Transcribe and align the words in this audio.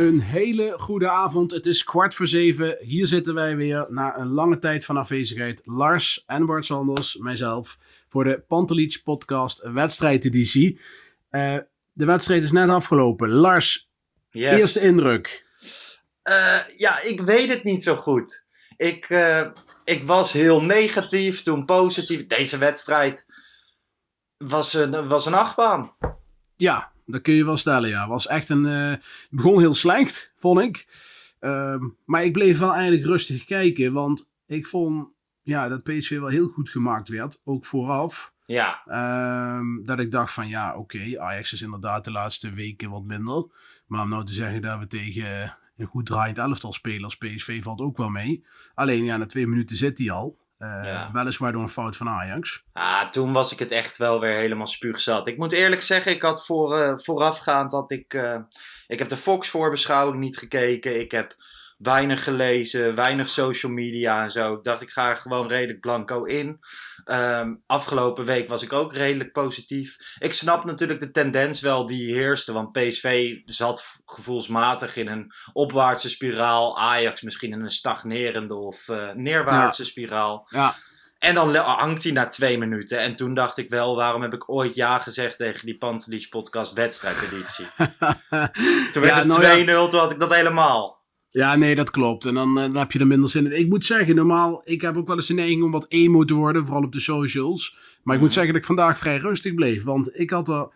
Een 0.00 0.20
hele 0.20 0.74
goede 0.78 1.08
avond. 1.08 1.50
Het 1.50 1.66
is 1.66 1.84
kwart 1.84 2.14
voor 2.14 2.26
zeven. 2.26 2.76
Hier 2.80 3.06
zitten 3.06 3.34
wij 3.34 3.56
weer 3.56 3.86
na 3.88 4.18
een 4.18 4.28
lange 4.28 4.58
tijd 4.58 4.84
van 4.84 4.96
afwezigheid. 4.96 5.62
Lars 5.64 6.22
en 6.26 6.46
Bart 6.46 6.64
Sanders, 6.64 7.16
mijzelf, 7.16 7.78
voor 8.08 8.24
de 8.24 8.40
Pantelich 8.48 9.02
podcast 9.02 9.62
wedstrijdeditie. 9.62 10.80
Eh 11.30 11.56
de 11.92 12.04
wedstrijd 12.04 12.42
is 12.42 12.52
net 12.52 12.68
afgelopen. 12.68 13.28
Lars, 13.28 13.90
Yes. 14.30 14.54
eerste 14.54 14.80
indruk. 14.80 15.46
Eh, 16.22 16.58
ja, 16.76 17.02
ik 17.02 17.20
weet 17.20 17.48
het 17.48 17.64
niet 17.64 17.82
zo 17.82 17.96
goed. 17.96 18.44
Ik, 18.76 19.04
eh, 19.04 19.46
ik 19.84 20.06
was 20.06 20.32
heel 20.32 20.62
negatief, 20.62 21.42
toen 21.42 21.64
positief. 21.64 22.26
Deze 22.26 22.58
wedstrijd 22.58 23.26
was 24.36 24.74
een, 24.74 25.08
was 25.08 25.26
een 25.26 25.34
achtbaan. 25.34 25.92
Ja, 26.56 26.89
dat 27.10 27.22
kun 27.22 27.34
je 27.34 27.44
wel 27.44 27.56
stellen. 27.56 27.88
Ja, 27.88 28.08
was 28.08 28.26
echt 28.26 28.48
een. 28.48 28.64
het 28.64 29.02
begon 29.30 29.58
heel 29.58 29.74
slecht, 29.74 30.32
vond 30.36 30.60
ik. 30.60 30.86
Ehm, 31.40 31.84
maar 32.04 32.24
ik 32.24 32.32
bleef 32.32 32.58
wel 32.58 32.72
eigenlijk 32.72 33.04
rustig 33.04 33.44
kijken, 33.44 33.92
want 33.92 34.28
ik 34.46 34.66
vond 34.66 35.08
ja, 35.42 35.68
dat 35.68 35.82
PSV 35.82 36.18
wel 36.18 36.28
heel 36.28 36.48
goed 36.48 36.70
gemaakt 36.70 37.08
werd, 37.08 37.40
ook 37.44 37.64
vooraf. 37.64 38.32
Ja, 38.46 38.82
Ehm, 38.86 39.84
dat 39.84 39.98
ik 39.98 40.10
dacht 40.10 40.32
van 40.32 40.48
ja, 40.48 40.76
oké, 40.76 41.20
Ajax 41.20 41.52
is 41.52 41.62
inderdaad 41.62 42.04
de 42.04 42.10
laatste 42.10 42.50
weken 42.50 42.90
wat 42.90 43.04
minder. 43.04 43.46
Maar 43.86 44.02
om 44.02 44.08
nou 44.08 44.24
te 44.24 44.34
zeggen 44.34 44.62
dat 44.62 44.78
we 44.78 44.86
tegen 44.86 45.56
een 45.76 45.86
goed 45.86 46.06
draaiend 46.06 46.38
elftal 46.38 46.72
spelen 46.72 47.04
als 47.04 47.16
PSV 47.16 47.62
valt 47.62 47.80
ook 47.80 47.96
wel 47.96 48.08
mee. 48.08 48.44
Alleen 48.74 49.04
ja, 49.04 49.16
na 49.16 49.26
twee 49.26 49.46
minuten 49.46 49.76
zit 49.76 49.98
hij 49.98 50.10
al. 50.10 50.38
Ja. 50.60 51.10
Weliswaar 51.12 51.52
door 51.52 51.62
een 51.62 51.68
fout 51.68 51.96
van 51.96 52.08
Ajax. 52.08 52.62
ah, 52.72 53.08
toen 53.08 53.32
was 53.32 53.52
ik 53.52 53.58
het 53.58 53.70
echt 53.70 53.96
wel 53.96 54.20
weer 54.20 54.36
helemaal 54.36 54.66
spuugzat. 54.66 55.26
Ik 55.26 55.36
moet 55.38 55.52
eerlijk 55.52 55.82
zeggen, 55.82 56.12
ik 56.12 56.22
had 56.22 56.46
voor, 56.46 56.78
eh, 56.78 56.92
voorafgaand 56.96 57.70
dat 57.70 57.90
ik... 57.90 58.14
eh, 58.14 58.36
ik 58.86 58.98
heb 58.98 59.08
de 59.08 59.16
Fox 59.16 59.48
voorbeschouwing 59.48 60.18
niet 60.18 60.38
gekeken. 60.38 61.00
Ik 61.00 61.10
heb 61.10 61.34
weinig 61.82 62.24
gelezen, 62.24 62.94
weinig 62.94 63.28
social 63.28 63.72
media 63.72 64.22
en 64.22 64.30
zo. 64.30 64.54
Ik 64.54 64.64
dacht, 64.64 64.80
ik 64.80 64.90
ga 64.90 65.08
er 65.08 65.16
gewoon 65.16 65.48
redelijk 65.48 65.80
blanco 65.80 66.24
in. 66.24 66.60
Ehm, 67.04 67.54
afgelopen 67.66 68.24
week 68.24 68.48
was 68.48 68.62
ik 68.62 68.72
ook 68.72 68.92
redelijk 68.92 69.32
positief. 69.32 69.96
Ik 70.18 70.32
snap 70.32 70.64
natuurlijk 70.64 71.00
de 71.00 71.10
tendens 71.10 71.60
wel 71.60 71.86
die 71.86 72.14
heerste. 72.14 72.52
Want 72.52 72.72
PSV 72.72 73.36
zat 73.44 73.84
gevoelsmatig 74.04 74.96
in 74.96 75.08
een 75.08 75.32
opwaartse 75.52 76.08
spiraal. 76.08 76.78
Ajax 76.78 77.22
misschien 77.22 77.52
in 77.52 77.60
een 77.60 77.70
stagnerende 77.70 78.54
of 78.54 78.88
eh, 78.88 79.10
neerwaartse 79.14 79.84
spiraal. 79.84 80.48
Ja, 80.50 80.74
En 81.18 81.34
dan 81.34 81.54
hangt 81.54 82.02
hij 82.02 82.12
na 82.12 82.26
twee 82.26 82.58
minuten. 82.58 82.98
En 82.98 83.16
toen 83.16 83.34
dacht 83.34 83.58
ik 83.58 83.68
wel, 83.68 83.96
waarom 83.96 84.22
heb 84.22 84.34
ik 84.34 84.50
ooit 84.50 84.74
ja 84.74 84.98
gezegd 84.98 85.36
tegen 85.36 85.66
die 85.66 85.78
Pantelich 85.78 86.28
podcast 86.28 86.72
wedstrijdeditie? 86.72 87.66
Toen 88.92 89.02
werd 89.02 89.14
Ja, 89.14 89.22
het 89.22 89.62
2-0, 89.62 89.64
nou 89.64 89.90
toen 89.90 90.00
had 90.00 90.10
ik 90.10 90.18
dat 90.18 90.34
helemaal. 90.34 90.99
Ja, 91.32 91.56
nee, 91.56 91.74
dat 91.74 91.90
klopt. 91.90 92.24
En 92.24 92.34
dan, 92.34 92.58
eh, 92.58 92.64
dan 92.64 92.76
heb 92.76 92.92
je 92.92 92.98
er 92.98 93.06
minder 93.06 93.28
zin 93.28 93.44
in. 93.46 93.58
Ik 93.58 93.68
moet 93.68 93.84
zeggen, 93.84 94.14
normaal, 94.14 94.60
ik 94.64 94.80
heb 94.80 94.96
ook 94.96 95.06
wel 95.06 95.16
eens 95.16 95.26
de 95.26 95.34
neiging 95.34 95.62
om 95.62 95.70
wat 95.70 95.86
emo 95.88 96.24
te 96.24 96.34
worden, 96.34 96.64
vooral 96.66 96.84
op 96.84 96.92
de 96.92 97.00
socials. 97.00 97.76
Maar 98.02 98.14
ik 98.14 98.20
moet 98.20 98.30
Mhm. 98.30 98.38
zeggen 98.38 98.52
dat 98.52 98.60
ik 98.62 98.66
vandaag 98.68 98.98
vrij 98.98 99.16
rustig 99.18 99.54
bleef. 99.54 99.84
Want 99.84 100.18
ik 100.18 100.30
had 100.30 100.48
er, 100.48 100.68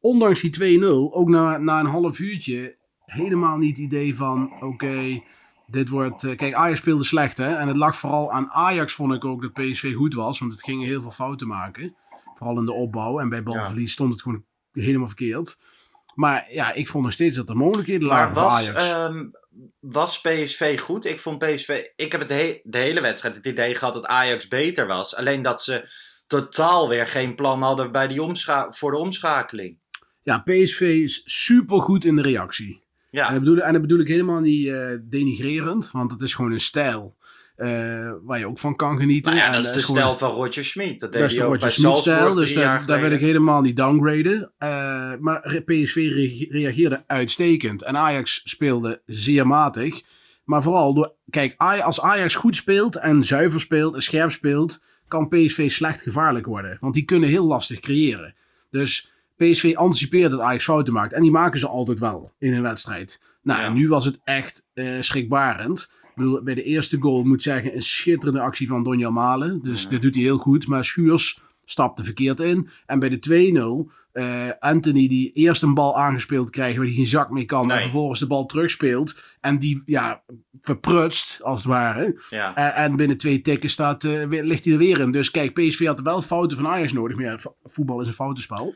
ondanks 0.00 0.40
die 0.40 0.50
2-0, 0.50 1.14
ook 1.14 1.28
na, 1.28 1.58
na 1.58 1.80
een 1.80 1.86
half 1.86 2.18
uurtje, 2.18 2.76
helemaal 3.04 3.56
niet 3.56 3.76
het 3.76 3.86
idee 3.86 4.16
van, 4.16 4.52
oké, 4.60 5.22
dit 5.66 5.88
wordt... 5.88 6.24
eh, 6.24 6.36
kijk, 6.36 6.54
Ajax 6.54 6.78
speelde 6.78 7.04
slecht, 7.04 7.38
hè. 7.38 7.54
En 7.54 7.68
het 7.68 7.76
lag 7.76 7.96
vooral 7.96 8.32
aan 8.32 8.50
Ajax, 8.50 8.92
vond 8.94 9.12
ik 9.14 9.24
ook, 9.24 9.42
dat 9.42 9.52
PSV 9.52 9.94
goed 9.94 10.14
was. 10.14 10.38
Want 10.38 10.52
het 10.52 10.62
ging 10.64 10.82
heel 10.84 11.02
veel 11.02 11.10
fouten 11.10 11.46
maken. 11.46 11.94
Vooral 12.36 12.58
in 12.58 12.64
de 12.64 12.72
opbouw. 12.72 13.18
En 13.20 13.28
bij 13.28 13.42
balverlies 13.42 13.92
stond 13.92 14.12
het 14.12 14.22
gewoon 14.22 14.44
helemaal 14.72 15.06
verkeerd. 15.06 15.58
Maar 16.14 16.46
ja, 16.50 16.72
ik 16.72 16.88
vond 16.88 17.04
nog 17.04 17.12
steeds 17.12 17.36
dat 17.36 17.48
er 17.48 17.56
mogelijkheden 17.56 18.08
lagen 18.08 18.34
voor 18.34 18.42
was, 18.42 18.68
Ajax. 18.68 18.88
ehm, 18.90 19.24
was 19.80 20.20
PSV 20.20 20.80
goed? 20.80 21.04
Ik 21.04 21.18
vond 21.18 21.38
PSV. 21.38 21.82
Ik 21.96 22.12
heb 22.12 22.20
het 22.20 22.28
de, 22.28 22.34
he- 22.34 22.60
de 22.64 22.78
hele 22.78 23.00
wedstrijd 23.00 23.36
het 23.36 23.46
idee 23.46 23.74
gehad 23.74 23.94
dat 23.94 24.06
Ajax 24.06 24.48
beter 24.48 24.86
was. 24.86 25.16
Alleen 25.16 25.42
dat 25.42 25.62
ze 25.62 25.88
totaal 26.26 26.88
weer 26.88 27.06
geen 27.06 27.34
plan 27.34 27.62
hadden 27.62 27.92
bij 27.92 28.08
die 28.08 28.20
voor 28.70 28.90
de 28.90 28.96
omschakeling. 28.96 29.78
Ja, 30.22 30.38
PSV 30.38 30.80
is 30.80 31.22
super 31.24 31.80
goed 31.80 32.04
in 32.04 32.16
de 32.16 32.22
reactie. 32.22 32.72
En, 32.74 32.80
dat 33.10 33.30
Ja, 33.30 33.38
bedoel, 33.38 33.58
en 33.58 33.72
dat 33.72 33.80
bedoel 33.82 34.00
ik 34.00 34.08
helemaal 34.08 34.40
niet 34.40 34.68
eh, 34.68 34.86
denigrerend, 35.02 35.90
want 35.90 36.10
het 36.12 36.20
is 36.22 36.34
gewoon 36.34 36.52
een 36.52 36.60
stijl 36.60 37.16
eh, 37.56 38.10
waar 38.22 38.38
je 38.38 38.46
ook 38.46 38.58
van 38.58 38.76
kan 38.76 38.98
genieten. 38.98 39.34
nou 39.34 39.44
ja, 39.46 39.52
dat 39.56 39.64
is 39.64 39.72
de 39.72 39.80
gewoon- 39.82 40.00
stijl 40.00 40.18
van 40.18 40.30
Roger 40.30 40.64
Schmid. 40.64 41.00
Dat 41.00 41.12
deed 41.12 41.28
de 41.30 41.34
hij 41.36 41.44
ook 41.44 41.52
Roger 41.52 41.60
bij 41.60 41.70
Salzburg 41.70 42.34
dus 42.34 42.54
daar, 42.54 42.86
daar 42.86 43.00
wil 43.00 43.10
ik 43.10 43.20
helemaal 43.20 43.60
niet 43.60 43.76
downgraden. 43.76 44.52
Eh, 44.58 45.12
maar 45.20 45.62
PSV 45.64 45.94
re- 45.94 46.46
reageerde 46.58 47.04
uitstekend. 47.06 47.82
En 47.82 47.96
Ajax 47.96 48.40
speelde 48.44 49.02
zeer 49.06 49.46
matig. 49.46 50.02
Maar 50.44 50.62
vooral, 50.62 50.94
door, 50.94 51.12
kijk, 51.30 51.54
als 51.82 52.00
Ajax 52.00 52.34
goed 52.34 52.56
speelt 52.56 52.96
en 52.96 53.24
zuiver 53.24 53.60
speelt 53.60 53.94
en 53.94 54.02
scherp 54.02 54.30
speelt, 54.32 54.82
kan 55.08 55.28
PSV 55.28 55.70
slecht 55.70 56.02
gevaarlijk 56.02 56.46
worden. 56.46 56.76
Want 56.80 56.94
die 56.94 57.04
kunnen 57.04 57.28
heel 57.28 57.44
lastig 57.46 57.80
creëren. 57.80 58.34
Dus 58.70 59.12
PSV 59.36 59.72
anticipeert 59.74 60.30
dat 60.30 60.40
Ajax 60.40 60.64
fouten 60.64 60.92
maakt. 60.92 61.12
En 61.12 61.22
die 61.22 61.30
maken 61.30 61.58
ze 61.58 61.66
altijd 61.68 61.98
wel 61.98 62.32
in 62.38 62.52
een 62.52 62.62
wedstrijd. 62.62 63.20
Nou, 63.42 63.60
Ja. 63.60 63.66
en 63.66 63.72
nu 63.72 63.88
was 63.88 64.04
het 64.04 64.20
echt 64.24 64.66
eh, 64.74 64.86
schrikbarend. 65.00 65.90
Ik 66.14 66.18
bedoel, 66.22 66.42
bij 66.42 66.54
de 66.54 66.62
eerste 66.62 66.96
goal 67.00 67.22
moet 67.24 67.34
ik 67.36 67.42
zeggen 67.42 67.74
een 67.74 67.82
schitterende 67.82 68.40
actie 68.40 68.68
van 68.68 68.84
Donja 68.84 69.10
Malen. 69.10 69.60
Dus 69.62 69.82
Ja. 69.82 69.88
dit 69.88 70.02
doet 70.02 70.14
hij 70.14 70.24
heel 70.24 70.38
goed. 70.38 70.66
Maar 70.66 70.84
Schuurs 70.84 71.40
stapte 71.64 72.04
verkeerd 72.04 72.40
in. 72.40 72.68
En 72.86 72.98
bij 72.98 73.08
de 73.08 73.18
2-0, 73.18 73.90
eh, 74.12 74.48
Anthony 74.58 75.08
die 75.08 75.30
eerst 75.32 75.62
een 75.62 75.74
bal 75.74 75.98
aangespeeld 75.98 76.50
krijgt 76.50 76.76
waar 76.76 76.86
hij 76.86 76.94
geen 76.94 77.06
zak 77.06 77.30
mee 77.30 77.44
kan. 77.44 77.62
En 77.62 77.68
Nee. 77.68 77.80
vervolgens 77.82 78.20
de 78.20 78.26
bal 78.26 78.46
terugspeelt. 78.46 79.14
En 79.40 79.58
die 79.58 79.82
ja, 79.86 80.22
verprutst, 80.60 81.42
als 81.42 81.58
het 81.58 81.68
ware. 81.68 82.20
Ja. 82.30 82.54
En, 82.56 82.74
en 82.74 82.96
binnen 82.96 83.16
twee 83.16 83.40
tikken 83.40 83.70
staat, 83.70 84.04
eh, 84.04 84.24
weer- 84.24 84.44
ligt 84.44 84.64
hij 84.64 84.72
er 84.72 84.78
weer 84.78 85.00
in. 85.00 85.12
Dus 85.12 85.30
kijk, 85.30 85.52
PSV 85.54 85.86
had 85.86 86.00
wel 86.00 86.22
fouten 86.22 86.56
van 86.56 86.66
Ajax 86.66 86.92
nodig. 86.92 87.16
Maar 87.16 87.24
ja, 87.24 87.38
voetbal 87.64 88.00
is 88.00 88.06
een 88.06 88.12
foutenspel. 88.12 88.74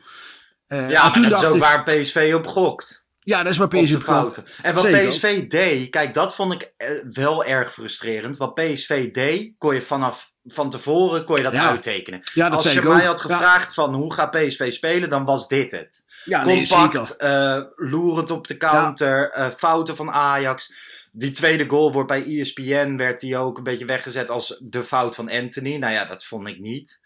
Eh, 0.67 0.89
Ja, 0.89 1.13
en 1.13 1.21
maar 1.21 1.29
dat 1.29 1.41
is 1.41 1.47
ook 1.47 1.55
ik- 1.55 1.61
waar 1.61 1.83
PSV 1.83 2.31
op 2.35 2.45
gokt. 2.45 3.05
Ja, 3.27 3.43
dat 3.43 3.51
is 3.51 3.57
waar 3.57 3.67
PSV 3.67 3.97
fouten. 4.01 4.43
En 4.61 4.73
wat 4.73 4.83
Zeker. 4.83 5.07
PSV 5.07 5.47
deed, 5.47 5.89
kijk, 5.89 6.13
dat 6.13 6.35
vond 6.35 6.53
ik 6.53 6.73
eh, 6.77 6.89
wel 7.09 7.45
erg 7.45 7.73
frustrerend. 7.73 8.37
Wat 8.37 8.53
PSV 8.53 9.11
deed, 9.11 9.53
kon 9.57 9.73
je 9.75 9.81
vanaf 9.81 10.31
van 10.43 10.69
tevoren 10.69 11.23
kon 11.25 11.35
je 11.37 11.43
dat 11.43 11.53
Ja. 11.53 11.69
uittekenen. 11.69 12.21
Ja, 12.33 12.49
dat 12.49 12.63
Als 12.63 12.73
je 12.73 12.81
mij 12.81 13.05
had 13.05 13.17
Ja. 13.17 13.23
gevraagd 13.23 13.73
van 13.73 13.93
hoe 13.93 14.13
gaat 14.13 14.31
PSV 14.31 14.71
spelen, 14.71 15.09
dan 15.09 15.25
was 15.25 15.47
dit 15.47 15.71
het. 15.71 16.05
Ja, 16.25 16.45
nee, 16.45 16.67
Compact, 16.67 17.07
zeker. 17.07 17.25
eh, 17.25 17.63
loerend 17.75 18.29
op 18.31 18.47
de 18.47 18.57
counter, 18.57 19.31
eh, 19.31 19.47
fouten 19.57 19.95
van 19.95 20.11
Ajax. 20.11 20.71
Die 21.11 21.31
tweede 21.31 21.69
goal 21.69 21.91
wordt 21.91 22.07
bij 22.07 22.23
ESPN, 22.25 22.95
werd 22.95 23.19
die 23.19 23.37
ook 23.37 23.57
een 23.57 23.63
beetje 23.63 23.85
weggezet 23.85 24.29
als 24.29 24.61
de 24.63 24.83
fout 24.83 25.15
van 25.15 25.29
Anthony. 25.31 25.75
Nou 25.77 25.93
ja, 25.93 26.05
dat 26.05 26.23
vond 26.25 26.47
ik 26.47 26.59
niet. 26.59 26.99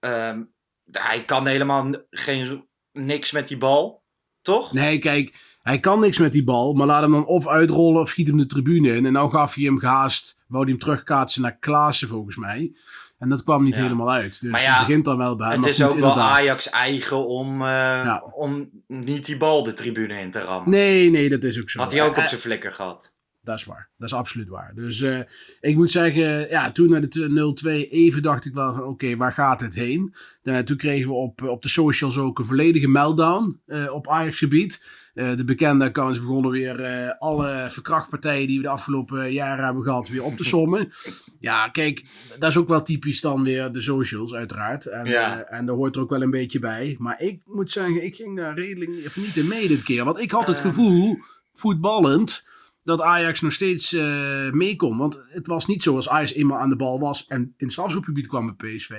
Ehm, 0.00 0.42
hij 0.90 1.24
kan 1.24 1.46
helemaal 1.46 1.90
geen, 2.10 2.68
niks 2.92 3.30
met 3.32 3.48
die 3.48 3.58
bal, 3.58 4.04
toch? 4.46 4.72
Nee, 4.72 4.98
kijk, 4.98 5.34
hij 5.62 5.80
kan 5.80 6.00
niks 6.00 6.18
met 6.18 6.32
die 6.32 6.44
bal, 6.44 6.72
maar 6.72 6.86
laat 6.86 7.02
hem 7.02 7.12
dan 7.12 7.26
of 7.26 7.48
uitrollen 7.48 8.00
of 8.00 8.08
schiet 8.08 8.28
hem 8.28 8.36
de 8.38 8.46
tribune 8.46 8.94
in. 8.94 9.06
En 9.06 9.12
nou 9.12 9.30
gaf 9.30 9.54
hij 9.54 9.64
hem 9.64 9.78
gehaast, 9.78 10.38
wou 10.46 10.62
hij 10.62 10.72
hem 10.72 10.80
terugkaatsen 10.80 11.42
naar 11.42 11.56
Klaassen 11.58 12.08
volgens 12.08 12.36
mij. 12.36 12.72
En 13.18 13.28
dat 13.28 13.44
kwam 13.44 13.64
niet 13.64 13.74
Ja. 13.76 13.82
helemaal 13.82 14.10
uit. 14.10 14.40
Dus 14.40 14.50
Maar 14.50 14.62
ja, 14.62 14.76
het 14.78 14.86
begint 14.86 15.04
dan 15.04 15.16
wel 15.18 15.36
bij. 15.36 15.50
Het 15.50 15.60
maar 15.60 15.68
is 15.68 15.80
goed, 15.82 15.92
ook 15.92 15.98
wel. 15.98 16.20
Ajax 16.20 16.70
eigen 16.70 17.26
om, 17.26 17.52
eh, 17.62 17.68
Ja. 17.68 18.24
om 18.34 18.68
niet 18.86 19.26
die 19.26 19.36
bal 19.36 19.62
de 19.62 19.74
tribune 19.74 20.20
in 20.20 20.30
te 20.30 20.40
rammen. 20.40 20.70
Nee, 20.70 21.10
nee, 21.10 21.28
dat 21.28 21.42
is 21.44 21.60
ook 21.60 21.70
zo. 21.70 21.78
Had 21.80 21.92
hij 21.92 22.02
ook 22.02 22.10
op 22.10 22.16
Eh, 22.16 22.26
zijn 22.28 22.40
flikker 22.40 22.72
gehad. 22.72 23.14
Dat 23.46 23.58
is 23.58 23.64
waar. 23.64 23.88
Dat 23.98 24.08
is 24.08 24.14
absoluut 24.14 24.48
waar. 24.48 24.72
Dus 24.74 25.00
eh, 25.02 25.18
ik 25.60 25.76
moet 25.76 25.90
zeggen, 25.90 26.48
ja, 26.48 26.72
toen 26.72 26.90
naar 26.90 27.08
de 27.08 27.54
0-2 27.86 27.90
even 27.90 28.22
dacht 28.22 28.44
ik 28.44 28.54
wel 28.54 28.74
van 28.74 28.84
oké, 28.84 29.16
waar 29.16 29.32
gaat 29.32 29.60
het 29.60 29.74
heen? 29.74 30.14
Eh, 30.42 30.58
toen 30.58 30.76
kregen 30.76 31.08
we 31.08 31.14
op, 31.14 31.42
op 31.42 31.62
de 31.62 31.68
socials 31.68 32.18
ook 32.18 32.38
een 32.38 32.44
volledige 32.44 32.88
meltdown 32.88 33.60
eh, 33.66 33.92
op 33.92 34.08
Ajax 34.08 34.38
gebied. 34.38 34.82
Eh, 35.14 35.36
de 35.36 35.44
bekende 35.44 35.84
accounts 35.84 36.20
begonnen 36.20 36.50
weer 36.50 37.12
alle 37.18 37.66
verkrachtpartijen 37.70 38.46
die 38.46 38.56
we 38.56 38.62
de 38.62 38.68
afgelopen 38.68 39.32
jaren 39.32 39.64
hebben 39.64 39.82
gehad 39.82 40.08
weer 40.08 40.22
op 40.22 40.36
te 40.36 40.44
sommen. 40.44 40.92
ja, 41.40 41.68
kijk, 41.68 42.04
dat 42.38 42.50
is 42.50 42.56
ook 42.56 42.68
wel 42.68 42.82
typisch 42.82 43.20
dan 43.20 43.42
weer 43.42 43.72
de 43.72 43.80
socials 43.80 44.34
uiteraard. 44.34 44.86
En, 44.86 45.04
Ja. 45.04 45.44
en 45.44 45.66
daar 45.66 45.76
hoort 45.76 45.96
er 45.96 46.02
ook 46.02 46.10
wel 46.10 46.22
een 46.22 46.30
beetje 46.30 46.58
bij. 46.58 46.96
Maar 46.98 47.22
ik 47.22 47.40
moet 47.44 47.70
zeggen, 47.70 48.04
ik 48.04 48.16
ging 48.16 48.36
daar 48.36 48.54
redelijk 48.54 48.90
even 48.90 49.22
niet 49.22 49.36
in 49.36 49.48
mee 49.48 49.68
dit 49.68 49.82
keer. 49.82 50.04
Want 50.04 50.18
ik 50.20 50.30
had 50.30 50.46
het 50.46 50.58
gevoel, 50.58 51.18
voetballend, 51.54 52.44
dat 52.86 53.00
Ajax 53.00 53.40
nog 53.40 53.52
steeds 53.52 53.92
eh 53.92 54.50
mee 54.50 54.76
kon. 54.76 54.98
Want 54.98 55.22
het 55.28 55.46
was 55.46 55.66
niet 55.66 55.82
zo 55.82 55.94
als 55.96 56.08
Ajax 56.08 56.34
eenmaal 56.34 56.58
aan 56.58 56.70
de 56.70 56.76
bal 56.76 57.00
was 57.00 57.26
en 57.26 57.40
in 57.40 57.54
het 57.56 57.72
strafschopgebied 57.72 58.26
kwam 58.26 58.56
bij 58.56 58.74
PSV. 58.74 58.90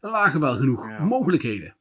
Er 0.00 0.10
lagen 0.10 0.40
wel 0.40 0.56
genoeg 0.56 0.88
Ja. 0.88 1.04
mogelijkheden. 1.04 1.74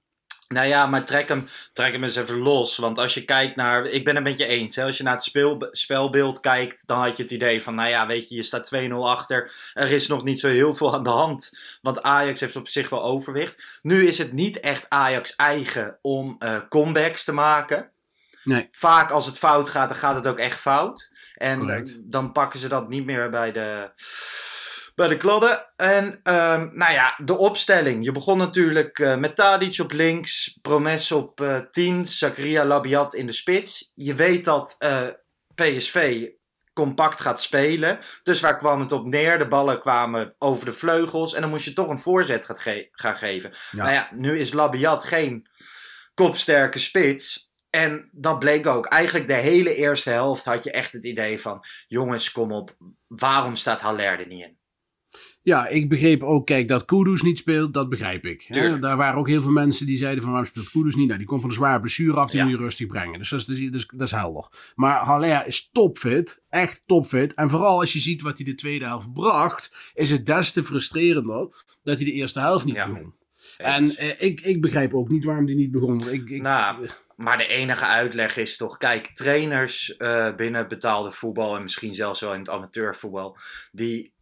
Nou 0.48 0.68
ja, 0.68 0.86
maar 0.86 1.06
trek 1.06 1.28
hem, 1.30 1.48
trek 1.74 1.92
hem 1.92 2.04
eens 2.04 2.16
even 2.16 2.38
los. 2.38 2.78
Want 2.78 2.98
als 3.00 3.14
je 3.14 3.26
kijkt 3.26 3.56
naar. 3.56 3.86
Ik 3.86 4.04
ben 4.04 4.16
het 4.16 4.24
met 4.24 4.38
je 4.38 4.46
eens. 4.46 4.76
Hè? 4.76 4.84
Als 4.84 4.98
je 4.98 5.04
naar 5.04 5.14
het 5.14 5.24
speel, 5.24 5.68
spelbeeld 5.72 6.40
kijkt. 6.40 6.88
dan 6.88 6.98
had 6.98 7.18
je 7.18 7.24
het 7.24 7.32
idee 7.32 7.64
van. 7.64 7.76
Nou 7.76 7.90
ja, 7.90 8.08
weet 8.08 8.30
je, 8.30 8.36
je 8.36 8.44
staat 8.44 8.72
2-0 8.76 9.06
achter. 9.06 9.52
Er 9.74 9.92
is 9.92 10.08
nog 10.08 10.24
niet 10.24 10.40
zo 10.40 10.48
heel 10.48 10.76
veel 10.76 10.94
aan 10.94 11.04
de 11.04 11.10
hand. 11.10 11.52
Want 11.82 12.04
Ajax 12.04 12.40
heeft 12.40 12.56
op 12.56 12.68
zich 12.68 12.90
wel 12.90 13.04
overwicht. 13.04 13.80
Nu 13.82 14.08
is 14.08 14.18
het 14.18 14.34
niet 14.34 14.60
echt 14.60 14.86
Ajax 14.90 15.36
eigen 15.36 15.98
om 16.02 16.36
eh, 16.40 16.58
comebacks 16.70 17.24
te 17.24 17.34
maken. 17.34 17.90
Nee. 18.46 18.68
Vaak 18.72 19.12
als 19.12 19.26
het 19.26 19.38
fout 19.38 19.70
gaat, 19.70 19.90
dan 19.90 19.98
gaat 19.98 20.16
het 20.16 20.28
ook 20.28 20.40
echt 20.40 20.60
fout. 20.60 21.10
En 21.36 21.60
Correct. 21.60 22.12
dan 22.12 22.32
pakken 22.32 22.60
ze 22.60 22.68
dat 22.68 22.90
niet 22.90 23.06
meer 23.06 23.30
bij 23.30 23.52
de, 23.52 23.92
bij 24.96 25.08
de 25.08 25.18
kladden. 25.18 25.66
En 25.76 26.20
ehm, 26.24 26.70
nou 26.74 26.94
ja, 26.94 27.16
de 27.24 27.38
opstelling. 27.38 28.04
Je 28.04 28.12
begon 28.12 28.38
natuurlijk 28.38 29.00
eh, 29.00 29.16
met 29.16 29.36
Tadic 29.36 29.80
op 29.80 29.92
links, 29.92 30.58
Promes 30.62 31.12
op 31.12 31.42
eh 31.42 31.58
10, 31.72 32.06
Zakaria 32.06 32.66
Labiat 32.66 33.14
in 33.14 33.26
de 33.28 33.34
spits. 33.34 33.92
Je 33.96 34.16
weet 34.16 34.46
dat 34.46 34.76
eh, 34.78 35.02
PSV 35.56 36.28
compact 36.74 37.22
gaat 37.22 37.42
spelen. 37.42 38.00
Dus 38.24 38.42
waar 38.42 38.58
kwam 38.58 38.80
het 38.80 38.92
op 38.92 39.06
neer? 39.06 39.38
De 39.38 39.48
ballen 39.48 39.80
kwamen 39.80 40.36
over 40.38 40.66
de 40.66 40.74
vleugels 40.74 41.34
en 41.34 41.42
dan 41.42 41.50
moest 41.50 41.66
je 41.66 41.74
toch 41.74 41.90
een 41.90 42.00
voorzet 42.00 42.46
gaat 42.46 42.60
ge- 42.60 42.88
gaan 42.92 43.18
geven. 43.18 43.52
Ja. 43.72 43.84
Nou 43.84 43.94
ja, 43.94 44.10
nu 44.14 44.40
is 44.40 44.54
Labiat 44.54 45.04
geen 45.04 45.48
kopsterke 46.14 46.80
spits. 46.80 47.45
En 47.76 48.10
dat 48.12 48.40
bleek 48.40 48.68
ook. 48.68 48.86
Eigenlijk 48.86 49.28
de 49.28 49.34
hele 49.34 49.76
eerste 49.76 50.10
helft 50.10 50.46
had 50.46 50.64
je 50.64 50.72
echt 50.72 50.92
het 50.92 51.04
idee 51.06 51.40
van... 51.40 51.64
Jongens, 51.88 52.32
kom 52.32 52.52
op. 52.52 52.76
Waarom 53.08 53.56
staat 53.56 53.82
Haller 53.82 54.20
er 54.20 54.28
niet 54.28 54.44
in? 54.44 54.58
Ja, 55.42 55.68
ik 55.68 55.90
begreep 55.90 56.24
ook, 56.24 56.46
kijk, 56.46 56.68
dat 56.68 56.86
Kudus 56.86 57.22
niet 57.22 57.38
speelt, 57.38 57.74
dat 57.74 57.90
begrijp 57.90 58.26
ik. 58.26 58.46
Hè? 58.48 58.80
Daar 58.80 58.98
waren 58.98 59.20
ook 59.20 59.28
heel 59.28 59.42
veel 59.42 59.52
mensen 59.52 59.86
die 59.86 59.98
zeiden 59.98 60.22
van 60.24 60.32
waarom 60.32 60.50
speelt 60.50 60.70
Kudus 60.70 60.96
niet? 60.96 61.06
Nou, 61.08 61.18
die 61.18 61.28
komt 61.28 61.42
van 61.42 61.50
een 61.50 61.56
zware 61.56 61.80
blessure 61.80 62.18
af, 62.20 62.30
die 62.30 62.40
Ja. 62.40 62.46
moet 62.46 62.54
je 62.54 62.60
rustig 62.60 62.88
brengen. 62.88 63.20
Dus 63.20 63.30
dat 63.30 63.40
is, 63.40 63.46
dus, 63.46 63.72
dus- 63.72 63.88
dat 63.88 64.02
is 64.02 64.12
helder. 64.12 64.48
Maar 64.76 64.98
Haller 65.00 65.48
is 65.48 65.70
topfit, 65.72 66.44
echt 66.50 66.84
topfit. 66.86 67.34
En 67.34 67.50
vooral 67.50 67.80
als 67.80 67.94
je 67.94 68.00
ziet 68.00 68.22
wat 68.22 68.38
hij 68.38 68.46
de 68.46 68.56
tweede 68.56 68.86
helft 68.86 69.14
bracht, 69.14 69.92
is 69.94 70.10
het 70.10 70.26
des 70.26 70.52
te 70.52 70.64
frustrerender 70.64 71.64
dat 71.84 71.96
hij 71.96 72.06
de 72.06 72.12
eerste 72.12 72.40
helft 72.40 72.66
niet 72.66 72.76
Ja. 72.76 72.88
begon. 72.88 73.14
En 73.58 73.96
eh, 73.96 74.22
ik, 74.22 74.42
ik 74.42 74.62
begrijp 74.62 74.94
ook 74.94 75.10
niet 75.10 75.26
waarom 75.26 75.46
die 75.46 75.56
niet 75.56 75.72
begon. 75.72 76.10
Ik, 76.10 76.30
ik, 76.30 76.42
Nou, 76.42 76.88
Maar 77.16 77.38
de 77.38 77.48
enige 77.48 77.86
uitleg 77.86 78.38
is 78.38 78.58
toch... 78.58 78.78
Kijk, 78.78 79.08
trainers 79.08 79.98
eh, 79.98 80.36
binnen 80.36 80.68
betaalde 80.68 81.12
voetbal... 81.12 81.56
en 81.56 81.62
misschien 81.62 81.94
zelfs 81.94 82.20
wel 82.20 82.34
in 82.34 82.40
het 82.40 82.50
amateurvoetbal... 82.50 83.38
die, 83.72 84.14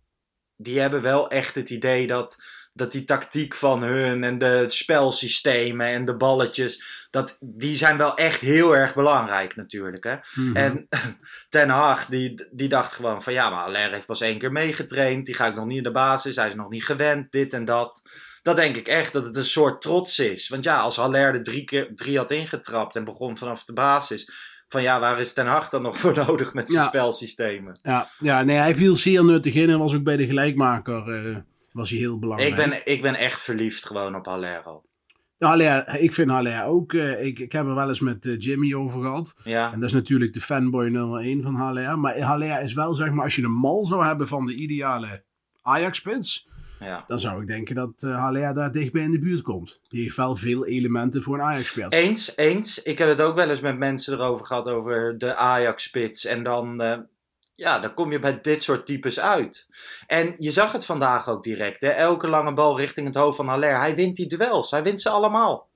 die 0.55 0.79
hebben 0.79 1.01
wel 1.01 1.29
echt 1.29 1.55
het 1.55 1.69
idee 1.69 2.07
dat... 2.07 2.61
Dat 2.75 2.91
die 2.91 3.03
tactiek 3.03 3.53
van 3.53 3.83
hun 3.83 4.23
en 4.23 4.37
de 4.37 4.63
spelsystemen 4.69 5.87
en 5.87 6.05
de 6.05 6.17
balletjes, 6.17 7.07
dat, 7.09 7.37
die 7.39 7.75
zijn 7.75 7.97
wel 7.97 8.15
echt 8.17 8.41
heel 8.41 8.75
erg 8.75 8.93
belangrijk 8.93 9.55
natuurlijk. 9.55 10.03
Hè? 10.03 10.15
Mhm. 10.33 10.55
En 10.55 10.87
Ten 11.49 11.69
Hag, 11.69 12.05
die, 12.05 12.47
die 12.51 12.69
dacht 12.69 12.93
gewoon 12.93 13.23
van 13.23 13.33
ja, 13.33 13.49
maar 13.49 13.63
Aller 13.63 13.91
heeft 13.91 14.05
pas 14.05 14.21
één 14.21 14.37
keer 14.37 14.51
meegetraind. 14.51 15.25
Die 15.25 15.35
ga 15.35 15.47
ik 15.47 15.55
nog 15.55 15.65
niet 15.65 15.77
in 15.77 15.83
de 15.83 15.91
basis. 15.91 16.35
Hij 16.35 16.47
is 16.47 16.55
nog 16.55 16.69
niet 16.69 16.85
gewend, 16.85 17.31
dit 17.31 17.53
en 17.53 17.65
dat. 17.65 18.01
Dat 18.43 18.55
denk 18.55 18.75
ik 18.77 18.87
echt, 18.87 19.13
dat 19.13 19.25
het 19.25 19.37
een 19.37 19.43
soort 19.43 19.81
trots 19.81 20.19
is. 20.19 20.49
Want 20.49 20.63
ja, 20.63 20.79
als 20.79 20.95
Haller 20.95 21.33
er 21.33 21.43
drie, 21.43 21.63
keer, 21.63 21.89
drie 21.95 22.17
had 22.17 22.31
ingetrapt 22.31 22.95
en 22.95 23.03
begon 23.03 23.37
vanaf 23.37 23.63
de 23.65 23.73
basis. 23.73 24.31
Van 24.67 24.81
ja, 24.81 24.99
waar 24.99 25.19
is 25.19 25.33
Ten 25.33 25.45
Hag 25.45 25.69
dan 25.69 25.81
nog 25.81 25.97
voor 26.01 26.15
nodig 26.15 26.53
met 26.53 26.69
zijn 26.71 26.81
Ja. 26.83 26.87
spelsystemen? 26.87 27.79
ja, 27.83 28.09
ja, 28.19 28.43
nee, 28.43 28.57
hij 28.57 28.75
viel 28.75 28.95
zeer 28.95 29.25
nuttig 29.25 29.53
in 29.53 29.69
en 29.69 29.79
was 29.79 29.93
ook 29.93 30.03
bij 30.03 30.17
de 30.17 30.25
gelijkmaker 30.25 31.25
eh, 31.25 31.35
was 31.71 31.89
hij 31.89 31.99
heel 31.99 32.19
belangrijk. 32.19 32.51
Ik 32.51 32.69
ben, 32.69 32.81
ik 32.85 33.01
ben 33.01 33.15
echt 33.15 33.41
verliefd 33.41 33.85
gewoon 33.85 34.15
op 34.15 34.25
Haller 34.25 34.61
al. 34.63 34.85
Haller, 35.37 35.99
ik 35.99 36.13
vind 36.13 36.29
Haller 36.29 36.65
ook. 36.65 36.93
eh, 36.93 37.25
ik, 37.25 37.39
ik 37.39 37.51
heb 37.51 37.65
er 37.65 37.75
wel 37.75 37.89
eens 37.89 37.99
met 37.99 38.25
eh, 38.25 38.37
Jimmy 38.39 38.73
over 38.73 39.01
gehad. 39.01 39.35
Ja, 39.43 39.71
En 39.73 39.79
dat 39.79 39.89
is 39.89 39.95
natuurlijk 39.95 40.33
de 40.33 40.41
fanboy 40.41 40.87
nummer 40.87 41.21
1 41.21 41.41
van 41.41 41.55
Haller. 41.55 41.99
Maar 41.99 42.19
Haller 42.19 42.61
is 42.61 42.73
wel, 42.73 42.93
zeg 42.93 43.11
maar, 43.11 43.23
als 43.23 43.35
je 43.35 43.43
een 43.43 43.51
mal 43.51 43.85
zou 43.85 44.05
hebben 44.05 44.27
van 44.27 44.45
de 44.45 44.55
ideale 44.55 45.23
Ajax-spits. 45.61 46.47
Ja. 46.83 47.03
Dan 47.07 47.19
zou 47.19 47.41
ik 47.41 47.47
denken 47.47 47.75
dat 47.75 48.03
eh 48.03 48.17
Haller 48.17 48.53
daar 48.53 48.71
dichtbij 48.71 49.01
in 49.01 49.11
de 49.11 49.19
buurt 49.19 49.41
komt. 49.41 49.79
Die 49.89 50.01
heeft 50.01 50.15
wel 50.15 50.35
veel 50.35 50.65
elementen 50.65 51.21
voor 51.21 51.35
een 51.35 51.41
Ajax-spits. 51.41 51.95
Eens, 51.97 52.37
eens. 52.37 52.83
Ik 52.83 52.97
heb 52.97 53.07
het 53.07 53.21
ook 53.21 53.35
wel 53.35 53.49
eens 53.49 53.59
met 53.59 53.77
mensen 53.77 54.13
erover 54.13 54.45
gehad 54.45 54.67
over 54.67 55.17
de 55.17 55.35
Ajax-spits. 55.35 56.25
En 56.25 56.43
dan, 56.43 56.81
eh, 56.81 56.97
ja, 57.55 57.79
dan 57.79 57.93
kom 57.93 58.11
je 58.11 58.19
bij 58.19 58.41
dit 58.41 58.63
soort 58.63 58.85
types 58.85 59.19
uit. 59.19 59.67
En 60.07 60.35
je 60.37 60.51
zag 60.51 60.71
het 60.71 60.85
vandaag 60.85 61.29
ook 61.29 61.43
direct. 61.43 61.81
Hè? 61.81 61.89
Elke 61.89 62.27
lange 62.27 62.53
bal 62.53 62.79
richting 62.79 63.07
het 63.07 63.15
hoofd 63.15 63.35
van 63.35 63.47
Haller. 63.47 63.79
Hij 63.79 63.95
wint 63.95 64.15
die 64.15 64.27
duels. 64.27 64.71
Hij 64.71 64.83
wint 64.83 65.01
ze 65.01 65.09
allemaal. 65.09 65.71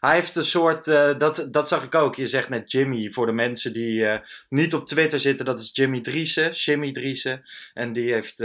Hij 0.00 0.14
heeft 0.14 0.36
een 0.36 0.44
soort, 0.44 0.86
eh, 0.86 1.18
dat, 1.18 1.48
dat 1.50 1.68
zag 1.68 1.84
ik 1.84 1.94
ook. 1.94 2.14
Je 2.14 2.26
zegt 2.26 2.48
net 2.48 2.72
Jimmy, 2.72 3.10
voor 3.10 3.26
de 3.26 3.32
mensen 3.32 3.72
die 3.72 4.20
niet 4.48 4.74
op 4.74 4.86
Twitter 4.86 5.20
zitten, 5.20 5.44
dat 5.44 5.58
is 5.58 5.70
Jimmy 5.72 6.00
Driessen, 6.00 6.50
Jimmy 6.50 6.92
Driessen. 6.92 7.42
En 7.74 7.92
die 7.92 8.12
heeft, 8.12 8.44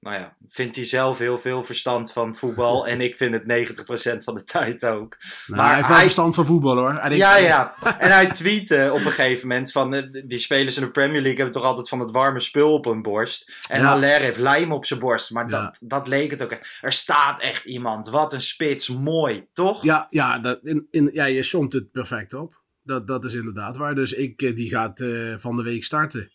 nou 0.00 0.16
ja, 0.16 0.36
vindt 0.48 0.76
hij 0.76 0.84
zelf 0.84 1.18
heel 1.18 1.38
veel 1.38 1.64
verstand 1.64 2.12
van 2.12 2.36
voetbal. 2.36 2.86
en 2.86 3.00
ik 3.00 3.16
vind 3.16 3.32
het 3.32 3.42
90% 3.42 4.24
van 4.24 4.34
de 4.34 4.44
tijd 4.44 4.84
ook. 4.84 5.16
Nou, 5.46 5.60
maar 5.60 5.66
hij 5.66 5.76
heeft 5.76 5.88
wel 5.88 5.98
verstand 5.98 6.34
van 6.34 6.46
voetbal 6.46 6.76
hoor. 6.76 7.12
Ja, 7.14 7.36
ja. 7.36 7.74
En 7.98 8.10
hij 8.10 8.26
tweette 8.30 8.90
op 8.92 8.98
een 9.04 9.10
gegeven 9.10 9.48
moment 9.48 9.72
van... 9.72 9.94
eh, 9.94 10.22
die 10.26 10.38
spelers 10.38 10.76
in 10.76 10.82
de 10.84 10.90
Premier 10.90 11.20
League 11.20 11.36
hebben 11.36 11.54
toch 11.54 11.64
altijd 11.64 11.88
van 11.88 12.00
het 12.00 12.10
warme 12.10 12.40
spul 12.40 12.72
op 12.72 12.84
hun 12.84 13.02
borst. 13.02 13.52
En 13.68 13.80
Ja. 13.80 13.86
Haller 13.86 14.20
heeft 14.20 14.38
lijm 14.38 14.72
op 14.72 14.84
zijn 14.84 15.00
borst. 15.00 15.30
Maar 15.30 15.50
Ja. 15.50 15.60
dat, 15.60 15.78
dat 15.80 16.08
leek 16.08 16.30
het 16.30 16.42
ook. 16.42 16.50
echt. 16.50 16.78
Er 16.82 16.92
staat 16.92 17.40
echt 17.40 17.64
iemand. 17.64 18.08
Wat 18.08 18.32
een 18.32 18.40
spits. 18.40 18.88
Mooi, 18.88 19.46
toch? 19.52 19.82
Ja, 19.82 20.06
ja, 20.10 20.38
dat, 20.38 20.58
in, 20.62 20.86
in, 20.90 21.10
ja, 21.12 21.24
je 21.24 21.42
somt 21.42 21.72
het 21.72 21.90
perfect 21.90 22.34
op. 22.34 22.64
Dat, 22.82 23.06
dat 23.06 23.24
is 23.24 23.34
inderdaad 23.34 23.76
waar. 23.76 23.94
Dus 23.94 24.12
ik, 24.12 24.42
eh, 24.42 24.54
die 24.54 24.68
gaat 24.68 25.00
eh, 25.00 25.34
van 25.36 25.56
de 25.56 25.62
week 25.62 25.84
starten 25.84 26.30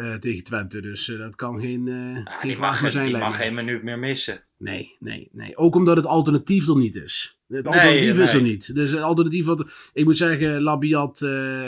eh, 0.00 0.14
tegen 0.14 0.44
Twente. 0.44 0.80
Dus 0.80 1.08
eh, 1.08 1.18
dat 1.18 1.36
kan 1.36 1.60
geen, 1.60 1.88
eh 1.88 2.24
Ja, 2.24 2.38
geen 2.38 2.56
vraag 2.56 2.82
meer 2.82 2.90
zijn. 2.92 3.04
die 3.04 3.16
mag 3.16 3.36
geen 3.36 3.54
minuut 3.54 3.82
meer 3.82 3.98
missen. 3.98 4.44
Nee, 4.58 4.96
nee, 4.98 5.28
nee. 5.32 5.56
Ook 5.56 5.74
omdat 5.74 5.96
het 5.96 6.06
alternatief 6.06 6.68
er 6.68 6.76
niet 6.76 6.96
is. 6.96 7.38
Het 7.48 7.64
Nee, 7.64 7.72
alternatief 7.74 8.18
is 8.18 8.34
er 8.34 8.40
niet. 8.42 8.74
Dus 8.74 8.90
het 8.90 9.00
alternatief 9.00 9.46
wat... 9.46 9.64
Ik 9.92 10.04
moet 10.04 10.16
zeggen, 10.16 10.62
Labiat 10.62 11.18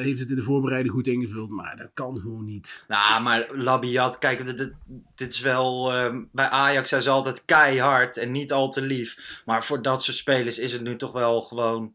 heeft 0.03 0.21
het 0.21 0.31
in 0.31 0.37
de 0.37 0.43
voorbereiding 0.43 0.95
goed 0.95 1.07
ingevuld. 1.07 1.51
Maar 1.51 1.77
dat 1.77 1.91
kan 1.95 2.21
gewoon 2.21 2.45
niet. 2.45 2.85
Nou, 2.89 3.23
maar 3.23 3.47
Labiat, 3.55 4.19
kijk, 4.19 4.47
dit, 4.57 4.73
dit- 5.17 5.33
is 5.33 5.41
wel... 5.41 5.93
eh, 5.93 6.17
bij 6.33 6.49
Ajax 6.49 6.89
zijn 6.89 7.03
ze 7.03 7.11
altijd 7.11 7.43
keihard 7.45 8.17
en 8.17 8.31
niet 8.31 8.53
al 8.53 8.69
te 8.71 8.83
lief. 8.83 9.43
Maar 9.47 9.65
voor 9.65 9.83
dat 9.83 10.03
soort 10.05 10.17
spelers 10.17 10.59
is 10.59 10.73
het 10.73 10.83
nu 10.83 10.97
toch 10.97 11.13
wel 11.13 11.41
gewoon... 11.43 11.95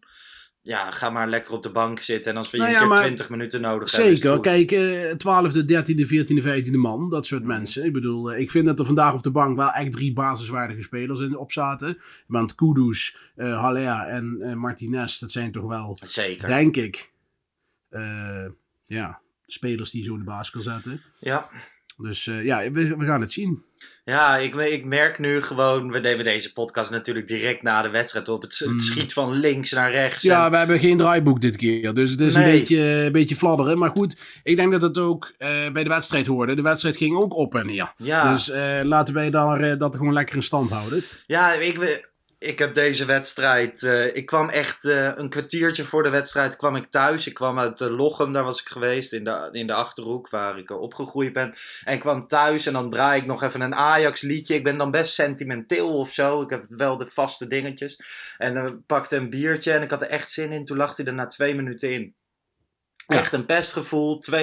ja, 0.68 0.92
ga 0.92 1.10
maar 1.10 1.30
lekker 1.30 1.54
op 1.54 1.64
de 1.64 1.72
bank 1.72 2.00
zitten. 2.00 2.32
En 2.32 2.38
als 2.38 2.52
we 2.52 2.58
je 2.58 2.64
Nou 2.64 2.74
een 2.74 2.80
keer 2.80 2.90
maar 2.90 3.02
20 3.02 3.30
minuten 3.30 3.62
nodig 3.62 3.92
hebben. 3.92 4.12
is 4.12 4.24
het 4.24 4.32
Zeker. 4.32 4.68
Kijk, 4.68 4.72
eh 4.72 5.12
12e, 5.12 5.66
13e, 5.66 6.08
14e, 6.08 6.68
15e 6.68 6.72
man. 6.72 7.10
Dat 7.10 7.26
soort 7.26 7.44
mensen. 7.44 7.86
Ik 7.86 7.94
bedoel, 7.94 8.32
eh, 8.32 8.40
ik 8.40 8.52
vind 8.52 8.66
dat 8.66 8.80
er 8.80 8.86
vandaag 8.86 9.14
op 9.14 9.24
de 9.24 9.32
bank 9.32 9.58
wel 9.58 9.72
echt 9.72 9.92
drie 9.92 10.14
basiswaardige 10.14 10.82
spelers 10.82 11.20
in, 11.20 11.38
op 11.38 11.52
zaten. 11.52 11.98
Want 12.28 12.56
Kudus, 12.56 13.18
eh 13.36 13.60
Haller 13.60 14.08
en 14.08 14.58
Martinez, 14.58 15.20
dat 15.20 15.32
zijn 15.32 15.52
toch 15.52 15.66
wel, 15.66 15.98
Zeker. 16.04 16.48
denk 16.48 16.76
ik, 16.76 17.12
ja, 18.86 19.20
spelers 19.46 19.92
die 19.92 20.04
zo 20.04 20.14
in 20.14 20.20
de 20.20 20.26
baas 20.26 20.50
kan 20.50 20.62
zetten. 20.62 21.02
Ja. 21.20 21.50
Dus 21.98 22.26
ja, 22.26 22.72
we, 22.72 22.98
we 22.98 23.06
gaan 23.06 23.22
het 23.22 23.32
zien. 23.32 23.64
Ja, 24.06 24.38
ik, 24.38 24.56
ik 24.56 24.86
merk 24.86 25.20
nu 25.20 25.42
gewoon, 25.42 25.92
we 25.92 26.00
nemen 26.00 26.24
deze 26.24 26.54
podcast 26.54 26.92
natuurlijk 26.92 27.28
direct 27.28 27.62
na 27.62 27.82
de 27.82 27.90
wedstrijd 27.90 28.30
op. 28.30 28.42
Het, 28.42 28.60
het 28.60 28.82
schiet 28.84 29.14
van 29.14 29.34
links 29.34 29.72
naar 29.72 29.92
rechts. 29.92 30.24
Ja, 30.24 30.46
en- 30.46 30.52
we 30.52 30.58
hebben 30.58 30.80
geen 30.80 30.98
draaiboek 30.98 31.42
dit 31.42 31.56
keer. 31.56 31.94
Dus 31.94 32.10
het 32.10 32.22
is 32.22 32.36
een, 32.36 32.44
beetje, 32.44 32.80
een 32.80 33.12
beetje 33.12 33.36
fladderen. 33.36 33.78
Maar 33.78 33.92
goed, 33.94 34.16
ik 34.44 34.56
denk 34.56 34.72
dat 34.72 34.82
het 34.82 34.98
ook 34.98 35.34
eh, 35.38 35.50
bij 35.74 35.84
de 35.84 35.90
wedstrijd 35.90 36.28
hoorde. 36.28 36.54
De 36.56 36.62
wedstrijd 36.62 36.98
ging 36.98 37.18
ook 37.18 37.36
op 37.36 37.56
en 37.56 37.66
neer. 37.66 37.94
Ja. 37.98 38.34
Dus 38.34 38.50
eh, 38.50 38.62
laten 38.84 39.14
wij 39.14 39.30
daar, 39.30 39.60
eh, 39.62 39.78
dat 39.78 39.96
gewoon 39.96 40.14
lekker 40.14 40.36
in 40.36 40.44
stand 40.44 40.70
houden. 40.70 41.04
Ja, 41.28 41.54
ik, 41.54 42.06
ik 42.40 42.60
heb 42.60 42.74
deze 42.74 43.06
wedstrijd. 43.06 43.84
eh, 43.84 44.16
ik 44.16 44.26
kwam 44.26 44.50
echt 44.50 44.86
eh, 44.86 45.12
een 45.16 45.30
kwartiertje 45.30 45.86
voor 45.86 46.04
de 46.04 46.10
wedstrijd 46.10 46.56
kwam 46.56 46.76
ik 46.76 46.86
thuis. 46.86 47.28
Ik 47.28 47.34
kwam 47.34 47.60
uit 47.60 47.82
uh, 47.82 47.98
Lochem, 47.98 48.32
daar 48.32 48.44
was 48.44 48.62
ik 48.62 48.68
geweest, 48.68 49.14
in 49.14 49.24
de, 49.24 49.50
in 49.52 49.68
de 49.68 49.74
achterhoek 49.74 50.30
waar 50.30 50.58
ik 50.58 50.72
opgegroeid 50.72 51.34
ben. 51.34 51.56
En 51.84 51.94
ik 51.94 52.00
kwam 52.00 52.28
thuis 52.28 52.66
en 52.66 52.74
dan 52.74 52.90
draai 52.90 53.22
ik 53.22 53.28
nog 53.28 53.44
even 53.44 53.62
een 53.62 53.76
Ajax 53.76 54.22
liedje. 54.22 54.56
Ik 54.56 54.64
ben 54.64 54.78
dan 54.78 54.92
best 54.92 55.14
sentimenteel 55.14 55.98
of 55.98 56.14
zo. 56.14 56.42
Ik 56.42 56.50
heb 56.50 56.68
wel 56.68 56.98
de 56.98 57.06
vaste 57.06 57.48
dingetjes. 57.48 58.00
En 58.38 58.54
dan 58.54 58.84
pakte 58.86 59.16
een 59.16 59.30
biertje 59.30 59.72
en 59.74 59.82
ik 59.82 59.90
had 59.92 60.02
er 60.02 60.10
echt 60.10 60.32
zin 60.32 60.52
in. 60.52 60.66
Toen 60.66 60.78
lag 60.78 60.98
hij 60.98 61.06
er 61.06 61.14
na 61.14 61.28
twee 61.28 61.56
minuten 61.56 61.92
in. 61.92 62.16
Ja. 63.08 63.16
Echt 63.18 63.34
een 63.34 63.46
pestgevoel, 63.46 64.24
2-0, 64.32 64.34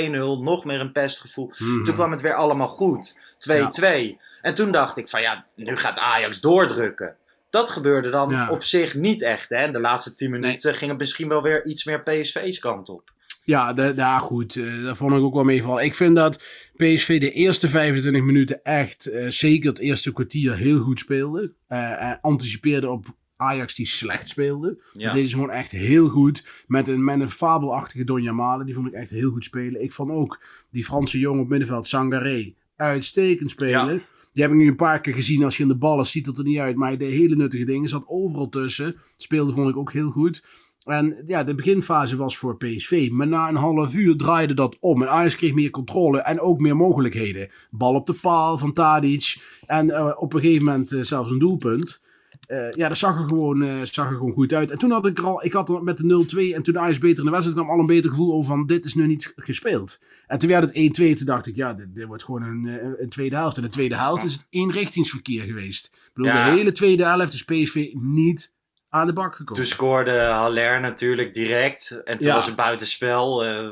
nog 0.40 0.64
meer 0.64 0.80
een 0.80 0.92
pestgevoel. 0.92 1.52
Mhm. 1.58 1.84
Toen 1.84 1.94
kwam 1.94 2.10
het 2.10 2.20
weer 2.20 2.34
allemaal 2.34 2.68
goed. 2.68 3.34
2-2. 3.38 4.16
En 4.40 4.54
toen 4.54 4.72
dacht 4.72 4.96
ik 4.96 5.08
van 5.08 5.20
ja, 5.20 5.46
nu 5.54 5.76
gaat 5.76 5.98
Ajax 5.98 6.40
doordrukken. 6.40 7.16
Dat 7.54 7.70
gebeurde 7.70 8.10
dan 8.10 8.30
Ja. 8.30 8.50
op 8.50 8.62
zich 8.64 8.94
niet 8.94 9.22
echt. 9.22 9.48
Hè? 9.48 9.70
De 9.70 9.80
laatste 9.80 10.14
10 10.14 10.30
minuten 10.30 10.74
ging 10.74 10.90
het 10.90 11.00
misschien 11.00 11.28
wel 11.28 11.42
weer 11.42 11.64
iets 11.66 11.84
meer 11.84 12.02
PSV's 12.02 12.58
kant 12.58 12.88
op. 12.88 13.12
Ja, 13.44 13.92
ja 13.96 14.18
goed. 14.18 14.56
eh 14.56 14.84
dat 14.84 14.96
vond 14.96 15.12
ik 15.12 15.20
ook 15.20 15.34
wel 15.34 15.44
meevallen. 15.44 15.84
Ik 15.84 15.94
vind 15.94 16.16
dat 16.16 16.42
PSV 16.76 17.20
de 17.20 17.30
eerste 17.30 17.68
25 17.68 18.22
minuten 18.22 18.62
echt, 18.62 19.06
eh, 19.06 19.28
zeker 19.28 19.68
het 19.70 19.78
eerste 19.78 20.12
kwartier, 20.12 20.56
heel 20.56 20.78
goed 20.80 20.98
speelde. 20.98 21.52
En 21.68 22.18
anticipeerde 22.22 22.88
op 22.90 23.06
Ajax 23.36 23.74
die 23.74 23.86
slecht 23.86 24.28
speelde. 24.28 24.78
Ja. 24.92 25.12
Dat 25.12 25.26
ze 25.26 25.30
gewoon 25.32 25.50
echt 25.50 25.70
heel 25.70 26.08
goed. 26.08 26.64
Met 26.66 26.88
een, 26.88 27.04
met 27.04 27.20
een 27.20 27.30
fabelachtige 27.30 28.04
Donja 28.04 28.32
Malen. 28.32 28.66
Die 28.66 28.74
vond 28.74 28.86
ik 28.86 28.92
echt 28.92 29.10
heel 29.10 29.30
goed 29.30 29.44
spelen. 29.44 29.82
Ik 29.82 29.92
vond 29.92 30.10
ook 30.10 30.42
die 30.70 30.84
Franse 30.84 31.18
jongen 31.18 31.42
op 31.42 31.48
middenveld, 31.48 31.86
Sangaré, 31.86 32.54
uitstekend 32.76 33.50
spelen. 33.50 33.94
Ja. 33.94 34.00
Die 34.34 34.42
heb 34.42 34.52
ik 34.52 34.58
nu 34.58 34.66
een 34.68 34.76
paar 34.76 35.00
keer 35.00 35.14
gezien. 35.14 35.44
Als 35.44 35.56
je 35.56 35.62
in 35.62 35.68
de 35.68 35.76
ballen 35.76 36.06
ziet 36.06 36.26
het 36.26 36.38
er 36.38 36.44
niet 36.44 36.58
uit. 36.58 36.76
Maar 36.76 36.98
deed 36.98 37.12
hele 37.12 37.36
nuttige 37.36 37.64
dingen. 37.64 37.88
Zat 37.88 38.04
overal 38.06 38.48
tussen. 38.48 38.96
Speelde 39.16 39.52
vond 39.52 39.68
ik 39.68 39.76
ook 39.76 39.92
heel 39.92 40.10
goed. 40.10 40.42
En 40.84 41.24
ja, 41.26 41.44
de 41.44 41.54
beginfase 41.54 42.16
was 42.16 42.38
voor 42.38 42.56
PSV. 42.56 43.08
Maar 43.12 43.26
na 43.26 43.48
een 43.48 43.56
half 43.56 43.94
uur 43.94 44.16
draaide 44.16 44.54
dat 44.54 44.76
om. 44.80 45.02
En 45.02 45.10
Ajax 45.10 45.36
kreeg 45.36 45.54
meer 45.54 45.70
controle 45.70 46.20
en 46.20 46.40
ook 46.40 46.58
meer 46.58 46.76
mogelijkheden. 46.76 47.50
Bal 47.70 47.94
op 47.94 48.06
de 48.06 48.18
paal 48.20 48.58
van 48.58 48.72
Tadic. 48.72 49.36
En 49.66 49.90
eh, 49.90 50.12
op 50.16 50.34
een 50.34 50.40
gegeven 50.40 50.64
moment 50.64 50.92
eh, 50.92 51.02
zelfs 51.02 51.30
een 51.30 51.38
doelpunt. 51.38 52.02
Eh, 52.46 52.70
ja, 52.72 52.88
dat 52.88 52.96
zag 52.96 53.18
er, 53.20 53.28
gewoon, 53.28 53.62
eh, 53.62 53.80
zag 53.82 54.10
er 54.10 54.16
gewoon 54.16 54.32
goed 54.32 54.52
uit. 54.52 54.70
En 54.70 54.78
toen 54.78 54.90
had 54.90 55.06
ik 55.06 55.18
er 55.18 55.24
al, 55.26 55.44
ik 55.44 55.52
had 55.52 55.68
er 55.68 55.82
met 55.82 55.96
de 55.96 56.04
0-2 56.50 56.54
en 56.54 56.62
toen 56.62 56.78
Ajax 56.78 56.98
beter 56.98 57.18
in 57.18 57.24
de 57.24 57.30
wedstrijd 57.30 57.58
kwam, 57.58 57.70
al 57.70 57.78
een 57.80 57.86
beter 57.86 58.10
gevoel 58.10 58.32
over 58.32 58.46
van 58.50 58.66
dit 58.66 58.84
is 58.84 58.94
nu 58.94 59.06
niet 59.06 59.32
gespeeld. 59.36 60.00
En 60.26 60.38
toen 60.38 60.48
werd 60.48 60.64
het 60.64 60.76
1-2, 60.76 61.14
toen 61.14 61.26
dacht 61.26 61.46
ik, 61.46 61.56
ja, 61.56 61.74
dit, 61.74 61.94
dit 61.94 62.04
wordt 62.06 62.24
gewoon 62.24 62.42
een, 62.42 62.66
eh, 62.66 62.88
een 62.98 63.08
tweede 63.08 63.36
helft. 63.36 63.56
En 63.56 63.62
de 63.62 63.68
tweede 63.68 63.96
helft 63.96 64.24
is 64.24 64.32
het 64.32 64.46
eenrichtingsverkeer 64.50 65.42
geweest. 65.42 65.86
Ik 65.94 66.10
bedoel, 66.14 66.30
Ja. 66.32 66.44
de 66.50 66.56
hele 66.56 66.72
tweede 66.72 67.04
helft 67.04 67.32
is 67.32 67.44
PSV 67.44 67.90
niet 67.92 68.52
aan 68.88 69.06
de 69.06 69.12
bak 69.12 69.34
gekomen. 69.34 69.62
Toen 69.62 69.72
scoorde 69.72 70.18
Haller 70.20 70.80
natuurlijk 70.80 71.34
direct. 71.34 72.00
En 72.04 72.18
toen 72.18 72.26
Ja. 72.26 72.34
was 72.34 72.46
het 72.46 72.56
buitenspel. 72.56 73.44
eh 73.44 73.68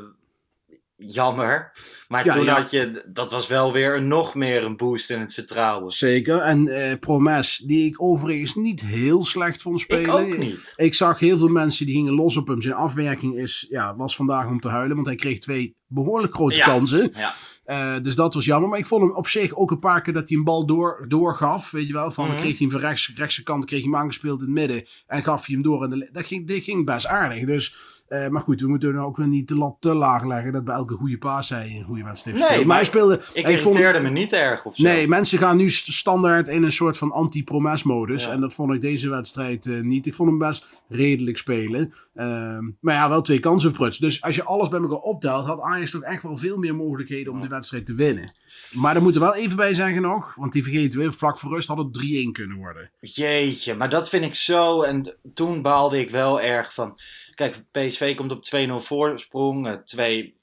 jammer. 1.05 1.71
Maar 2.07 2.25
Ja, 2.25 2.33
toen 2.35 2.43
ja. 2.45 2.53
had 2.61 2.71
je, 2.71 3.05
dat 3.13 3.31
was 3.31 3.47
wel 3.47 3.73
weer 3.73 3.95
een, 3.95 4.07
nog 4.07 4.35
meer 4.35 4.63
een 4.63 4.77
boost 4.77 5.09
in 5.09 5.19
het 5.19 5.33
vertrouwen. 5.33 5.91
Zeker. 5.91 6.37
En 6.39 6.67
eh 6.67 6.99
Promes, 6.99 7.57
die 7.57 7.85
ik 7.85 8.01
overigens 8.01 8.55
niet 8.55 8.81
heel 8.81 9.23
slecht 9.23 9.61
vond 9.61 9.79
spelen. 9.79 10.27
Ik 10.27 10.31
ook 10.33 10.37
niet. 10.37 10.73
Ik 10.75 10.93
zag 10.93 11.19
heel 11.19 11.37
veel 11.37 11.47
mensen 11.47 11.85
die 11.85 11.95
gingen 11.95 12.13
los 12.13 12.37
op 12.37 12.47
hem. 12.47 12.61
Zijn 12.61 12.73
afwerking 12.75 13.37
is, 13.37 13.65
ja, 13.69 13.95
was 13.95 14.15
vandaag 14.15 14.47
om 14.47 14.59
te 14.59 14.69
huilen, 14.69 14.95
want 14.95 15.07
hij 15.07 15.15
kreeg 15.15 15.39
twee 15.39 15.75
behoorlijk 15.87 16.33
grote 16.33 16.55
Ja. 16.55 16.65
kansen. 16.65 17.11
Ja. 17.15 17.33
Eh, 17.63 17.93
dus 18.01 18.15
dat 18.15 18.33
was 18.33 18.45
jammer. 18.45 18.69
Maar 18.69 18.79
ik 18.79 18.85
vond 18.85 19.01
hem 19.01 19.15
op 19.15 19.27
zich 19.27 19.55
ook 19.55 19.71
een 19.71 19.79
paar 19.79 20.01
keer 20.01 20.13
dat 20.13 20.29
hij 20.29 20.37
een 20.37 20.43
bal 20.43 20.65
door, 20.65 21.05
doorgaf. 21.07 21.71
Weet 21.71 21.87
je 21.87 21.93
wel, 21.93 22.11
van 22.11 22.23
dan 22.25 22.33
Mhm. 22.33 22.43
kreeg 22.43 22.57
hij 22.57 22.67
hem 22.67 22.79
van 22.79 22.89
rechts, 22.89 23.11
rechtse 23.15 23.43
kant, 23.43 23.65
kreeg 23.65 23.81
hij 23.81 23.89
hem 23.91 23.99
aangespeeld 23.99 24.39
in 24.41 24.45
het 24.45 24.55
midden. 24.55 24.87
En 25.07 25.23
gaf 25.23 25.45
hij 25.45 25.55
hem 25.55 25.63
door. 25.63 25.83
En 25.83 26.09
dat, 26.11 26.25
ging, 26.25 26.47
dit 26.47 26.63
ging 26.63 26.85
best 26.85 27.05
aardig. 27.07 27.45
Dus, 27.45 27.75
eh, 28.07 28.27
maar 28.27 28.41
goed, 28.41 28.61
we 28.61 28.67
moeten 28.67 28.95
ook 28.97 29.17
weer 29.17 29.27
niet 29.27 29.47
de 29.47 29.55
lat 29.55 29.75
te 29.79 29.93
laag 29.93 30.23
leggen. 30.23 30.51
Dat 30.51 30.63
bij 30.63 30.75
elke 30.75 30.95
goede 30.95 31.17
paas 31.17 31.49
hij 31.49 31.75
een 31.77 31.83
goede 31.83 32.03
wedstrijd 32.03 32.37
Nee, 32.37 32.47
speelt. 32.47 32.65
Maar 32.65 32.75
hij 32.75 32.85
speelde... 32.85 33.13
Ik 33.33 33.47
ik 33.47 33.59
vond- 33.59 33.75
irriteerde 33.75 33.99
me 33.99 34.09
niet 34.09 34.33
erg 34.33 34.65
of 34.65 34.75
zo. 34.75 34.83
Nee, 34.83 35.07
mensen 35.07 35.37
gaan 35.37 35.57
nu 35.57 35.69
st- 35.69 35.87
standaard 35.93 36.47
in 36.47 36.63
een 36.63 36.71
soort 36.71 36.97
van 36.97 37.11
anti-promes-modus. 37.11 38.23
Ja. 38.25 38.31
En 38.31 38.41
dat 38.41 38.53
vond 38.53 38.73
ik 38.73 38.81
deze 38.81 39.09
wedstrijd 39.09 39.65
eh, 39.65 39.81
niet. 39.81 40.05
Ik 40.05 40.13
vond 40.13 40.29
hem 40.29 40.37
best 40.37 40.67
redelijk 40.89 41.37
spelen. 41.37 41.93
Ehm, 42.15 42.63
maar 42.79 42.93
ja, 42.95 43.09
wel 43.09 43.21
twee 43.21 43.39
kansen 43.39 43.69
verprutst. 43.69 44.01
Dus 44.01 44.21
als 44.21 44.35
je 44.35 44.43
alles 44.43 44.67
bij 44.69 44.79
elkaar 44.79 44.97
optelt, 44.97 45.45
had 45.45 45.61
Ajax 45.61 45.91
toch 45.91 46.01
echt 46.01 46.23
wel 46.23 46.37
veel 46.37 46.57
meer 46.57 46.75
mogelijkheden 46.75 47.33
om 47.33 47.41
de 47.41 47.47
wedstrijd 47.47 47.85
te 47.85 47.93
winnen. 47.93 48.33
Maar 48.71 48.93
daar 48.93 49.03
moeten 49.03 49.21
we 49.21 49.27
wel 49.27 49.35
even 49.35 49.55
bij 49.55 49.73
zeggen 49.73 50.01
nog. 50.01 50.35
Want 50.35 50.51
die 50.53 50.63
vergeten 50.63 50.99
we, 50.99 51.11
vlak 51.11 51.37
voor 51.37 51.51
rust 51.53 51.67
had 51.67 51.77
het 51.77 52.01
3-1 52.27 52.31
kunnen 52.31 52.57
worden. 52.57 52.91
Jeetje, 52.99 53.75
maar 53.75 53.89
dat 53.89 54.09
vind 54.09 54.25
ik 54.25 54.35
zo. 54.35 54.81
En 54.81 55.17
toen 55.33 55.61
baalde 55.61 55.99
ik 55.99 56.09
wel 56.09 56.41
erg 56.41 56.73
van. 56.73 56.97
Kijk, 57.35 57.63
PSV 57.71 58.15
komt 58.15 58.31
op 58.31 58.43
2-0 58.43 58.73
voorsprong. 58.85 59.67
eh, 59.67 59.73
twee 59.73 60.41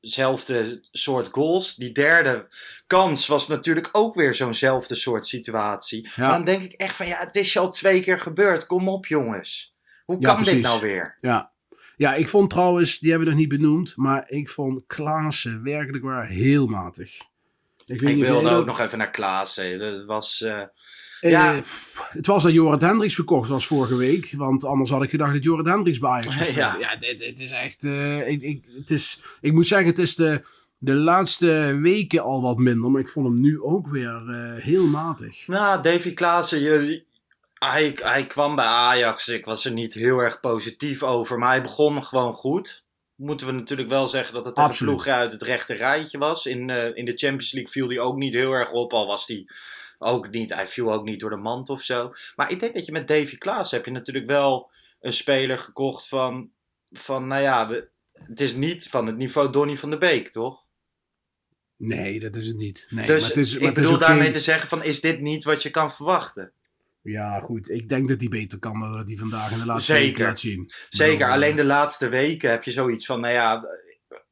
zelfde 0.00 0.78
soort 0.90 1.28
goals. 1.32 1.74
Die 1.74 1.92
derde 1.92 2.46
kans 2.86 3.26
was 3.26 3.48
natuurlijk 3.48 3.88
ook 3.92 4.14
weer 4.14 4.34
zo'nzelfde 4.34 4.94
soort 4.94 5.26
situatie. 5.26 6.02
Ja. 6.16 6.22
Maar 6.28 6.36
dan 6.36 6.44
denk 6.44 6.62
ik 6.62 6.72
echt 6.72 6.94
van 6.96 7.06
ja, 7.06 7.18
het 7.18 7.36
is 7.36 7.52
je 7.52 7.58
al 7.58 7.70
twee 7.70 8.00
keer 8.00 8.18
gebeurd. 8.18 8.66
Kom 8.66 8.88
op 8.88 9.06
jongens. 9.06 9.74
Hoe 10.04 10.16
Ja, 10.18 10.34
kan 10.34 10.42
dit 10.42 10.60
nou 10.60 10.80
weer? 10.80 11.16
Ja. 11.20 11.52
Ja, 11.96 12.14
ik 12.14 12.28
vond 12.28 12.50
trouwens, 12.50 12.98
die 12.98 13.10
hebben 13.10 13.28
we 13.28 13.34
nog 13.34 13.42
niet 13.42 13.60
benoemd, 13.60 13.96
maar 13.96 14.30
ik 14.30 14.48
vond 14.48 14.86
Klaassen 14.86 15.62
werkelijk 15.62 16.04
waar 16.04 16.26
heel 16.26 16.66
matig. 16.66 17.16
Ik, 17.86 18.00
wilde 18.00 18.50
ook 18.50 18.66
nog 18.66 18.80
even 18.80 18.98
naar 18.98 19.10
Klaassen. 19.10 19.78
Dat 19.78 20.04
was... 20.04 20.40
eh, 20.40 20.62
Eh, 21.20 21.30
Ja. 21.30 21.60
het 22.08 22.26
was 22.26 22.42
dat 22.42 22.52
Jorrit 22.52 22.80
Hendricks 22.80 23.14
verkocht 23.14 23.48
was 23.48 23.66
vorige 23.66 23.96
week. 23.96 24.32
Want 24.36 24.64
anders 24.64 24.90
had 24.90 25.02
ik 25.02 25.10
gedacht 25.10 25.32
dat 25.32 25.42
Jorrit 25.44 25.66
Hendricks 25.66 25.98
bij 25.98 26.10
Ajax 26.10 26.34
spelen. 26.34 26.54
Ja. 26.54 26.76
Ja, 26.80 26.96
dit, 26.96 27.18
dit 27.18 27.40
is 27.40 27.50
echt... 27.50 27.84
eh, 27.84 28.28
ik, 28.28 28.42
ik, 28.42 28.64
het 28.78 28.90
is, 28.90 29.20
ik 29.40 29.52
moet 29.52 29.66
zeggen, 29.66 29.88
het 29.88 29.98
is 29.98 30.14
de, 30.16 30.42
de 30.78 30.94
laatste 30.94 31.78
weken 31.82 32.22
al 32.22 32.42
wat 32.42 32.56
minder. 32.56 32.90
Maar 32.90 33.00
ik 33.00 33.08
vond 33.08 33.26
hem 33.26 33.40
nu 33.40 33.62
ook 33.62 33.88
weer 33.88 34.22
eh, 34.28 34.62
heel 34.64 34.86
matig. 34.86 35.46
Nou, 35.46 35.82
Davy 35.82 36.14
Klaassen, 36.14 36.60
je, 36.60 37.02
hij, 37.58 37.98
hij 38.02 38.26
kwam 38.26 38.54
bij 38.56 38.64
Ajax. 38.64 39.28
Ik 39.28 39.44
was 39.44 39.64
er 39.64 39.72
niet 39.72 39.94
heel 39.94 40.18
erg 40.18 40.40
positief 40.40 41.02
over. 41.02 41.38
Maar 41.38 41.48
hij 41.48 41.62
begon 41.62 42.04
gewoon 42.04 42.34
goed. 42.34 42.86
Moeten 43.16 43.46
we 43.46 43.52
natuurlijk 43.52 43.88
wel 43.88 44.06
zeggen 44.08 44.34
dat 44.34 44.44
het 44.44 44.58
een 44.58 44.70
ploeg 44.76 45.06
uit 45.06 45.32
het 45.32 45.42
rechte 45.42 45.74
rijtje 45.74 46.18
was. 46.18 46.46
In, 46.46 46.70
eh, 46.70 46.96
in 46.96 47.04
de 47.04 47.16
Champions 47.16 47.52
League 47.52 47.72
viel 47.72 47.88
hij 47.88 47.98
ook 47.98 48.16
niet 48.16 48.32
heel 48.34 48.52
erg 48.52 48.70
op. 48.72 48.92
Al 48.92 49.06
was 49.06 49.26
hij 49.26 49.46
ook 49.98 50.30
niet, 50.30 50.54
hij 50.54 50.66
viel 50.66 50.92
ook 50.92 51.04
niet 51.04 51.20
door 51.20 51.30
de 51.30 51.36
mand 51.36 51.68
of 51.68 51.82
zo. 51.82 52.12
Maar 52.36 52.50
ik 52.50 52.60
denk 52.60 52.74
dat 52.74 52.86
je 52.86 52.92
met 52.92 53.08
Davy 53.08 53.38
Klaassen 53.38 53.76
heb 53.76 53.86
je 53.86 53.92
natuurlijk 53.92 54.26
wel 54.26 54.70
een 55.00 55.12
speler 55.12 55.58
gekocht 55.58 56.08
van... 56.08 56.50
van 56.92 57.26
nou 57.26 57.42
ja, 57.42 57.68
we- 57.68 57.88
het 58.12 58.40
is 58.40 58.54
niet 58.54 58.88
van 58.88 59.06
het 59.06 59.16
niveau 59.16 59.50
Donny 59.52 59.76
van 59.76 59.90
de 59.90 59.98
Beek, 59.98 60.28
toch? 60.28 60.66
Nee, 61.76 62.20
dat 62.20 62.36
is 62.36 62.46
het 62.46 62.56
niet. 62.56 62.86
Nee, 62.90 63.06
dus 63.06 63.20
maar 63.20 63.28
het 63.28 63.36
is, 63.38 63.52
maar 63.52 63.62
ik 63.62 63.68
het 63.68 63.78
is 63.78 63.82
bedoel 63.84 63.98
daarmee 63.98 64.22
geen- 64.22 64.32
te 64.32 64.40
zeggen 64.40 64.68
van, 64.68 64.82
is 64.82 65.00
dit 65.00 65.20
niet 65.20 65.44
wat 65.44 65.62
je 65.62 65.70
kan 65.70 65.90
verwachten? 65.92 66.52
Ja, 67.02 67.40
goed. 67.40 67.70
Ik 67.70 67.88
denk 67.88 68.08
dat 68.08 68.20
hij 68.20 68.28
beter 68.28 68.58
kan 68.58 68.80
dan 68.80 68.92
dat 68.96 69.08
hij 69.08 69.16
vandaag 69.16 69.52
in 69.52 69.58
de 69.58 69.66
laatste 69.66 69.92
Zeker. 69.92 70.06
weken 70.08 70.24
laat 70.24 70.38
zien. 70.38 70.70
Zeker, 70.88 71.18
bedoel, 71.18 71.32
alleen 71.32 71.50
eh, 71.50 71.56
de 71.56 71.64
laatste 71.64 72.08
weken 72.08 72.50
heb 72.50 72.62
je 72.64 72.70
zoiets 72.70 73.06
van, 73.06 73.20
nou 73.20 73.32
ja, 73.34 73.64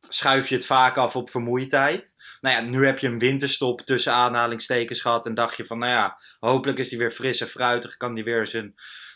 schuif 0.08 0.48
je 0.48 0.54
het 0.54 0.66
vaak 0.66 0.96
af 0.96 1.16
op 1.16 1.30
vermoeidheid. 1.30 2.14
Nou 2.40 2.54
ja, 2.56 2.70
nu 2.70 2.86
heb 2.86 2.98
je 2.98 3.06
een 3.06 3.18
winterstop 3.18 3.80
tussen 3.80 4.12
aanhalingstekens 4.12 5.00
gehad 5.00 5.26
en 5.26 5.34
dacht 5.34 5.56
je 5.56 5.66
van, 5.66 5.78
nou 5.78 5.92
ja, 5.92 6.18
hopelijk 6.38 6.78
is 6.78 6.90
hij 6.90 6.98
weer 6.98 7.10
fris 7.10 7.40
en 7.40 7.46
fruitig, 7.46 7.96
kan 7.96 8.14
hij 8.14 8.24
weer 8.24 8.46
zijn 8.46 8.74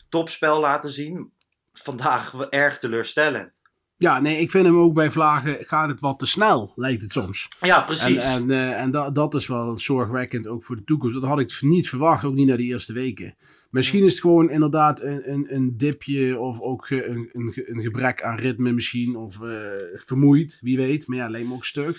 topspel 0.08 0.60
laten 0.60 0.90
zien. 0.90 1.32
Vandaag 1.72 2.34
erg 2.34 2.78
teleurstellend. 2.78 3.60
Ja, 3.96 4.20
nee, 4.20 4.38
ik 4.40 4.50
vind 4.50 4.66
hem 4.66 4.78
ook 4.78 4.94
bij 4.94 5.10
Vlagen 5.10 5.56
gaat 5.60 5.88
het 5.88 6.00
wat 6.00 6.18
te 6.18 6.26
snel, 6.26 6.72
lijkt 6.76 7.02
het 7.02 7.12
soms. 7.12 7.48
Ja, 7.60 7.78
En, 7.78 7.84
precies. 7.84 8.24
en, 8.24 8.50
eh, 8.50 8.80
en 8.80 8.90
da- 8.90 9.10
dat 9.10 9.34
is 9.34 9.46
wel 9.46 9.78
zorgwekkend 9.78 10.46
ook 10.46 10.64
voor 10.64 10.76
de 10.76 10.84
toekomst. 10.84 11.20
Dat 11.20 11.28
had 11.28 11.38
ik 11.38 11.56
niet 11.60 11.88
verwacht, 11.88 12.24
ook 12.24 12.34
niet 12.34 12.46
na 12.48 12.56
de 12.56 12.62
eerste 12.62 12.92
weken. 12.92 13.36
Misschien 13.70 14.04
is 14.04 14.12
het 14.12 14.20
gewoon 14.20 14.50
inderdaad 14.50 15.00
een, 15.00 15.32
een, 15.32 15.54
een 15.54 15.76
dipje 15.76 16.38
of 16.38 16.60
ook 16.60 16.86
ge- 16.86 17.04
een, 17.06 17.30
een, 17.32 17.52
een 17.66 17.82
gebrek 17.82 18.22
aan 18.22 18.36
ritme 18.38 18.72
misschien. 18.72 19.16
Of 19.16 19.40
eh, 19.42 19.70
vermoeid, 19.94 20.58
wie 20.60 20.76
weet. 20.76 21.06
Maar 21.06 21.16
ja, 21.18 21.28
lijkt 21.28 21.48
me 21.48 21.54
ook 21.54 21.64
stug. 21.64 21.96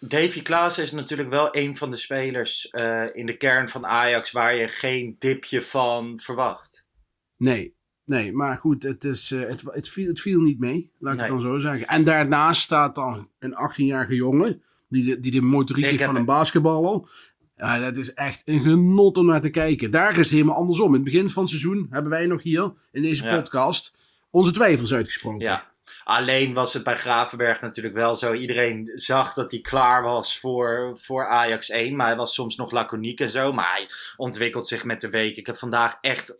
Davy 0.00 0.42
Klaassen 0.42 0.82
is 0.82 0.92
natuurlijk 0.92 1.30
wel 1.30 1.48
een 1.56 1.76
van 1.76 1.90
de 1.90 1.96
spelers 1.96 2.68
eh, 2.70 3.04
in 3.12 3.26
de 3.26 3.36
kern 3.36 3.68
van 3.68 3.86
Ajax 3.86 4.32
waar 4.32 4.54
je 4.56 4.68
geen 4.68 5.16
dipje 5.18 5.62
van 5.62 6.18
verwacht. 6.18 6.88
Nee, 7.36 7.74
nee, 8.04 8.32
maar 8.32 8.56
goed, 8.56 8.82
het, 8.82 9.04
is, 9.04 9.30
eh, 9.30 9.40
het, 9.48 9.62
het, 9.66 9.88
viel, 9.88 10.08
het 10.08 10.20
viel 10.20 10.40
niet 10.40 10.58
mee, 10.58 10.90
laat 10.98 11.12
ik 11.14 11.18
Nee. 11.20 11.30
het 11.30 11.40
dan 11.40 11.50
zo 11.52 11.58
zeggen. 11.58 11.86
En 11.86 12.04
daarnaast 12.04 12.60
staat 12.62 12.94
dan 12.94 13.30
een 13.38 13.52
18-jarige 13.70 14.14
jongen, 14.14 14.62
die 14.88 15.04
de, 15.04 15.18
die 15.18 15.30
de 15.30 15.40
motoriek 15.40 15.84
heeft 15.84 16.04
van 16.04 16.16
een 16.16 16.24
basketballer. 16.24 17.10
Ja, 17.56 17.78
dat 17.78 17.96
is 17.96 18.14
echt 18.14 18.42
een 18.44 18.60
genot 18.60 19.16
om 19.16 19.26
naar 19.26 19.40
te 19.40 19.50
kijken. 19.50 19.90
Daar 19.90 20.10
is 20.10 20.16
het 20.16 20.28
helemaal 20.30 20.56
andersom. 20.56 20.86
In 20.86 20.92
het 20.94 21.04
begin 21.04 21.30
van 21.30 21.42
het 21.42 21.50
seizoen 21.50 21.86
hebben 21.90 22.10
wij 22.10 22.26
nog 22.26 22.42
hier 22.42 22.72
in 22.92 23.02
deze 23.02 23.24
Ja. 23.24 23.36
podcast 23.36 23.94
onze 24.30 24.52
twijfels 24.52 24.94
uitgesproken. 24.94 25.40
Ja. 25.40 25.74
Alleen 26.04 26.54
was 26.54 26.72
het 26.72 26.84
bij 26.84 26.96
Gravenberg 26.96 27.60
natuurlijk 27.60 27.94
wel 27.94 28.16
zo. 28.16 28.32
Iedereen 28.32 28.90
zag 28.94 29.34
dat 29.34 29.50
hij 29.50 29.60
klaar 29.60 30.02
was 30.02 30.38
voor, 30.38 30.98
voor 31.00 31.26
Ajax 31.28 31.70
1. 31.70 31.96
Maar 31.96 32.06
hij 32.06 32.16
was 32.16 32.34
soms 32.34 32.56
nog 32.56 32.70
laconiek 32.70 33.20
en 33.20 33.30
zo. 33.30 33.52
Maar 33.52 33.70
hij 33.76 33.88
ontwikkelt 34.16 34.66
zich 34.66 34.84
met 34.84 35.00
de 35.00 35.10
week. 35.10 35.36
Ik 35.36 35.46
heb 35.46 35.56
vandaag 35.56 35.98
echt 36.00 36.34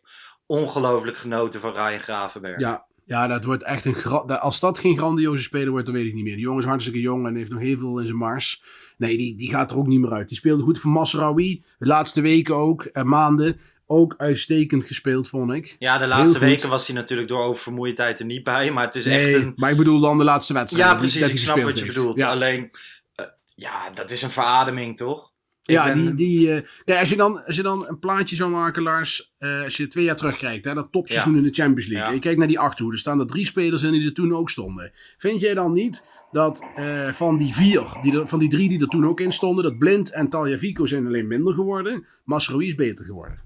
ongelooflijk 0.46 1.16
genoten 1.16 1.60
van 1.60 1.72
Ryan 1.72 2.00
Gravenberg. 2.00 2.58
Ja, 2.60 2.86
ja, 3.06 3.26
dat 3.26 3.44
wordt 3.44 3.62
echt 3.62 3.84
een. 3.84 4.02
Als 4.40 4.60
dat 4.60 4.78
geen 4.78 4.96
grandioze 4.96 5.42
speler 5.42 5.70
wordt, 5.70 5.86
dan 5.86 5.94
weet 5.94 6.06
ik 6.06 6.14
niet 6.14 6.24
meer. 6.24 6.34
Die 6.34 6.42
jongen 6.44 6.62
is 6.62 6.68
hartstikke 6.68 7.00
jong 7.00 7.26
en 7.26 7.36
heeft 7.36 7.50
nog 7.50 7.60
heel 7.60 7.78
veel 7.78 7.98
in 7.98 8.06
zijn 8.06 8.18
mars. 8.18 8.62
Nee, 8.98 9.16
die, 9.16 9.34
die 9.34 9.48
gaat 9.48 9.70
er 9.70 9.76
ook 9.76 9.86
niet 9.86 10.00
meer 10.00 10.12
uit. 10.12 10.28
Die 10.28 10.36
speelde 10.36 10.62
goed 10.62 10.78
voor 10.78 10.90
Masraoui. 10.90 11.64
De 11.78 11.86
laatste 11.86 12.20
weken 12.20 12.56
ook, 12.56 12.84
en 12.84 13.08
maanden. 13.08 13.60
Ook 13.86 14.14
uitstekend 14.16 14.84
gespeeld, 14.84 15.28
vond 15.28 15.52
ik. 15.52 15.76
Ja, 15.78 15.98
de 15.98 16.06
laatste 16.06 16.38
weken 16.38 16.68
was 16.68 16.86
hij 16.86 16.96
natuurlijk 16.96 17.28
door 17.28 17.42
oververmoeidheid 17.42 18.18
er 18.18 18.26
niet 18.26 18.42
bij. 18.42 18.70
Maar 18.70 18.84
het 18.84 18.94
is 18.94 19.04
Nee, 19.04 19.34
echt 19.34 19.42
een... 19.42 19.52
maar 19.56 19.70
ik 19.70 19.76
bedoel 19.76 20.00
dan 20.00 20.18
de 20.18 20.24
laatste 20.24 20.52
wedstrijd. 20.52 20.86
Ja, 20.88 20.94
precies. 20.94 21.28
Ik 21.28 21.38
snap 21.38 21.62
wat 21.62 21.78
je 21.78 21.82
heeft. 21.84 21.94
bedoelt. 21.96 22.18
Ja. 22.18 22.30
Alleen, 22.30 22.70
eh, 23.14 23.26
ja, 23.54 23.90
dat 23.90 24.10
is 24.10 24.22
een 24.22 24.30
verademing, 24.30 24.96
toch? 24.96 25.32
Ja, 25.66 25.94
die, 25.94 26.14
die, 26.14 26.52
eh, 26.52 26.62
kijk, 26.84 26.98
als 27.00 27.08
je, 27.08 27.16
dan, 27.16 27.44
als 27.44 27.56
je 27.56 27.62
dan 27.62 27.86
een 27.88 27.98
plaatje 27.98 28.36
zou 28.36 28.50
maken, 28.50 28.82
Lars, 28.82 29.34
eh, 29.38 29.62
als 29.62 29.76
je 29.76 29.86
twee 29.86 30.04
jaar 30.04 30.16
terugkijkt, 30.16 30.64
hè, 30.64 30.74
dat 30.74 30.92
topseizoen 30.92 31.32
Ja. 31.32 31.38
in 31.38 31.44
de 31.44 31.52
Champions 31.52 31.86
League. 31.86 32.08
Ja. 32.08 32.14
Je 32.14 32.20
kijkt 32.20 32.38
naar 32.38 32.48
die 32.48 32.58
achterhoede, 32.58 32.96
er 32.96 33.02
staan 33.02 33.20
er 33.20 33.26
drie 33.26 33.44
spelers 33.46 33.82
in 33.82 33.92
die 33.92 34.04
er 34.04 34.12
toen 34.12 34.34
ook 34.34 34.50
stonden. 34.50 34.92
Vind 35.18 35.40
jij 35.40 35.54
dan 35.54 35.72
niet 35.72 36.04
dat 36.32 36.64
eh, 36.76 37.08
van 37.12 37.38
die 37.38 37.54
vier, 37.54 37.82
die 38.02 38.18
er, 38.18 38.28
van 38.28 38.38
die 38.38 38.48
drie 38.48 38.68
die 38.68 38.80
er 38.80 38.88
toen 38.88 39.06
ook 39.06 39.20
in 39.20 39.32
stonden, 39.32 39.64
dat 39.64 39.78
Blind 39.78 40.10
en 40.10 40.28
Taljavico 40.28 40.86
zijn 40.86 41.06
alleen 41.06 41.26
minder 41.26 41.54
geworden, 41.54 42.06
Masraoui 42.24 42.66
is 42.66 42.74
beter 42.74 43.04
geworden? 43.04 43.38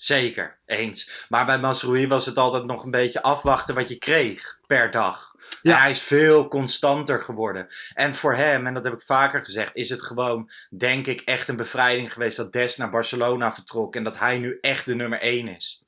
Zeker, 0.00 0.58
eens. 0.66 1.26
Maar 1.28 1.46
bij 1.46 1.58
Masroei 1.58 2.06
was 2.06 2.26
het 2.26 2.36
altijd 2.36 2.64
nog 2.64 2.84
een 2.84 2.90
beetje 2.90 3.22
afwachten 3.22 3.74
wat 3.74 3.88
je 3.88 3.98
kreeg 3.98 4.58
per 4.66 4.90
dag. 4.90 5.34
Ja. 5.62 5.74
En 5.74 5.80
hij 5.80 5.90
is 5.90 6.00
veel 6.00 6.48
constanter 6.48 7.20
geworden. 7.20 7.66
En 7.94 8.14
voor 8.14 8.34
hem, 8.34 8.66
en 8.66 8.74
dat 8.74 8.84
heb 8.84 8.92
ik 8.92 9.02
vaker 9.02 9.44
gezegd, 9.44 9.70
is 9.74 9.90
het 9.90 10.02
gewoon, 10.02 10.50
denk 10.76 11.06
ik, 11.06 11.20
echt 11.20 11.48
een 11.48 11.56
bevrijding 11.56 12.12
geweest 12.12 12.36
dat 12.36 12.52
Des 12.52 12.76
naar 12.76 12.90
Barcelona 12.90 13.52
vertrok. 13.52 13.96
En 13.96 14.04
dat 14.04 14.18
hij 14.18 14.38
nu 14.38 14.58
echt 14.60 14.84
de 14.84 14.94
nummer 14.94 15.20
1 15.20 15.48
is. 15.48 15.82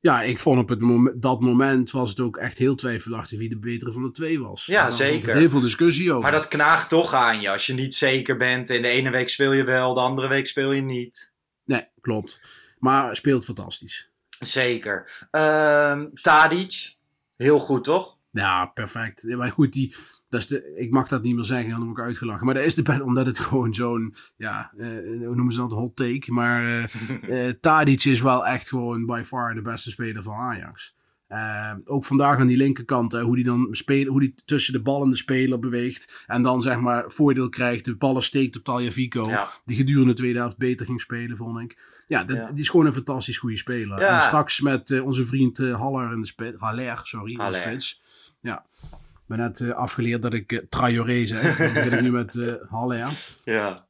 Ja, 0.00 0.22
ik 0.22 0.38
vond 0.38 0.60
op 0.60 0.68
het 0.68 1.12
dat 1.22 1.40
moment 1.40 1.90
was 1.90 2.10
het 2.10 2.20
ook 2.20 2.36
echt 2.36 2.58
heel 2.58 2.74
twijfelachtig 2.74 3.38
wie 3.38 3.48
de 3.48 3.58
betere 3.58 3.92
van 3.92 4.02
de 4.02 4.10
twee 4.10 4.40
was. 4.40 4.66
Ja, 4.66 4.90
zeker. 4.90 5.34
Heel 5.34 5.50
veel 5.50 5.60
discussie 5.60 6.10
over. 6.10 6.22
Maar 6.22 6.32
dat 6.32 6.48
knaagt 6.48 6.88
toch 6.88 7.12
aan 7.12 7.40
je 7.40 7.50
als 7.50 7.66
je 7.66 7.74
niet 7.74 7.94
zeker 7.94 8.36
bent. 8.36 8.70
En 8.70 8.82
de 8.82 8.88
ene 8.88 9.10
week 9.10 9.28
speel 9.28 9.52
je 9.52 9.64
wel, 9.64 9.94
de 9.94 10.00
andere 10.00 10.28
week 10.28 10.46
speel 10.46 10.72
je 10.72 10.82
niet. 10.82 11.32
Nee, 11.64 11.88
klopt. 12.00 12.40
Maar 12.78 13.16
speelt 13.16 13.44
fantastisch. 13.44 14.10
Zeker. 14.38 15.26
Ehm 15.30 16.06
Tadic, 16.22 16.94
heel 17.36 17.58
goed 17.58 17.84
toch? 17.84 18.18
Ja, 18.30 18.66
perfect. 18.66 19.24
Maar 19.24 19.50
goed, 19.50 19.72
die, 19.72 19.94
dat 20.28 20.40
is 20.40 20.46
de, 20.46 20.74
ik 20.76 20.90
mag 20.90 21.08
dat 21.08 21.22
niet 21.22 21.34
meer 21.34 21.44
zeggen, 21.44 21.70
dan 21.70 21.84
word 21.84 21.98
ik 21.98 22.04
uitgelachen. 22.04 22.46
Maar 22.46 22.54
dat 22.54 22.64
is 22.64 22.74
de 22.74 22.82
best, 22.82 23.00
omdat 23.00 23.26
het 23.26 23.38
gewoon 23.48 23.74
zo'n, 23.74 24.14
ja, 24.36 24.72
eh, 24.78 24.86
hoe 24.86 25.34
noemen 25.34 25.52
ze 25.52 25.60
dat, 25.60 25.72
hot 25.72 25.96
take. 25.96 26.32
Maar 26.32 26.64
eh 26.64 26.84
eh, 27.48 27.54
Tadic 27.60 28.04
is 28.04 28.20
wel 28.20 28.46
echt 28.46 28.68
gewoon 28.68 29.06
by 29.06 29.22
far 29.24 29.54
de 29.54 29.62
beste 29.62 29.90
speler 29.90 30.22
van 30.22 30.34
Ajax. 30.34 30.94
Eh, 31.28 31.72
ook 31.84 32.04
vandaag 32.04 32.38
aan 32.38 32.46
die 32.46 32.56
linkerkant, 32.56 33.12
hè, 33.12 33.22
hoe 33.22 33.34
die 33.34 33.44
dan 33.44 33.68
spelen, 33.70 34.12
hoe 34.12 34.20
die 34.20 34.34
tussen 34.44 34.72
de 34.72 34.80
bal 34.82 35.02
en 35.04 35.10
de 35.10 35.16
speler 35.16 35.58
beweegt. 35.58 36.24
En 36.26 36.42
dan 36.42 36.62
zeg 36.62 36.78
maar 36.78 37.04
voordeel 37.06 37.48
krijgt, 37.48 37.84
de 37.84 37.96
ballen 37.96 38.22
steekt 38.22 38.56
op 38.56 38.64
Taljavico. 38.64 39.28
Ja. 39.28 39.48
Die 39.64 39.76
gedurende 39.76 40.08
de 40.12 40.18
tweede 40.18 40.38
helft 40.38 40.56
beter 40.56 40.86
ging 40.86 41.00
spelen, 41.00 41.36
vond 41.36 41.60
ik. 41.60 41.78
Ja, 42.06 42.24
dat, 42.24 42.36
Ja. 42.36 42.50
die 42.52 42.60
is 42.62 42.68
gewoon 42.68 42.86
een 42.86 42.92
fantastisch 42.92 43.38
goede 43.38 43.56
speler. 43.56 44.00
Ja. 44.00 44.16
En 44.16 44.22
straks 44.22 44.60
met 44.60 44.90
eh, 44.90 45.04
onze 45.04 45.26
vriend 45.26 45.58
eh, 45.58 45.80
Haller 45.80 46.12
in 46.12 46.20
de 46.20 46.26
spits. 46.26 46.56
Haller, 46.58 47.00
sorry, 47.02 47.30
in 47.30 47.36
de 47.36 47.42
Haller. 47.42 47.60
spits. 47.60 48.02
Ja. 48.40 48.64
Ik 49.12 49.36
ben 49.36 49.38
net 49.38 49.72
afgeleerd 49.74 50.22
dat 50.22 50.34
ik 50.34 50.64
Traoré 50.68 51.26
zeg. 51.26 51.56
Dan 51.56 51.72
begin 51.74 51.92
ik 51.92 52.00
nu 52.00 52.10
met 52.10 52.58
Haller. 52.68 53.08
Ja. 53.44 53.86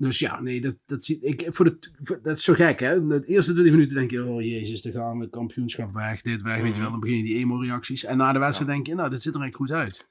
Dus 0.00 0.18
ja, 0.18 0.40
nee, 0.40 0.60
dat, 0.60 0.76
dat, 0.86 1.04
zie, 1.04 1.20
ik, 1.20 1.46
voor 1.50 1.64
de, 1.64 1.78
voor- 2.00 2.20
dat 2.22 2.36
is 2.36 2.44
zo 2.44 2.54
gek, 2.54 2.80
hè. 2.80 3.06
De 3.06 3.26
eerste 3.26 3.52
20 3.52 3.72
minuten 3.72 3.96
denk 3.96 4.10
je, 4.10 4.24
oh 4.24 4.42
jezus, 4.42 4.82
daar 4.82 4.92
gaan 4.92 5.18
we, 5.18 5.30
kampioenschap 5.30 5.92
weg, 5.92 6.20
dit 6.22 6.42
weg, 6.42 6.60
weet 6.60 6.74
je 6.76 6.82
wel. 6.82 6.90
Dan 6.90 7.00
begin 7.00 7.16
je 7.16 7.22
die 7.22 7.36
emo-reacties. 7.36 8.04
En 8.04 8.16
na 8.16 8.32
de 8.32 8.38
wedstrijd 8.38 8.70
denk 8.70 8.86
je, 8.86 8.94
nou, 8.94 9.10
dit 9.10 9.22
ziet 9.22 9.34
er 9.34 9.42
echt 9.42 9.54
goed 9.54 9.72
uit. 9.72 10.06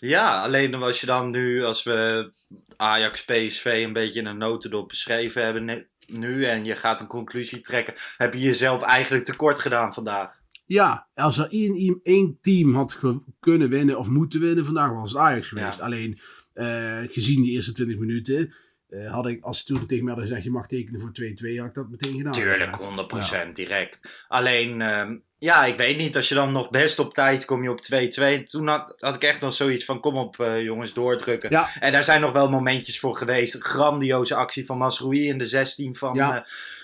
Ja, 0.00 0.42
alleen 0.42 0.74
als 0.74 1.00
je 1.00 1.06
dan 1.06 1.30
nu, 1.30 1.64
als 1.64 1.82
we 1.82 2.30
Ajax 2.76 3.24
PSV 3.24 3.82
een 3.86 3.92
beetje 3.92 4.20
in 4.20 4.26
een 4.26 4.38
notendop 4.38 4.88
beschreven 4.88 5.44
hebben 5.44 5.86
nu 6.06 6.44
en 6.44 6.64
je 6.64 6.76
gaat 6.76 7.00
een 7.00 7.06
conclusie 7.06 7.60
trekken, 7.60 7.94
heb 8.16 8.34
je 8.34 8.40
jezelf 8.40 8.82
eigenlijk 8.82 9.24
tekort 9.24 9.58
gedaan 9.58 9.94
vandaag. 9.94 10.38
Ja, 10.66 11.08
als 11.14 11.38
er 11.38 11.48
één, 11.50 12.00
één 12.02 12.38
team 12.40 12.74
had 12.74 13.00
kunnen 13.40 13.68
winnen 13.68 13.98
of 13.98 14.08
moeten 14.08 14.40
winnen 14.40 14.64
vandaag, 14.64 14.90
was 14.92 15.12
het 15.12 15.20
Ajax 15.20 15.48
geweest. 15.48 15.78
Ja. 15.78 15.84
Alleen, 15.84 16.18
eh, 16.52 16.98
gezien 17.08 17.42
die 17.42 17.52
eerste 17.52 17.72
20 17.72 17.98
minuten, 17.98 18.54
eh, 18.90 19.12
had 19.12 19.26
ik, 19.26 19.44
als 19.44 19.64
toen 19.64 19.86
tegen 19.86 20.04
mij 20.04 20.12
hadden 20.12 20.28
gezegd, 20.28 20.44
je 20.46 20.50
mag 20.52 20.66
tekenen 20.66 21.00
voor 21.00 21.10
2-2, 21.10 21.58
had 21.58 21.66
ik 21.68 21.74
dat 21.74 21.88
meteen 21.88 22.16
gedaan. 22.16 22.32
Tuurlijk, 22.32 22.60
uiteraard. 22.60 23.50
100% 23.50 23.52
direct. 23.56 24.24
Alleen, 24.28 24.80
ehm, 24.82 25.16
ja, 25.38 25.64
ik 25.64 25.76
weet 25.76 25.96
niet, 25.96 26.16
als 26.16 26.28
je 26.28 26.34
dan 26.34 26.52
nog 26.52 26.70
best 26.70 26.98
op 26.98 27.14
tijd 27.14 27.44
kom 27.44 27.62
je 27.62 27.70
op 27.70 27.80
2-2. 27.80 28.42
Toen 28.44 28.68
had, 28.68 28.94
had 28.96 29.14
ik 29.14 29.22
echt 29.22 29.40
nog 29.40 29.52
zoiets 29.52 29.84
van, 29.84 30.00
kom 30.00 30.16
op 30.16 30.40
eh, 30.40 30.62
jongens, 30.62 30.92
doordrukken. 30.92 31.50
Ja. 31.50 31.68
En 31.80 31.92
daar 31.92 32.04
zijn 32.04 32.20
nog 32.20 32.32
wel 32.32 32.50
momentjes 32.50 33.00
voor 33.00 33.16
geweest. 33.16 33.54
Een 33.54 33.62
grandioze 33.62 34.34
actie 34.34 34.66
van 34.66 34.78
Masroui 34.78 35.26
in 35.28 35.38
de 35.38 35.44
16 35.44 35.94
van, 35.96 36.14
Ja. 36.14 36.36
eh, 36.36 36.42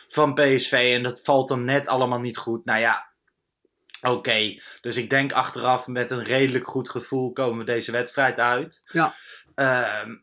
van 0.08 0.34
PSV. 0.34 0.92
En 0.96 1.02
dat 1.02 1.20
valt 1.24 1.48
dan 1.48 1.64
net 1.64 1.88
allemaal 1.88 2.20
niet 2.20 2.36
goed. 2.36 2.64
Nou 2.64 2.80
ja, 2.80 3.06
oké. 4.02 4.58
Dus 4.80 4.96
ik 4.96 5.10
denk 5.10 5.32
achteraf 5.32 5.86
met 5.86 6.10
een 6.10 6.24
redelijk 6.24 6.66
goed 6.68 6.90
gevoel 6.90 7.32
komen 7.32 7.58
we 7.58 7.64
deze 7.64 7.92
wedstrijd 7.92 8.38
uit. 8.38 8.82
Ja. 8.92 9.14
Ehm, 9.54 10.14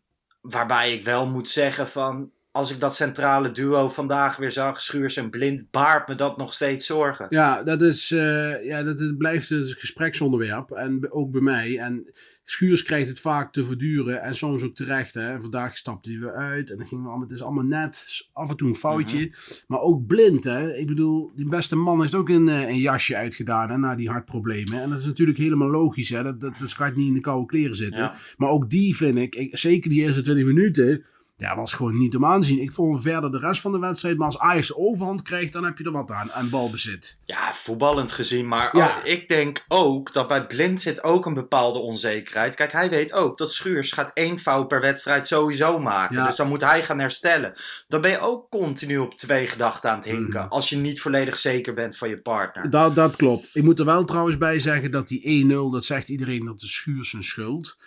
waarbij 0.44 0.94
ik 0.94 1.04
wel 1.04 1.26
moet 1.28 1.50
zeggen 1.50 1.88
van... 1.88 2.32
Als 2.54 2.72
ik 2.72 2.80
dat 2.80 2.96
centrale 2.96 3.52
duo 3.52 3.90
vandaag 3.90 4.38
weer 4.38 4.52
zag, 4.52 4.82
Schuurs 4.82 5.18
en 5.18 5.30
Blind, 5.30 5.68
baart 5.72 6.08
me 6.08 6.16
dat 6.16 6.38
nog 6.38 6.54
steeds 6.54 6.86
zorgen. 6.86 7.26
Ja, 7.30 7.64
dat, 7.64 7.82
is, 7.82 8.12
eh, 8.12 8.66
ja, 8.66 8.84
dat 8.84 9.18
blijft 9.18 9.50
een 9.50 9.68
gespreksonderwerp. 9.68 10.72
En 10.72 11.12
ook 11.12 11.32
bij 11.32 11.42
mij. 11.42 11.80
En 11.80 12.14
Schuurs 12.44 12.84
krijgt 12.84 13.08
het 13.08 13.20
vaak 13.20 13.54
te 13.54 13.66
verduren. 13.66 14.22
En 14.22 14.36
soms 14.36 14.64
ook 14.64 14.76
terecht. 14.76 15.14
Hè. 15.14 15.42
Vandaag 15.42 15.78
stapte 15.78 16.10
hij 16.10 16.20
weer 16.20 16.34
uit. 16.34 16.72
En 16.72 16.78
dan 16.78 16.88
ging 16.88 17.02
allemaal, 17.02 17.22
het 17.22 17.32
is 17.32 17.42
allemaal 17.42 17.64
net. 17.64 18.28
Af 18.34 18.50
en 18.50 18.58
toe 18.58 18.68
een 18.68 18.76
foutje. 18.76 19.20
Mhm. 19.20 19.30
Maar 19.68 19.80
ook 19.80 20.08
blind. 20.08 20.44
Hè. 20.44 20.76
Ik 20.76 20.88
bedoel, 20.88 21.32
die 21.36 21.50
beste 21.50 21.76
man 21.76 22.02
heeft 22.02 22.16
ook 22.16 22.30
een, 22.30 22.48
eh, 22.48 22.68
een 22.68 22.80
jasje 22.80 23.16
uitgedaan. 23.16 23.70
Hè, 23.70 23.78
na 23.78 23.96
die 23.96 24.10
hartproblemen. 24.10 24.82
En 24.82 24.90
dat 24.90 25.00
is 25.00 25.06
natuurlijk 25.06 25.38
helemaal 25.38 25.70
logisch. 25.70 26.10
Hè. 26.10 26.24
Dat, 26.24 26.42
dat, 26.42 26.60
dat 26.60 26.74
gaat 26.74 26.96
niet 26.96 27.08
in 27.08 27.14
de 27.14 27.20
koude 27.20 27.46
kleren 27.46 27.76
zitten. 27.76 28.02
Ja. 28.02 28.16
Maar 28.38 28.50
ook 28.50 28.70
die 28.70 28.96
vind 28.96 29.18
ik, 29.18 29.36
ik, 29.36 29.58
zeker 29.58 29.90
die 29.90 30.02
eerste 30.02 30.22
20 30.22 30.46
minuten. 30.46 31.04
Ja, 31.38 31.56
was 31.56 31.74
gewoon 31.74 31.98
niet 31.98 32.16
om 32.16 32.26
aan 32.26 32.42
te 32.42 32.48
zien. 32.48 32.62
Ik 32.62 32.72
vond 32.72 33.02
verder 33.02 33.32
de 33.32 33.38
rest 33.38 33.62
van 33.62 33.72
de 33.72 33.80
wedstrijd. 33.80 34.18
Maar 34.18 34.26
als 34.26 34.40
Ajax 34.40 34.76
overhand 34.76 35.22
krijgt, 35.22 35.54
dan 35.54 35.64
heb 35.64 35.78
je 35.78 35.84
er 35.84 35.92
wat 35.92 36.12
aan. 36.12 36.32
Aan 36.32 36.50
balbezit. 36.50 37.20
Ja, 37.26 37.54
voetballend 37.54 38.12
gezien. 38.12 38.48
Maar 38.48 38.78
Ja. 38.78 38.88
oh, 38.88 39.06
ik 39.06 39.28
denk 39.28 39.66
ook 39.68 40.14
dat 40.14 40.28
bij 40.28 40.46
Blind 40.48 40.82
zit 40.82 41.04
ook 41.04 41.26
een 41.26 41.34
bepaalde 41.34 41.80
onzekerheid. 41.80 42.56
Kijk, 42.56 42.72
hij 42.72 42.90
weet 42.90 43.14
ook 43.14 43.38
dat 43.38 43.54
Schuurs 43.54 43.92
gaat 43.92 44.12
één 44.14 44.40
fout 44.40 44.68
per 44.68 44.82
wedstrijd 44.82 45.28
sowieso 45.28 45.80
maken. 45.80 46.16
Ja. 46.16 46.26
Dus 46.26 46.36
dan 46.36 46.48
moet 46.48 46.62
hij 46.62 46.84
gaan 46.84 47.00
herstellen. 47.00 47.52
Dan 47.88 48.02
ben 48.02 48.12
je 48.12 48.20
ook 48.20 48.50
continu 48.50 48.98
op 48.98 49.14
twee 49.18 49.48
gedachten 49.48 49.90
aan 49.90 49.96
het 49.96 50.06
hinken. 50.06 50.42
Mhm. 50.42 50.50
Als 50.50 50.70
je 50.70 50.78
niet 50.78 51.02
volledig 51.02 51.38
zeker 51.38 51.74
bent 51.74 51.98
van 51.98 52.10
je 52.10 52.22
partner. 52.22 52.70
Dat, 52.70 52.96
dat 52.96 53.16
klopt. 53.16 53.50
Ik 53.54 53.64
moet 53.64 53.80
er 53.80 53.86
wel 53.86 54.06
trouwens 54.06 54.38
bij 54.38 54.60
zeggen 54.60 54.92
dat 54.92 55.08
die 55.08 55.46
1-0, 55.46 55.72
dat 55.72 55.86
zegt 55.86 56.10
iedereen 56.10 56.46
dat 56.46 56.60
de 56.60 56.68
Schuurs 56.68 57.10
zijn 57.10 57.24
schuld. 57.24 57.78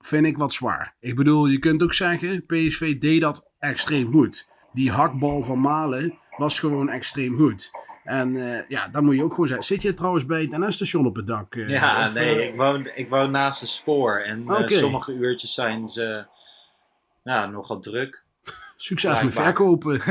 Vind 0.00 0.26
ik 0.26 0.36
wat 0.36 0.52
zwaar. 0.52 0.94
Ik 1.00 1.16
bedoel, 1.16 1.46
je 1.46 1.58
kunt 1.58 1.82
ook 1.82 1.94
zeggen, 1.94 2.46
PSV 2.46 2.98
deed 2.98 3.20
dat 3.20 3.46
extreem 3.58 4.12
goed. 4.12 4.48
Die 4.72 4.90
hakbal 4.90 5.42
van 5.42 5.60
Malen 5.60 6.18
was 6.36 6.58
gewoon 6.58 6.88
extreem 6.88 7.36
goed. 7.36 7.70
En 8.04 8.34
eh, 8.54 8.62
ja, 8.68 8.88
dan 8.88 9.04
moet 9.04 9.14
je 9.14 9.22
ook 9.24 9.30
gewoon 9.30 9.46
zeggen. 9.48 9.66
Zit 9.66 9.82
je 9.82 9.94
trouwens 9.94 10.26
bij 10.26 10.40
het 10.42 10.58
NS-station 10.58 11.06
op 11.06 11.16
het 11.16 11.26
dak? 11.26 11.54
eh, 11.54 11.68
Ja, 11.68 12.06
of, 12.06 12.14
nee, 12.14 12.38
eh, 12.40 12.46
ik 12.48 12.56
woon, 12.56 12.88
ik 12.94 13.08
woon 13.08 13.30
naast 13.30 13.62
een 13.62 13.68
spoor. 13.68 14.18
En 14.20 14.44
sommige 14.68 15.14
uurtjes 15.14 15.54
zijn 15.54 15.88
ze 15.88 16.26
ja, 17.24 17.46
nogal 17.46 17.78
druk. 17.80 18.24
Succes 18.76 19.22
met 19.22 19.34
verkopen. 19.34 20.00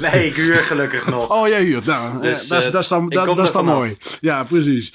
Nee, 0.00 0.26
ik 0.26 0.34
huur 0.36 0.54
gelukkig 0.62 1.06
nog. 1.06 1.30
Oh, 1.30 1.48
jij 1.48 1.62
huurt. 1.64 1.84
Nou, 1.84 2.20
Dus, 2.20 2.48
dat, 2.48 2.64
is- 2.64 2.70
dat 2.70 2.82
is 2.82 2.88
dan, 2.88 3.08
dat, 3.08 3.38
is 3.38 3.52
mooi. 3.52 3.96
Ja, 4.20 4.44
precies. 4.44 4.92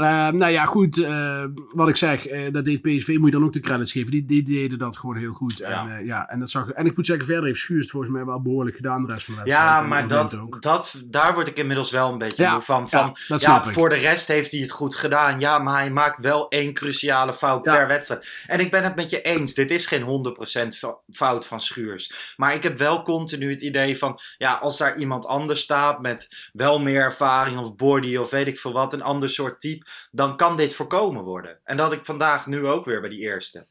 Eh, 0.00 0.28
nou 0.28 0.52
ja, 0.52 0.64
goed. 0.64 0.98
eh, 1.04 1.44
wat 1.72 1.88
ik 1.88 1.96
zeg, 1.96 2.26
eh, 2.26 2.52
dat 2.52 2.64
deed 2.64 2.82
PSV, 2.82 3.08
moet 3.18 3.32
je 3.32 3.38
dan 3.38 3.44
ook 3.44 3.52
de 3.52 3.60
credits 3.60 3.92
geven. 3.92 4.10
Die, 4.10 4.24
die 4.24 4.42
deden 4.42 4.78
dat 4.78 4.96
gewoon 4.96 5.16
heel 5.16 5.32
goed. 5.32 5.56
Ja. 5.58 5.82
En, 5.82 5.96
eh, 5.98 6.06
ja, 6.06 6.28
en, 6.28 6.38
dat 6.38 6.50
zag, 6.50 6.70
en 6.70 6.86
ik 6.86 6.96
moet 6.96 7.06
zeggen, 7.06 7.26
verder 7.26 7.44
heeft 7.44 7.58
Schuurs 7.58 7.82
het 7.82 7.90
volgens 7.90 8.12
mij 8.12 8.24
wel 8.24 8.42
behoorlijk 8.42 8.76
gedaan 8.76 9.06
de 9.06 9.12
rest 9.12 9.24
van 9.24 9.34
de 9.34 9.40
wedstrijd. 9.42 9.68
Ja, 9.70 9.82
maar 9.82 10.06
dat, 10.08 10.38
dat, 10.60 10.94
daar 11.04 11.34
word 11.34 11.46
ik 11.46 11.58
inmiddels 11.58 11.90
wel 11.90 12.12
een 12.12 12.18
beetje 12.18 12.42
Ja, 12.42 12.60
van. 12.60 12.86
ja, 12.90 13.12
van 13.14 13.38
ja, 13.38 13.64
voor 13.64 13.88
de 13.88 13.94
rest 13.94 14.28
heeft 14.28 14.50
hij 14.50 14.60
het 14.60 14.70
goed 14.70 14.94
gedaan. 14.94 15.40
Ja, 15.40 15.58
maar 15.58 15.78
hij 15.78 15.90
maakt 15.90 16.18
wel 16.20 16.48
één 16.48 16.72
cruciale 16.72 17.32
fout 17.34 17.62
per 17.62 17.86
wedstrijd. 17.86 18.44
En 18.46 18.60
ik 18.60 18.70
ben 18.70 18.84
het 18.84 18.96
met 18.96 19.10
je 19.10 19.22
eens. 19.22 19.54
Dit 19.54 19.70
is 19.70 19.86
geen 19.86 20.02
100% 20.02 20.76
fa- 20.76 20.98
fout 21.10 21.46
van 21.46 21.60
Schuurs. 21.60 22.34
Maar 22.36 22.54
ik 22.54 22.62
heb 22.62 22.78
wel 22.78 23.02
continu 23.02 23.50
het 23.50 23.62
idee 23.62 23.98
van... 23.98 24.18
Ja, 24.38 24.52
als 24.52 24.78
daar 24.78 24.96
iemand 24.98 25.26
anders 25.26 25.60
staat 25.60 26.00
met 26.00 26.50
wel 26.52 26.80
meer 26.80 27.00
ervaring 27.02 27.58
of 27.58 27.74
body 27.76 28.16
of 28.16 28.30
weet 28.30 28.46
ik 28.46 28.58
veel 28.58 28.72
wat... 28.72 28.92
Een 28.92 29.02
ander 29.02 29.28
soort 29.28 29.60
type, 29.60 29.86
dan 30.10 30.36
kan 30.36 30.56
dit 30.56 30.74
voorkomen 30.74 31.24
worden. 31.24 31.60
En 31.64 31.76
dat 31.76 31.88
had 31.90 31.98
ik 31.98 32.04
vandaag 32.04 32.46
nu 32.46 32.66
ook 32.66 32.84
weer 32.84 33.00
bij 33.00 33.10
die 33.10 33.20
eerste. 33.20 33.66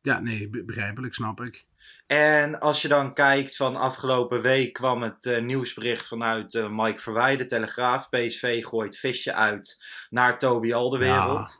Ja, 0.00 0.20
nee, 0.20 0.48
be- 0.50 0.64
begrijpelijk, 0.64 1.14
snap 1.14 1.40
ik. 1.40 1.66
En 2.06 2.60
als 2.60 2.82
je 2.82 2.88
dan 2.88 3.14
kijkt 3.14 3.56
van 3.56 3.76
afgelopen 3.76 4.40
week 4.40 4.72
kwam 4.72 5.02
het 5.02 5.26
eh, 5.26 5.42
nieuwsbericht 5.42 6.08
vanuit 6.08 6.54
eh, 6.54 6.68
Mike 6.70 6.98
Verwij, 6.98 7.36
de 7.36 7.46
Telegraaf. 7.46 8.08
PSV 8.08 8.64
gooit 8.64 8.98
visje 8.98 9.34
uit 9.34 9.78
naar 10.08 10.38
Toby 10.38 10.72
Alderwereld. 10.72 11.58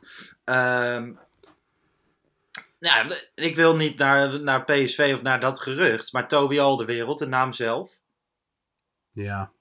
Ja, 2.79 3.05
ik 3.35 3.55
wil 3.55 3.75
niet 3.75 3.97
naar, 3.97 4.41
naar 4.41 4.63
PSV 4.63 5.11
of 5.13 5.21
naar 5.21 5.39
dat 5.39 5.61
gerucht, 5.61 6.13
maar 6.13 6.27
Toby 6.27 6.59
Alderwereld, 6.59 7.19
de 7.19 7.27
naam 7.27 7.53
zelf. 7.53 7.99
Ja. 9.11 9.51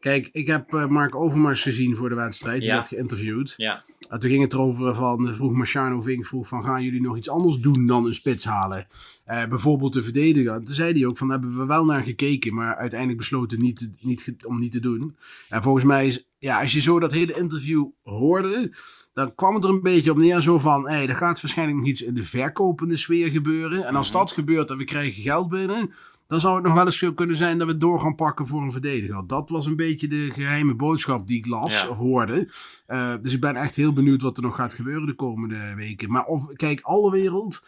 Kijk, 0.00 0.28
ik 0.32 0.46
heb 0.46 0.74
eh, 0.74 0.86
Mark 0.86 1.14
Overmars 1.14 1.62
gezien 1.62 1.96
voor 1.96 2.08
de 2.08 2.14
wedstrijd. 2.14 2.58
Die 2.60 2.68
Ja. 2.68 2.74
werd 2.74 2.88
geïnterviewd. 2.88 3.54
Ja. 3.56 3.84
En 4.08 4.18
toen 4.20 4.30
ging 4.30 4.42
het 4.42 4.52
erover 4.52 4.94
van, 4.94 5.34
vroeg 5.34 5.52
Marciano 5.52 6.00
Vink, 6.00 6.26
vroeg 6.26 6.48
van, 6.48 6.64
gaan 6.64 6.82
jullie 6.82 7.00
nog 7.00 7.16
iets 7.16 7.28
anders 7.28 7.56
doen 7.56 7.86
dan 7.86 8.06
een 8.06 8.14
spits 8.14 8.44
halen? 8.44 8.86
Eh, 9.24 9.44
bijvoorbeeld 9.46 9.92
te 9.92 10.02
verdedigen. 10.02 10.54
En 10.54 10.64
toen 10.64 10.74
zei 10.74 10.92
hij 10.92 11.06
ook 11.06 11.16
van, 11.16 11.28
daar 11.28 11.38
hebben 11.40 11.58
we 11.58 11.66
wel 11.66 11.84
naar 11.84 12.02
gekeken, 12.02 12.54
maar 12.54 12.76
uiteindelijk 12.76 13.18
besloten 13.18 13.58
niet, 13.58 13.76
te- 13.78 13.90
niet, 14.00 14.34
om 14.46 14.58
niet 14.60 14.72
te 14.72 14.80
doen. 14.80 15.16
En 15.48 15.62
volgens 15.62 15.84
mij 15.84 16.06
is, 16.06 16.28
ja, 16.38 16.60
als 16.60 16.72
je 16.72 16.80
zo 16.80 16.98
dat 17.00 17.12
hele 17.12 17.32
interview 17.38 17.84
hoorde, 18.02 18.72
dan 19.12 19.34
kwam 19.34 19.54
het 19.54 19.64
er 19.64 19.70
een 19.70 19.82
beetje 19.82 20.10
op 20.10 20.16
neer 20.16 20.40
zo 20.40 20.58
van, 20.58 20.88
hé, 20.88 21.06
er 21.06 21.14
gaat 21.14 21.40
waarschijnlijk 21.40 21.78
nog 21.78 21.86
iets 21.88 22.02
in 22.02 22.14
de 22.14 22.24
verkopende 22.24 22.96
sfeer 22.96 23.28
gebeuren. 23.30 23.84
En 23.86 23.96
als 23.96 24.08
Mhm. 24.10 24.18
dat 24.18 24.32
gebeurt 24.32 24.70
en 24.70 24.76
we 24.78 24.84
krijgen 24.84 25.22
geld 25.22 25.48
binnen, 25.48 25.90
dan 26.26 26.40
zou 26.40 26.54
het 26.54 26.64
nog 26.64 26.74
wel 26.74 26.84
eens 26.84 27.04
kunnen 27.14 27.36
zijn 27.36 27.58
dat 27.58 27.66
we 27.66 27.78
door 27.78 28.00
gaan 28.00 28.14
pakken 28.14 28.46
voor 28.46 28.62
een 28.62 28.70
verdediger. 28.72 29.26
Dat 29.26 29.50
was 29.50 29.66
een 29.66 29.76
beetje 29.76 30.08
de 30.08 30.30
geheime 30.32 30.74
boodschap 30.74 31.26
die 31.26 31.38
ik 31.38 31.46
las 31.46 31.82
Ja. 31.82 31.88
of 31.88 31.98
hoorde. 31.98 32.48
Eh, 32.86 33.14
dus 33.22 33.32
ik 33.32 33.40
ben 33.40 33.56
echt 33.56 33.76
heel 33.76 33.92
benieuwd 33.92 34.22
wat 34.22 34.36
er 34.36 34.42
nog 34.42 34.54
gaat 34.54 34.74
gebeuren 34.74 35.06
de 35.06 35.14
komende 35.14 35.74
weken. 35.76 36.10
Maar 36.10 36.24
of, 36.24 36.52
kijk, 36.52 36.80
alle 36.80 37.10
wereld, 37.10 37.62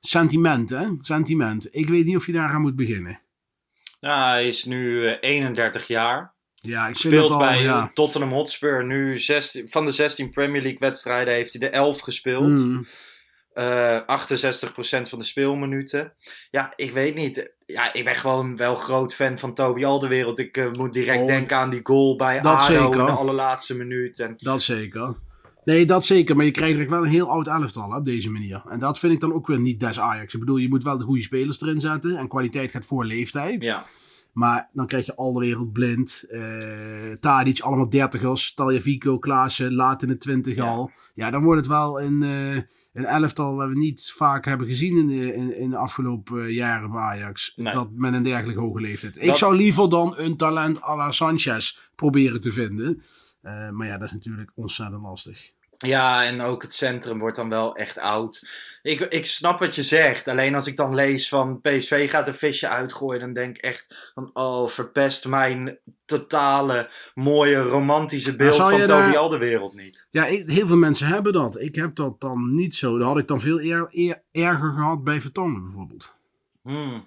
sentiment 0.00 0.70
hè, 0.70 0.86
sentiment. 1.00 1.74
Ik 1.74 1.88
weet 1.88 2.04
niet 2.04 2.16
of 2.16 2.26
je 2.26 2.32
daar 2.32 2.50
aan 2.50 2.60
moet 2.60 2.76
beginnen. 2.76 3.20
Nou, 4.00 4.30
hij 4.30 4.48
is 4.48 4.64
nu 4.64 5.06
eh, 5.06 5.16
31 5.20 5.86
jaar. 5.86 6.32
Ja, 6.54 6.88
ik 6.88 6.96
Speelt 6.96 7.22
het 7.22 7.32
al, 7.32 7.38
bij 7.38 7.62
ja. 7.62 7.90
Tottenham 7.94 8.30
Hotspur 8.32 8.86
nu 8.86 9.18
16, 9.18 9.68
van 9.68 9.84
de 9.84 9.90
16 9.90 10.30
Premier 10.30 10.62
League 10.62 10.78
wedstrijden 10.80 11.34
heeft 11.34 11.52
hij 11.52 11.62
er 11.68 11.74
11 11.74 12.00
gespeeld. 12.00 12.64
Mm. 12.64 12.86
Eh 13.54 14.00
68% 14.00 15.08
van 15.08 15.18
de 15.18 15.24
speelminuten. 15.24 16.12
Ja, 16.50 16.72
ik 16.76 16.90
weet 16.92 17.14
niet. 17.14 17.52
Ja, 17.66 17.92
ik 17.92 18.04
ben 18.04 18.14
gewoon 18.14 18.56
wel 18.56 18.74
groot 18.74 19.14
fan 19.14 19.38
van 19.38 19.54
Toby 19.54 19.84
Alderwereld. 19.84 20.38
Ik 20.38 20.56
eh, 20.56 20.70
moet 20.72 20.92
direct 20.92 21.20
Oh, 21.20 21.26
denken 21.26 21.56
aan 21.56 21.70
die 21.70 21.80
goal 21.82 22.16
bij 22.16 22.40
dat 22.40 22.60
ADO 22.60 22.74
in 22.74 22.80
zeker. 22.82 23.06
de 23.06 23.12
allerlaatste 23.12 23.76
minuut. 23.76 24.18
En, 24.20 24.34
Dat 24.36 24.62
zeker. 24.62 25.14
Nee, 25.64 25.86
dat 25.86 26.04
zeker. 26.04 26.36
Maar 26.36 26.44
je 26.44 26.50
krijgt 26.50 26.78
er 26.78 26.88
wel 26.88 27.02
een 27.02 27.10
heel 27.10 27.28
oud 27.30 27.46
elftal 27.46 27.90
hè, 27.90 27.96
op 27.96 28.04
deze 28.04 28.30
manier. 28.30 28.62
En 28.68 28.78
dat 28.78 28.98
vind 28.98 29.12
ik 29.12 29.20
dan 29.20 29.32
ook 29.34 29.46
weer 29.46 29.60
niet 29.60 29.80
des 29.80 30.00
Ajax. 30.00 30.34
Ik 30.34 30.40
bedoel, 30.40 30.56
je 30.56 30.68
moet 30.68 30.82
wel 30.84 30.98
de 30.98 31.04
goede 31.04 31.22
spelers 31.22 31.60
erin 31.60 31.80
zetten. 31.80 32.16
En 32.16 32.28
kwaliteit 32.28 32.70
gaat 32.70 32.84
voor 32.86 33.04
leeftijd. 33.04 33.64
ja. 33.64 33.84
Maar 34.32 34.68
dan 34.72 34.86
krijg 34.86 35.06
je 35.06 35.14
al 35.16 35.32
de 35.32 35.40
wereld 35.40 35.72
blind. 35.72 36.24
eh 36.30 37.12
Tadic, 37.20 37.60
allemaal 37.60 37.88
dertigers. 37.88 38.44
Stel 38.44 38.70
je 38.70 38.80
Vico, 38.80 39.18
Klaassen, 39.18 39.74
laat 39.74 40.02
in 40.02 40.08
de 40.08 40.16
twintig 40.16 40.54
Ja. 40.56 40.64
al. 40.64 40.90
Ja, 41.14 41.30
dan 41.30 41.42
wordt 41.42 41.60
het 41.60 41.68
wel 41.68 42.00
een, 42.00 42.22
eh, 42.22 42.62
een 42.92 43.04
elftal 43.04 43.54
wat 43.56 43.68
we 43.68 43.74
niet 43.78 44.12
vaak 44.16 44.44
hebben 44.44 44.66
gezien 44.66 44.96
in 44.96 45.06
de, 45.06 45.34
in, 45.34 45.56
in 45.58 45.70
de 45.70 45.76
afgelopen 45.76 46.44
eh, 46.44 46.54
jaren 46.54 46.90
bij 46.90 47.00
Ajax. 47.00 47.52
Nee. 47.56 47.72
Dat 47.72 47.88
met 47.92 48.14
een 48.14 48.22
dergelijke 48.22 48.60
hoge 48.60 48.80
leeftijd. 48.80 49.16
Ik 49.16 49.26
Dat- 49.26 49.38
zou 49.38 49.56
liever 49.56 49.88
dan 49.88 50.14
een 50.18 50.36
talent 50.36 50.82
à 50.82 50.96
la 50.96 51.10
Sanchez 51.10 51.78
proberen 51.94 52.40
te 52.40 52.52
vinden. 52.52 53.02
Eh, 53.40 53.70
maar 53.70 53.86
ja, 53.86 53.98
dat 53.98 54.08
is 54.08 54.14
natuurlijk 54.14 54.50
ontzettend 54.54 55.02
lastig. 55.02 55.50
Ja, 55.82 56.24
en 56.24 56.40
ook 56.40 56.62
het 56.62 56.74
centrum 56.74 57.18
wordt 57.18 57.36
dan 57.36 57.48
wel 57.48 57.76
echt 57.76 57.98
oud. 57.98 58.46
Ik, 58.82 59.00
ik 59.00 59.24
snap 59.26 59.58
wat 59.58 59.74
je 59.74 59.82
zegt. 59.82 60.28
Alleen 60.28 60.54
als 60.54 60.66
ik 60.66 60.76
dan 60.76 60.94
lees 60.94 61.28
van 61.28 61.60
PSV 61.60 62.10
gaat 62.10 62.28
een 62.28 62.34
visje 62.34 62.68
uitgooien, 62.68 63.20
dan 63.20 63.32
denk 63.32 63.56
ik 63.56 63.62
echt 63.62 64.10
van 64.14 64.30
oh, 64.32 64.68
verpest 64.68 65.26
mijn 65.28 65.78
totale 66.04 66.90
mooie 67.14 67.62
romantische 67.62 68.36
beeld 68.36 68.56
van 68.56 68.72
je 68.72 68.78
Toby 68.78 68.88
daar- 68.92 69.16
Alderwereld 69.16 69.74
niet. 69.74 70.06
Ja, 70.10 70.26
ik- 70.26 70.50
heel 70.50 70.66
veel 70.66 70.76
mensen 70.76 71.06
hebben 71.06 71.32
dat. 71.32 71.60
Ik 71.60 71.74
heb 71.74 71.94
dat 71.94 72.20
dan 72.20 72.54
niet 72.54 72.74
zo. 72.74 72.98
Dat 72.98 73.06
had 73.06 73.18
ik 73.18 73.28
dan 73.28 73.40
veel 73.40 73.60
eer- 73.60 73.88
eer- 73.90 74.22
erger 74.32 74.72
gehad 74.72 75.04
bij 75.04 75.20
Vertongen 75.20 75.62
bijvoorbeeld. 75.62 76.14
Hmm, 76.62 77.04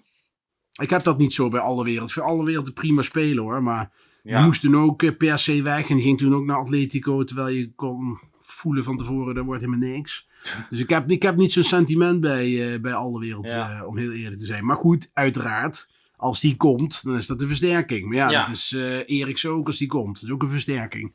Ik 0.81 0.89
heb 0.89 1.03
dat 1.03 1.17
niet 1.17 1.33
zo 1.33 1.49
bij 1.49 1.59
alle 1.59 1.83
wereld. 1.83 2.11
Voor 2.13 2.23
alle 2.23 2.43
wereld 2.45 2.73
prima 2.73 3.01
speler 3.01 3.43
hoor. 3.43 3.63
Maar 3.63 3.91
ja. 4.23 4.38
die 4.38 4.45
moest 4.45 4.61
toen 4.61 4.77
ook 4.77 5.03
eh, 5.03 5.17
per 5.17 5.39
se 5.39 5.61
weg. 5.61 5.89
En 5.89 5.99
ging 5.99 6.17
toen 6.17 6.35
ook 6.35 6.45
naar 6.45 6.57
Atletico. 6.57 7.23
Terwijl 7.23 7.47
je 7.47 7.71
kon 7.75 8.19
voelen 8.45 8.84
van 8.84 8.97
tevoren, 8.97 9.36
dat 9.36 9.45
wordt 9.45 9.62
helemaal 9.62 9.89
niks. 9.89 10.27
Dus 10.69 10.79
ik 10.79 10.89
heb, 10.89 11.12
ik 11.12 11.21
heb 11.21 11.36
niet 11.36 11.51
zo'n 11.53 11.63
sentiment 11.63 12.21
bij, 12.21 12.73
eh, 12.73 12.79
bij 12.79 12.93
alle 12.93 13.19
wereld. 13.19 13.49
Ja. 13.51 13.79
eh, 13.79 13.88
om 13.88 13.97
heel 13.97 14.12
eerlijk 14.12 14.39
te 14.39 14.45
zijn. 14.45 14.65
Maar 14.65 14.77
goed, 14.77 15.10
uiteraard. 15.13 15.89
Als 16.17 16.39
die 16.39 16.55
komt, 16.58 17.03
dan 17.03 17.15
is 17.15 17.27
dat 17.27 17.41
een 17.41 17.47
versterking. 17.47 18.08
Maar 18.08 18.15
ja, 18.17 18.29
Ja. 18.29 18.45
dat 18.45 18.55
is 18.55 18.73
eh 18.73 19.19
Eriks 19.19 19.45
ook 19.45 19.67
als 19.67 19.77
die 19.77 19.88
komt. 19.88 20.13
Dat 20.13 20.23
is 20.23 20.31
ook 20.36 20.43
een 20.43 20.49
versterking. 20.49 21.13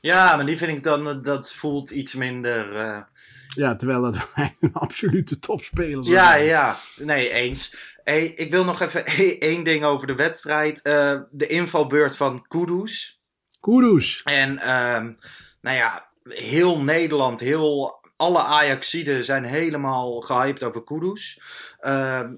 Ja, 0.00 0.36
maar 0.36 0.46
die 0.46 0.56
vind 0.56 0.72
ik 0.72 0.82
dan, 0.82 1.22
dat 1.22 1.52
voelt 1.52 1.90
iets 1.90 2.14
minder. 2.14 3.06
Ja, 3.54 3.76
terwijl 3.76 4.02
dat 4.02 4.28
een 4.60 4.72
absolute 4.72 5.38
topspeler 5.38 5.98
is. 5.98 6.06
Ja, 6.06 6.34
ja, 6.34 6.76
nee, 6.98 7.30
eens. 7.30 7.76
Hey, 8.04 8.24
ik 8.26 8.50
wil 8.50 8.64
nog 8.64 8.80
even 8.80 9.04
één 9.50 9.64
ding 9.64 9.84
over 9.84 10.06
de 10.06 10.14
wedstrijd. 10.14 10.82
De 11.30 11.46
invalbeurt 11.48 12.16
van 12.16 12.44
Kudus. 12.48 13.20
Kudus. 13.60 14.22
En 14.24 14.58
ehm, 14.58 15.12
nou 15.60 15.76
ja, 15.76 16.08
heel 16.28 16.80
Nederland, 16.80 17.40
heel, 17.40 18.00
alle 18.16 18.42
Ajaxiden 18.42 19.24
zijn 19.24 19.44
helemaal 19.44 20.20
gehyped 20.20 20.62
over 20.62 20.84
Kudus. 20.84 21.40
Ehm, 21.78 22.32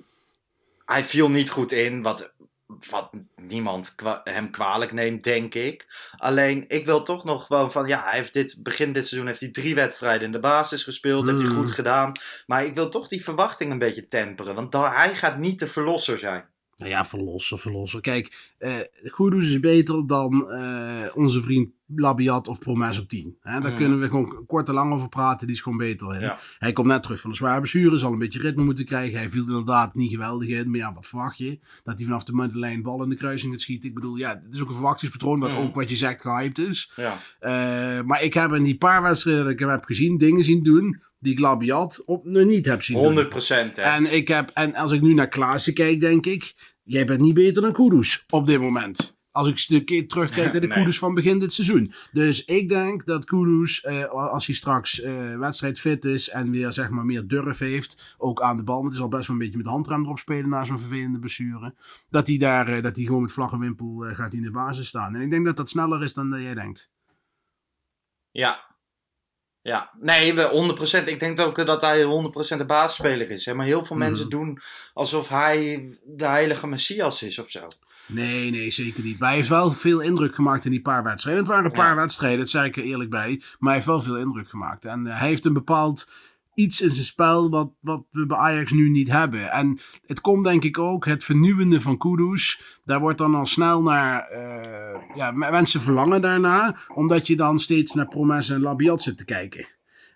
hij 0.85 1.05
viel 1.05 1.31
niet 1.31 1.51
goed 1.51 1.73
in, 1.73 2.03
wat, 2.03 2.35
wat 2.91 3.11
niemand 3.37 3.95
kwa- 3.95 4.21
hem 4.25 4.51
kwalijk 4.51 4.93
neemt, 4.93 5.25
denk 5.25 5.55
ik. 5.55 5.87
Alleen, 6.17 6.65
ik 6.69 6.85
wil 6.85 7.03
toch 7.03 7.25
nog 7.25 7.47
gewoon 7.47 7.73
van, 7.73 7.87
ja, 7.89 8.03
hij 8.03 8.19
heeft 8.19 8.33
dit, 8.33 8.59
begin 8.63 8.93
dit 8.93 9.07
seizoen 9.07 9.29
heeft 9.29 9.41
hij 9.41 9.51
drie 9.51 9.75
wedstrijden 9.75 10.27
in 10.27 10.33
de 10.33 10.41
basis 10.41 10.83
gespeeld, 10.85 11.27
heeft 11.27 11.41
hij 11.41 11.51
Mm. 11.51 11.57
goed 11.57 11.71
gedaan. 11.71 12.13
Maar 12.47 12.65
ik 12.65 12.75
wil 12.75 12.89
toch 12.89 13.09
die 13.09 13.25
verwachting 13.25 13.71
een 13.73 13.79
beetje 13.79 14.09
temperen, 14.09 14.55
want 14.55 14.73
hij 14.73 15.17
gaat 15.17 15.39
niet 15.39 15.59
de 15.59 15.67
verlosser 15.67 16.19
zijn. 16.19 16.45
Nou 16.77 16.91
ja, 16.91 17.05
verlossen, 17.05 17.59
verlossen. 17.59 18.01
Kijk, 18.01 18.55
Kudus 19.03 19.49
is 19.51 19.61
beter 19.61 20.07
dan 20.07 20.51
eh, 20.51 21.17
onze 21.17 21.43
vriend 21.43 21.71
Labiat 21.95 22.49
of 22.49 22.59
Promes 22.59 22.99
op 23.01 23.09
10. 23.09 23.37
Hè, 23.41 23.61
daar 23.61 23.71
Mm. 23.71 23.77
kunnen 23.77 24.01
we 24.01 24.09
gewoon 24.09 24.45
kort 24.47 24.69
en 24.69 24.75
lang 24.75 24.93
over 24.93 25.09
praten. 25.09 25.47
Die 25.47 25.57
is 25.57 25.63
gewoon 25.63 25.79
beter 25.79 26.15
in. 26.15 26.21
Ja. 26.21 26.39
Hij 26.59 26.73
komt 26.73 26.87
net 26.87 27.03
terug 27.03 27.21
van 27.21 27.31
een 27.31 27.37
zware 27.37 27.59
blessure. 27.61 27.99
Zal 27.99 28.13
een 28.13 28.19
beetje 28.19 28.41
ritme 28.41 28.65
moeten 28.65 28.85
krijgen. 28.85 29.19
Hij 29.19 29.31
viel 29.31 29.47
inderdaad 29.47 29.95
niet 29.95 30.11
geweldig 30.11 30.49
in. 30.49 30.71
Maar 30.71 30.79
ja, 30.79 30.93
wat 30.95 31.07
verwacht 31.07 31.39
je? 31.39 31.59
Dat 31.85 31.97
hij 31.99 32.07
vanaf 32.07 32.25
de 32.25 32.33
middenlijn 32.33 32.83
bal 32.83 33.03
in 33.03 33.09
de 33.09 33.17
kruising 33.17 33.53
gaat 33.53 33.61
schieten. 33.61 33.89
Ik 33.89 33.95
bedoel, 33.95 34.17
ja, 34.17 34.29
het 34.45 34.55
is 34.55 34.61
ook 34.61 34.69
een 34.69 34.75
verwachtingspatroon. 34.75 35.41
Wat 35.41 35.51
Mm. 35.51 35.57
ook 35.57 35.75
wat 35.75 35.91
je 35.91 35.97
zegt 35.97 36.21
gehyped 36.23 36.59
is. 36.59 36.93
Ja. 36.97 37.17
Eh, 37.39 38.05
maar 38.05 38.23
ik 38.23 38.35
heb 38.35 38.53
in 38.53 38.63
die 38.63 38.77
paar 38.79 39.03
wedstrijden 39.03 39.43
dat 39.45 39.53
ik 39.53 39.59
hem 39.59 39.69
heb 39.69 39.85
gezien, 39.85 40.17
dingen 40.19 40.45
zien 40.45 40.63
doen. 40.63 41.01
Die 41.19 41.33
ik 41.33 41.39
Labiat 41.41 42.03
op 42.05 42.25
nog 42.25 42.45
niet 42.45 42.67
heb 42.67 42.83
zien 42.83 42.97
doen. 42.97 43.05
100 43.07 43.29
procent, 43.29 43.77
hè. 43.77 43.83
En, 43.83 44.15
ik 44.15 44.29
heb, 44.29 44.51
en 44.55 44.75
als 44.75 44.93
ik 44.93 45.01
nu 45.03 45.15
naar 45.15 45.29
Klaassen 45.29 45.75
kijk, 45.75 46.01
denk 46.01 46.27
ik... 46.27 46.75
Jij 46.89 47.05
bent 47.05 47.21
niet 47.21 47.35
beter 47.35 47.63
dan 47.63 47.73
Kudus 47.73 48.25
op 48.31 48.47
dit 48.47 48.61
moment. 48.61 49.16
Als 49.37 49.49
ik 49.49 49.65
een 49.69 49.85
keer 49.85 50.09
terugkijk 50.09 50.53
naar 50.53 50.61
de 50.61 50.67
Nee. 50.77 50.79
Kudus 50.79 50.99
van 50.99 51.15
begin 51.15 51.39
dit 51.39 51.53
seizoen. 51.53 51.93
Dus 52.13 52.45
ik 52.45 52.69
denk 52.69 53.05
dat 53.07 53.25
Kudus, 53.25 53.81
eh, 53.81 54.05
als 54.05 54.47
hij 54.47 54.55
straks 54.55 55.01
eh 55.01 55.37
wedstrijd 55.39 55.81
fit 55.81 56.05
is 56.05 56.29
en 56.29 56.51
weer 56.51 56.73
zeg 56.73 56.89
maar 56.91 57.05
meer 57.05 57.27
durf 57.27 57.59
heeft, 57.59 58.15
ook 58.19 58.43
aan 58.43 58.57
de 58.57 58.63
bal. 58.65 58.75
Want 58.75 58.87
het 58.87 58.95
is 58.95 59.01
al 59.01 59.09
best 59.09 59.27
wel 59.27 59.37
een 59.37 59.43
beetje 59.43 59.57
met 59.57 59.67
de 59.67 59.73
handrem 59.73 60.05
erop 60.05 60.19
spelen 60.19 60.49
na 60.49 60.65
zo'n 60.65 60.79
vervelende 60.79 61.19
blessure. 61.19 61.75
Dat 62.11 62.27
hij 62.27 62.37
daar, 62.37 62.69
eh, 62.69 62.83
dat 62.83 62.97
hij 62.97 63.05
gewoon 63.05 63.23
met 63.23 63.33
vlag 63.33 63.53
en 63.53 63.59
wimpel 63.59 64.05
eh, 64.05 64.15
gaat 64.17 64.35
in 64.35 64.43
de 64.43 64.51
basis 64.51 64.87
staan. 64.87 65.15
En 65.15 65.21
ik 65.21 65.31
denk 65.31 65.45
dat 65.45 65.57
dat 65.57 65.69
sneller 65.69 66.03
is 66.03 66.15
dan 66.15 66.35
eh, 66.35 66.43
jij 66.43 66.55
denkt. 66.55 66.91
Ja. 68.31 68.65
Ja, 69.63 69.91
nee, 70.01 70.35
we 70.35 70.49
100%. 71.05 71.09
Ik 71.09 71.21
denk 71.21 71.41
ook 71.41 71.67
dat 71.67 71.81
hij 71.81 72.03
100% 72.03 72.59
de 72.59 72.67
basisspeler 72.67 73.31
is. 73.31 73.45
Hè? 73.45 73.55
Maar 73.55 73.67
heel 73.67 73.85
veel 73.85 73.97
Mhm. 73.97 74.05
mensen 74.05 74.29
doen 74.29 74.59
alsof 74.95 75.29
hij 75.29 75.89
de 76.05 76.27
heilige 76.27 76.67
messias 76.67 77.23
is 77.23 77.39
of 77.39 77.51
zo. 77.51 77.67
Nee, 78.07 78.51
nee, 78.51 78.71
zeker 78.71 79.03
niet. 79.05 79.19
Maar 79.19 79.29
hij 79.29 79.37
heeft 79.37 79.49
wel 79.49 79.73
veel 79.73 80.01
indruk 80.01 80.35
gemaakt 80.35 80.65
in 80.65 80.71
die 80.71 80.83
paar 80.83 81.03
wedstrijden. 81.03 81.43
Het 81.43 81.53
waren 81.53 81.65
een 81.67 81.73
paar 81.77 81.95
Ja. 81.95 82.01
wedstrijden, 82.01 82.39
dat 82.39 82.49
zei 82.49 82.67
ik 82.67 82.77
er 82.77 82.83
eerlijk 82.83 83.11
bij. 83.11 83.37
Maar 83.41 83.57
hij 83.59 83.73
heeft 83.75 83.87
wel 83.87 84.01
veel 84.01 84.17
indruk 84.19 84.49
gemaakt. 84.49 84.85
En 84.85 85.07
eh, 85.07 85.19
hij 85.19 85.29
heeft 85.29 85.45
een 85.45 85.53
bepaald 85.53 86.11
iets 86.55 86.81
in 86.81 86.91
zijn 86.91 87.05
spel 87.05 87.51
wat, 87.51 87.71
wat 87.81 88.05
we 88.11 88.27
bij 88.27 88.37
Ajax 88.37 88.73
nu 88.73 88.89
niet 88.91 89.09
hebben. 89.11 89.51
En 89.53 89.79
het 90.07 90.21
komt 90.21 90.45
denk 90.45 90.65
ik 90.65 90.79
ook, 90.79 91.05
het 91.07 91.25
vernieuwende 91.25 91.81
van 91.81 91.99
Kudus. 91.99 92.61
Daar 92.85 93.01
wordt 93.01 93.19
dan 93.19 93.35
al 93.35 93.47
snel 93.47 93.83
naar... 93.83 94.29
eh, 94.29 95.01
ja, 95.15 95.31
mensen 95.31 95.81
verlangen 95.81 96.21
daarna. 96.21 96.77
Omdat 96.95 97.27
je 97.27 97.37
dan 97.37 97.59
steeds 97.59 97.93
naar 97.93 98.09
Promes 98.09 98.49
en 98.51 98.61
Labiat 98.61 99.03
zit 99.03 99.19
te 99.19 99.25
kijken. 99.25 99.67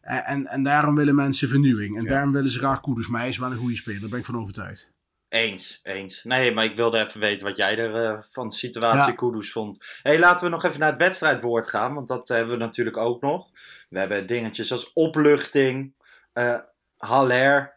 En, 0.00 0.24
en, 0.24 0.46
en 0.46 0.62
daarom 0.62 0.94
willen 0.94 1.14
mensen 1.14 1.48
vernieuwing. 1.48 1.96
En 1.96 2.04
daarom 2.04 2.32
willen 2.32 2.50
ze 2.50 2.58
graag 2.58 2.80
Kudus. 2.80 3.08
Maar 3.08 3.20
hij 3.20 3.28
is 3.30 3.38
wel 3.38 3.50
een 3.50 3.56
goede 3.56 3.76
speler, 3.76 4.00
daar 4.00 4.10
ben 4.10 4.18
ik 4.18 4.24
van 4.24 4.36
overtuigd. 4.38 4.92
Eens, 5.30 5.80
eens. 5.82 6.24
Nee, 6.24 6.54
maar 6.54 6.64
ik 6.64 6.76
wilde 6.76 6.98
even 6.98 7.20
weten 7.20 7.46
wat 7.46 7.56
jij 7.56 7.78
er 7.78 8.04
eh, 8.04 8.22
van 8.30 8.48
de 8.48 8.54
situatie 8.54 9.10
Ja. 9.10 9.16
Kudus 9.16 9.52
vond. 9.52 9.84
hey, 10.02 10.18
laten 10.18 10.44
we 10.44 10.50
nog 10.50 10.64
even 10.64 10.80
naar 10.80 10.90
het 10.90 11.00
wedstrijdwoord 11.00 11.68
gaan, 11.68 11.94
want 11.94 12.08
dat 12.08 12.28
hebben 12.28 12.52
we 12.58 12.64
natuurlijk 12.64 12.96
ook 12.96 13.20
nog. 13.20 13.48
We 13.88 13.98
hebben 13.98 14.26
dingetjes 14.26 14.72
als 14.72 14.92
opluchting, 14.92 15.94
eh 16.32 16.58
Haller, 16.96 17.74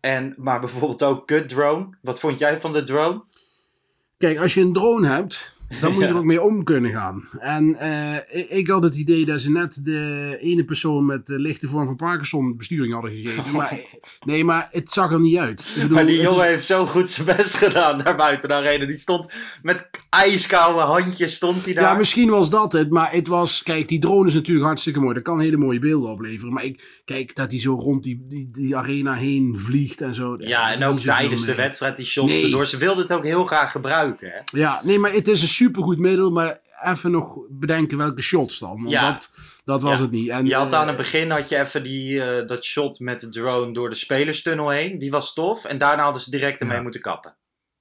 en, 0.00 0.34
maar 0.36 0.60
bijvoorbeeld 0.60 1.02
ook 1.02 1.26
kut 1.26 1.48
drone. 1.48 1.96
Wat 2.02 2.20
vond 2.20 2.38
jij 2.38 2.60
van 2.60 2.72
de 2.72 2.84
drone? 2.84 3.24
Kijk, 4.18 4.38
als 4.38 4.54
je 4.54 4.60
een 4.60 4.72
drone 4.72 5.08
hebt, 5.08 5.52
dan 5.80 5.92
moet 5.92 6.02
je 6.02 6.08
er 6.08 6.16
ook 6.16 6.24
mee 6.24 6.42
om 6.42 6.64
kunnen 6.64 6.90
gaan. 6.90 7.28
En 7.38 7.74
eh, 7.78 8.14
ik, 8.40 8.48
ik 8.48 8.68
had 8.68 8.82
het 8.82 8.96
idee 8.96 9.24
dat 9.24 9.40
ze 9.40 9.50
net 9.50 9.80
de 9.84 10.38
ene 10.40 10.64
persoon 10.64 11.06
met 11.06 11.26
de 11.26 11.38
lichte 11.38 11.68
vorm 11.68 11.86
van 11.86 11.96
Parkinson 11.96 12.56
besturing 12.56 12.92
hadden 12.92 13.10
gegeven. 13.10 13.52
Maar, 13.52 13.78
nee, 14.24 14.44
maar 14.44 14.68
het 14.72 14.90
zag 14.90 15.12
er 15.12 15.20
niet 15.20 15.36
uit. 15.38 15.60
Ik 15.60 15.74
bedoel, 15.74 15.90
Maar 15.96 16.06
die 16.06 16.16
is- 16.16 16.22
jongen 16.22 16.44
heeft 16.44 16.66
zo 16.66 16.86
goed 16.86 17.08
zijn 17.10 17.26
best 17.36 17.54
gedaan 17.54 17.98
daar 17.98 18.16
buiten 18.16 18.48
de 18.48 18.54
arena. 18.54 18.86
Die 18.86 18.96
stond 18.96 19.32
met 19.62 19.90
ijskoude 20.10 20.80
handjes, 20.80 21.34
stond 21.34 21.64
hij 21.64 21.74
daar. 21.74 21.84
Ja, 21.84 21.94
misschien 21.94 22.28
was 22.30 22.50
dat 22.50 22.72
het, 22.72 22.90
maar 22.90 23.12
het 23.12 23.26
was... 23.28 23.62
Kijk, 23.62 23.88
die 23.88 23.98
drone 23.98 24.28
is 24.28 24.34
natuurlijk 24.34 24.66
hartstikke 24.66 25.00
mooi. 25.00 25.14
Dat 25.14 25.22
kan 25.22 25.40
hele 25.40 25.56
mooie 25.56 25.78
beelden 25.78 26.10
opleveren. 26.10 26.52
Maar 26.54 26.64
ik, 26.64 27.00
kijk, 27.04 27.34
dat 27.34 27.50
hij 27.50 27.60
zo 27.60 27.74
rond 27.74 28.02
die, 28.02 28.20
die, 28.24 28.48
die 28.52 28.76
arena 28.76 29.14
heen 29.14 29.58
vliegt 29.58 30.00
en 30.00 30.14
zo. 30.14 30.36
Ja, 30.38 30.72
en 30.72 30.84
ook 30.84 30.98
tijdens 31.00 31.44
de 31.44 31.54
wedstrijd 31.54 31.96
die 31.96 32.06
shots 32.06 32.32
Nee. 32.32 32.44
erdoor. 32.44 32.66
Ze 32.66 32.76
wilden 32.76 33.02
het 33.02 33.12
ook 33.12 33.24
heel 33.24 33.44
graag 33.44 33.70
gebruiken, 33.72 34.28
hè? 34.28 34.58
Ja, 34.58 34.80
nee, 34.84 34.98
maar 34.98 35.12
het 35.12 35.28
is 35.28 35.42
een 35.42 35.48
supergoed 35.62 35.98
middel. 35.98 36.30
Maar 36.30 36.60
even 36.84 37.10
nog 37.10 37.38
bedenken 37.50 37.98
welke 37.98 38.22
shots 38.22 38.58
dan. 38.58 38.76
Want 38.76 38.90
Ja. 38.90 39.10
dat, 39.12 39.30
dat 39.64 39.82
was 39.82 39.96
Ja. 39.98 40.02
het 40.02 40.10
niet. 40.10 40.28
En, 40.28 40.46
Je 40.46 40.54
had 40.54 40.72
aan 40.72 40.80
eh, 40.82 40.86
het 40.88 40.96
begin 40.96 41.30
had 41.30 41.48
je 41.48 41.58
even 41.58 41.82
die, 41.82 42.22
eh, 42.22 42.46
dat 42.46 42.64
shot 42.64 43.00
met 43.00 43.20
de 43.20 43.28
drone 43.28 43.72
door 43.72 43.90
de 43.90 43.94
spelerstunnel 43.96 44.68
heen. 44.68 44.98
Die 44.98 45.10
was 45.10 45.34
tof. 45.34 45.64
En 45.64 45.78
daarna 45.78 46.02
hadden 46.02 46.22
ze 46.22 46.30
direct 46.30 46.60
ermee 46.60 46.76
Ja. 46.76 46.82
moeten 46.82 47.00
kappen. 47.00 47.36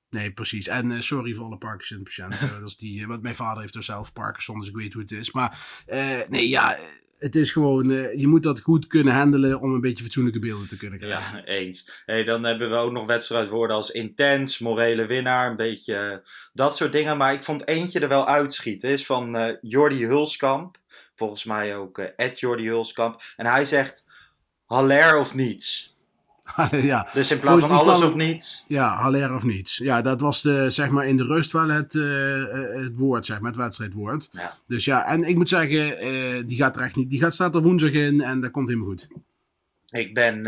Nee, 0.10 0.32
precies. 0.32 0.68
En 0.68 0.92
eh, 0.92 1.00
sorry 1.00 1.34
voor 1.34 1.46
alle 1.46 1.58
Parkinson-patiënten. 1.58 2.50
dat 2.60 2.68
is 2.68 2.76
die, 2.78 3.02
eh, 3.02 3.08
want 3.08 3.22
mijn 3.22 3.36
vader 3.36 3.62
heeft 3.62 3.76
er 3.76 3.84
zelf 3.84 4.14
Parkinson, 4.14 4.60
dus 4.60 4.70
ik 4.70 4.76
weet 4.76 4.94
hoe 4.94 5.02
het 5.02 5.12
is. 5.12 5.32
Maar 5.32 5.84
eh, 5.86 6.20
nee, 6.28 6.50
ja, 6.50 6.76
eh, 6.76 6.84
het 7.22 7.36
is 7.36 7.52
gewoon... 7.52 7.92
eh, 7.92 8.20
je 8.20 8.28
moet 8.28 8.44
dat 8.44 8.60
goed 8.60 8.88
kunnen 8.88 9.14
handelen 9.14 9.62
om 9.62 9.74
een 9.74 9.82
beetje 9.82 10.04
fatsoenlijke 10.04 10.40
beelden 10.40 10.68
te 10.68 10.78
kunnen 10.78 11.00
krijgen. 11.00 11.38
Ja, 11.38 11.46
eens. 11.46 12.04
Hey, 12.06 12.24
dan 12.24 12.44
hebben 12.44 12.70
we 12.70 12.76
ook 12.76 12.92
nog 12.92 13.06
wedstrijdwoorden 13.06 13.76
als 13.76 13.92
intens, 13.92 14.60
morele 14.60 15.06
winnaar. 15.06 15.50
Een 15.50 15.56
beetje 15.56 15.96
eh, 15.96 16.18
dat 16.54 16.78
soort 16.78 16.92
dingen. 16.92 17.18
Maar 17.18 17.34
ik 17.34 17.44
vond 17.44 17.68
eentje 17.68 18.00
er 18.00 18.08
wel 18.08 18.28
uitschieten. 18.28 18.90
Is 18.90 19.06
van 19.06 19.36
eh 19.36 19.56
Jordi 19.62 20.06
Hulskamp. 20.06 20.78
Volgens 21.16 21.44
mij 21.44 21.76
ook 21.76 21.98
Ed 21.98 22.40
Jordi 22.40 22.68
Hulskamp. 22.68 23.22
En 23.36 23.46
hij 23.46 23.66
zegt 23.66 24.06
Haller 24.66 25.18
of 25.18 25.34
niets. 25.36 25.91
ja. 26.72 27.08
Dus 27.14 27.32
in 27.32 27.40
plaats 27.40 27.62
van 27.62 27.72
alles 27.72 28.02
of 28.02 28.16
niets. 28.16 28.66
Ja, 28.68 28.88
Haller 28.96 29.36
of 29.36 29.44
niets. 29.44 29.78
Ja, 29.78 30.02
dat 30.02 30.22
was 30.22 30.42
de, 30.42 30.70
zeg 30.70 30.90
maar 30.90 31.08
in 31.08 31.18
de 31.18 31.24
rust 31.26 31.52
wel 31.52 31.70
het, 31.70 31.96
eh, 31.96 32.42
eh, 32.42 32.84
het 32.84 32.98
woord, 32.98 33.26
zeg 33.26 33.40
maar, 33.40 33.52
het 33.52 33.60
wedstrijdwoord. 33.60 34.30
Ja. 34.32 34.54
Dus 34.66 34.86
ja, 34.86 35.06
en 35.06 35.24
ik 35.24 35.36
moet 35.36 35.50
zeggen, 35.50 35.98
eh, 35.98 36.44
die 36.46 36.58
gaat 36.58 36.76
er 36.76 36.82
echt 36.82 36.96
niet. 36.96 37.10
Die 37.10 37.20
gaat, 37.20 37.34
staat 37.34 37.56
er 37.56 37.62
woensdag 37.62 37.92
in 37.92 38.22
en 38.22 38.42
dat 38.42 38.52
komt 38.52 38.68
helemaal 38.68 38.90
goed. 38.90 39.08
Ik 39.92 40.14
ben 40.14 40.42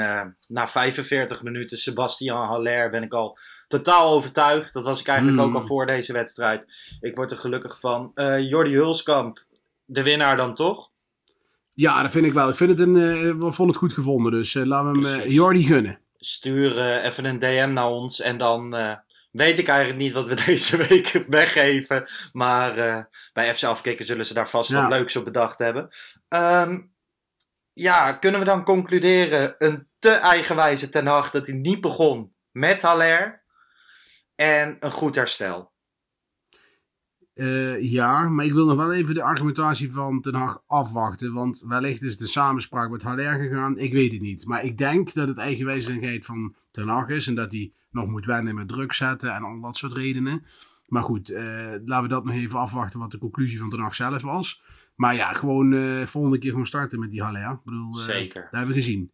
na 0.47 0.67
45 0.67 1.43
minuten 1.43 1.77
Sebastian 1.77 2.45
Haller 2.45 2.89
ben 2.89 3.03
ik 3.03 3.13
al 3.13 3.37
totaal 3.67 4.11
overtuigd. 4.11 4.73
Dat 4.73 4.85
was 4.85 4.99
ik 4.99 5.07
eigenlijk 5.07 5.37
Mm. 5.39 5.43
ook 5.45 5.55
al 5.55 5.67
voor 5.67 5.85
deze 5.85 6.13
wedstrijd. 6.13 6.67
Ik 7.01 7.15
word 7.15 7.31
er 7.31 7.37
gelukkig 7.37 7.79
van. 7.79 8.11
Jordi 8.39 8.73
Hulskamp, 8.73 9.45
de 9.85 10.03
winnaar 10.03 10.35
dan 10.35 10.53
toch? 10.53 10.89
Ja, 11.73 12.01
dat 12.01 12.11
vind 12.11 12.25
ik 12.25 12.33
wel. 12.33 12.49
Ik 12.49 12.55
vind 12.55 12.69
het 12.69 12.79
een, 12.79 12.95
eh, 12.95 13.21
we 13.21 13.37
vonden 13.39 13.67
het 13.67 13.77
goed 13.77 13.93
gevonden, 13.93 14.31
dus 14.31 14.55
eh, 14.55 14.65
laten 14.65 15.01
we 15.01 15.07
hem 15.07 15.21
eh. 15.21 15.29
Jordi 15.29 15.63
gunnen. 15.63 15.99
Stuur 16.17 17.01
even 17.01 17.25
een 17.25 17.39
DM 17.39 17.71
naar 17.73 17.87
ons 17.87 18.21
en 18.21 18.37
dan 18.37 18.75
weet 19.31 19.59
ik 19.59 19.67
eigenlijk 19.67 19.99
niet 19.99 20.11
wat 20.11 20.27
we 20.27 20.35
deze 20.45 20.77
week 20.77 21.23
weggeven. 21.27 22.07
Maar 22.31 22.75
bij 23.33 23.55
FC 23.55 23.63
Afkikken 23.63 24.05
zullen 24.05 24.25
ze 24.25 24.33
daar 24.33 24.49
vast 24.49 24.69
Ja. 24.69 24.81
wat 24.81 24.89
leuks 24.89 25.15
op 25.15 25.23
bedacht 25.23 25.59
hebben. 25.59 25.87
Ehm, 26.27 26.79
ja, 27.73 28.13
kunnen 28.13 28.39
we 28.39 28.45
dan 28.45 28.63
concluderen 28.63 29.55
een 29.57 29.87
te 29.99 30.11
eigenwijze 30.11 30.89
ten 30.89 31.07
Hag 31.07 31.31
dat 31.31 31.47
hij 31.47 31.55
niet 31.55 31.81
begon 31.81 32.33
met 32.51 32.81
Haller 32.81 33.43
en 34.35 34.77
een 34.79 34.91
goed 34.91 35.15
herstel. 35.15 35.72
Eh, 37.33 37.81
ja, 37.81 38.29
maar 38.29 38.45
ik 38.45 38.53
wil 38.53 38.65
nog 38.65 38.77
wel 38.77 38.93
even 38.93 39.13
de 39.13 39.23
argumentatie 39.23 39.91
van 39.91 40.21
Ten 40.21 40.35
Hag 40.35 40.63
afwachten. 40.67 41.33
Want 41.33 41.63
wellicht 41.67 42.01
is 42.01 42.17
de 42.17 42.27
samenspraak 42.27 42.89
met 42.89 43.03
Haller 43.03 43.33
gegaan. 43.33 43.77
Ik 43.77 43.93
weet 43.93 44.11
het 44.11 44.21
niet. 44.21 44.45
Maar 44.45 44.63
ik 44.63 44.77
denk 44.77 45.13
dat 45.13 45.27
het 45.27 45.37
eigenwijzigheid 45.37 46.25
van 46.25 46.55
Ten 46.71 46.87
Hag 46.87 47.07
is. 47.07 47.27
En 47.27 47.35
dat 47.35 47.51
hij 47.51 47.71
nog 47.91 48.07
moet 48.07 48.25
wennen 48.25 48.55
met 48.55 48.67
druk 48.67 48.93
zetten 48.93 49.33
en 49.33 49.43
al 49.43 49.61
dat 49.61 49.77
soort 49.77 49.93
redenen. 49.93 50.45
Maar 50.87 51.03
goed, 51.03 51.29
eh, 51.29 51.43
laten 51.85 52.03
we 52.03 52.07
dat 52.07 52.25
nog 52.25 52.35
even 52.35 52.59
afwachten 52.59 52.99
wat 52.99 53.11
de 53.11 53.17
conclusie 53.17 53.59
van 53.59 53.69
Ten 53.69 53.79
Hag 53.79 53.95
zelf 53.95 54.21
was. 54.21 54.63
Maar 54.95 55.15
ja, 55.15 55.33
gewoon 55.33 55.73
eh 55.73 56.05
volgende 56.05 56.37
keer 56.37 56.49
gewoon 56.49 56.65
starten 56.65 56.99
met 56.99 57.09
die 57.09 57.23
Haller. 57.23 57.51
Ik 57.51 57.63
bedoel, 57.63 57.93
Zeker. 57.93 58.41
Dat 58.41 58.51
hebben 58.51 58.75
we 58.75 58.81
gezien. 58.81 59.11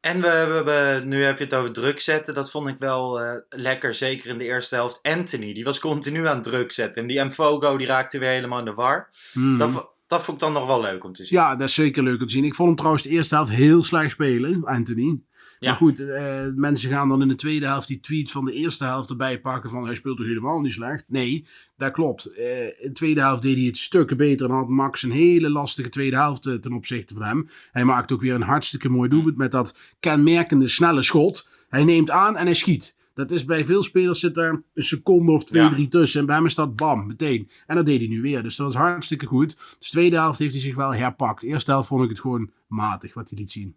En 0.00 0.20
we, 0.20 0.62
we- 0.64 1.04
nu 1.04 1.22
heb 1.24 1.38
je 1.38 1.44
het 1.44 1.54
over 1.54 1.72
druk 1.72 2.00
zetten. 2.00 2.34
Dat 2.34 2.50
vond 2.50 2.68
ik 2.68 2.78
wel 2.78 3.20
eh, 3.20 3.40
lekker, 3.48 3.94
zeker 3.94 4.28
in 4.30 4.38
de 4.38 4.44
eerste 4.44 4.74
helft. 4.74 4.98
Anthony, 5.02 5.52
die 5.54 5.64
was 5.64 5.78
continu 5.78 6.28
aan 6.28 6.42
druk 6.42 6.72
zetten. 6.72 7.02
En 7.02 7.08
die 7.08 7.24
Mfogo, 7.24 7.76
die 7.76 7.86
raakte 7.86 8.18
weer 8.18 8.28
helemaal 8.30 8.58
in 8.58 8.64
de 8.64 8.74
war. 8.74 9.08
Hmm. 9.32 9.58
Dat, 9.58 9.90
dat 10.06 10.24
vond 10.24 10.36
ik 10.36 10.42
dan 10.42 10.52
nog 10.52 10.66
wel 10.66 10.80
leuk 10.80 11.04
om 11.04 11.12
te 11.12 11.24
zien. 11.24 11.38
Ja, 11.38 11.56
dat 11.56 11.68
is 11.68 11.74
zeker 11.74 12.02
leuk 12.02 12.20
om 12.20 12.26
te 12.26 12.32
zien. 12.32 12.44
Ik 12.44 12.54
vond 12.54 12.68
hem 12.68 12.76
trouwens 12.76 13.02
de 13.02 13.08
eerste 13.10 13.34
helft 13.34 13.50
heel 13.50 13.82
slecht 13.82 14.10
spelen, 14.10 14.64
Anthony. 14.64 15.20
Ja. 15.58 15.68
Maar 15.68 15.78
goed, 15.78 16.00
eh, 16.00 16.46
mensen 16.54 16.90
gaan 16.90 17.08
dan 17.08 17.22
in 17.22 17.28
de 17.28 17.34
tweede 17.34 17.66
helft 17.66 17.88
die 17.88 18.00
tweet 18.00 18.30
van 18.30 18.44
de 18.44 18.52
eerste 18.52 18.84
helft 18.84 19.10
erbij 19.10 19.40
pakken 19.40 19.70
van 19.70 19.84
hij 19.84 19.94
speelt 19.94 20.16
toch 20.16 20.26
helemaal 20.26 20.60
niet 20.60 20.72
slecht? 20.72 21.04
Nee, 21.08 21.46
dat 21.76 21.92
klopt. 21.92 22.26
Eh, 22.26 22.64
in 22.66 22.72
de 22.80 22.92
tweede 22.92 23.20
helft 23.20 23.42
deed 23.42 23.56
hij 23.56 23.64
het 23.64 23.76
stukken 23.76 24.16
beter 24.16 24.48
en 24.48 24.54
had 24.54 24.68
Max 24.68 25.02
een 25.02 25.10
hele 25.10 25.50
lastige 25.50 25.88
tweede 25.88 26.16
helft 26.16 26.46
eh, 26.46 26.54
ten 26.54 26.72
opzichte 26.72 27.14
van 27.14 27.22
hem. 27.22 27.48
Hij 27.72 27.84
maakt 27.84 28.12
ook 28.12 28.20
weer 28.20 28.34
een 28.34 28.42
hartstikke 28.42 28.88
mooi 28.88 29.08
doelpunt 29.08 29.36
met 29.36 29.52
dat 29.52 29.78
kenmerkende 30.00 30.68
snelle 30.68 31.02
schot. 31.02 31.48
Hij 31.68 31.84
neemt 31.84 32.10
aan 32.10 32.36
en 32.36 32.44
hij 32.44 32.54
schiet. 32.54 32.96
Dat 33.14 33.30
is 33.30 33.44
bij 33.44 33.64
veel 33.64 33.82
spelers 33.82 34.20
zit 34.20 34.36
er 34.36 34.64
een 34.74 34.82
seconde 34.82 35.32
of 35.32 35.44
twee, 35.44 35.62
Ja. 35.62 35.70
drie 35.70 35.88
tussen. 35.88 36.20
En 36.20 36.26
bij 36.26 36.36
hem 36.36 36.44
is 36.44 36.54
dat 36.54 36.76
bam, 36.76 37.06
meteen. 37.06 37.48
En 37.66 37.76
dat 37.76 37.86
deed 37.86 37.98
hij 37.98 38.08
nu 38.08 38.20
weer. 38.22 38.42
Dus 38.42 38.56
dat 38.56 38.66
was 38.66 38.76
hartstikke 38.82 39.26
goed. 39.26 39.56
Dus 39.56 39.76
de 39.78 39.96
tweede 39.96 40.16
helft 40.16 40.38
heeft 40.38 40.52
hij 40.52 40.62
zich 40.62 40.76
wel 40.76 40.94
herpakt. 40.94 41.40
De 41.40 41.46
eerste 41.46 41.70
helft 41.70 41.88
vond 41.88 42.02
ik 42.02 42.08
het 42.08 42.20
gewoon 42.20 42.50
matig 42.66 43.14
wat 43.14 43.28
hij 43.30 43.38
liet 43.38 43.50
zien. 43.50 43.76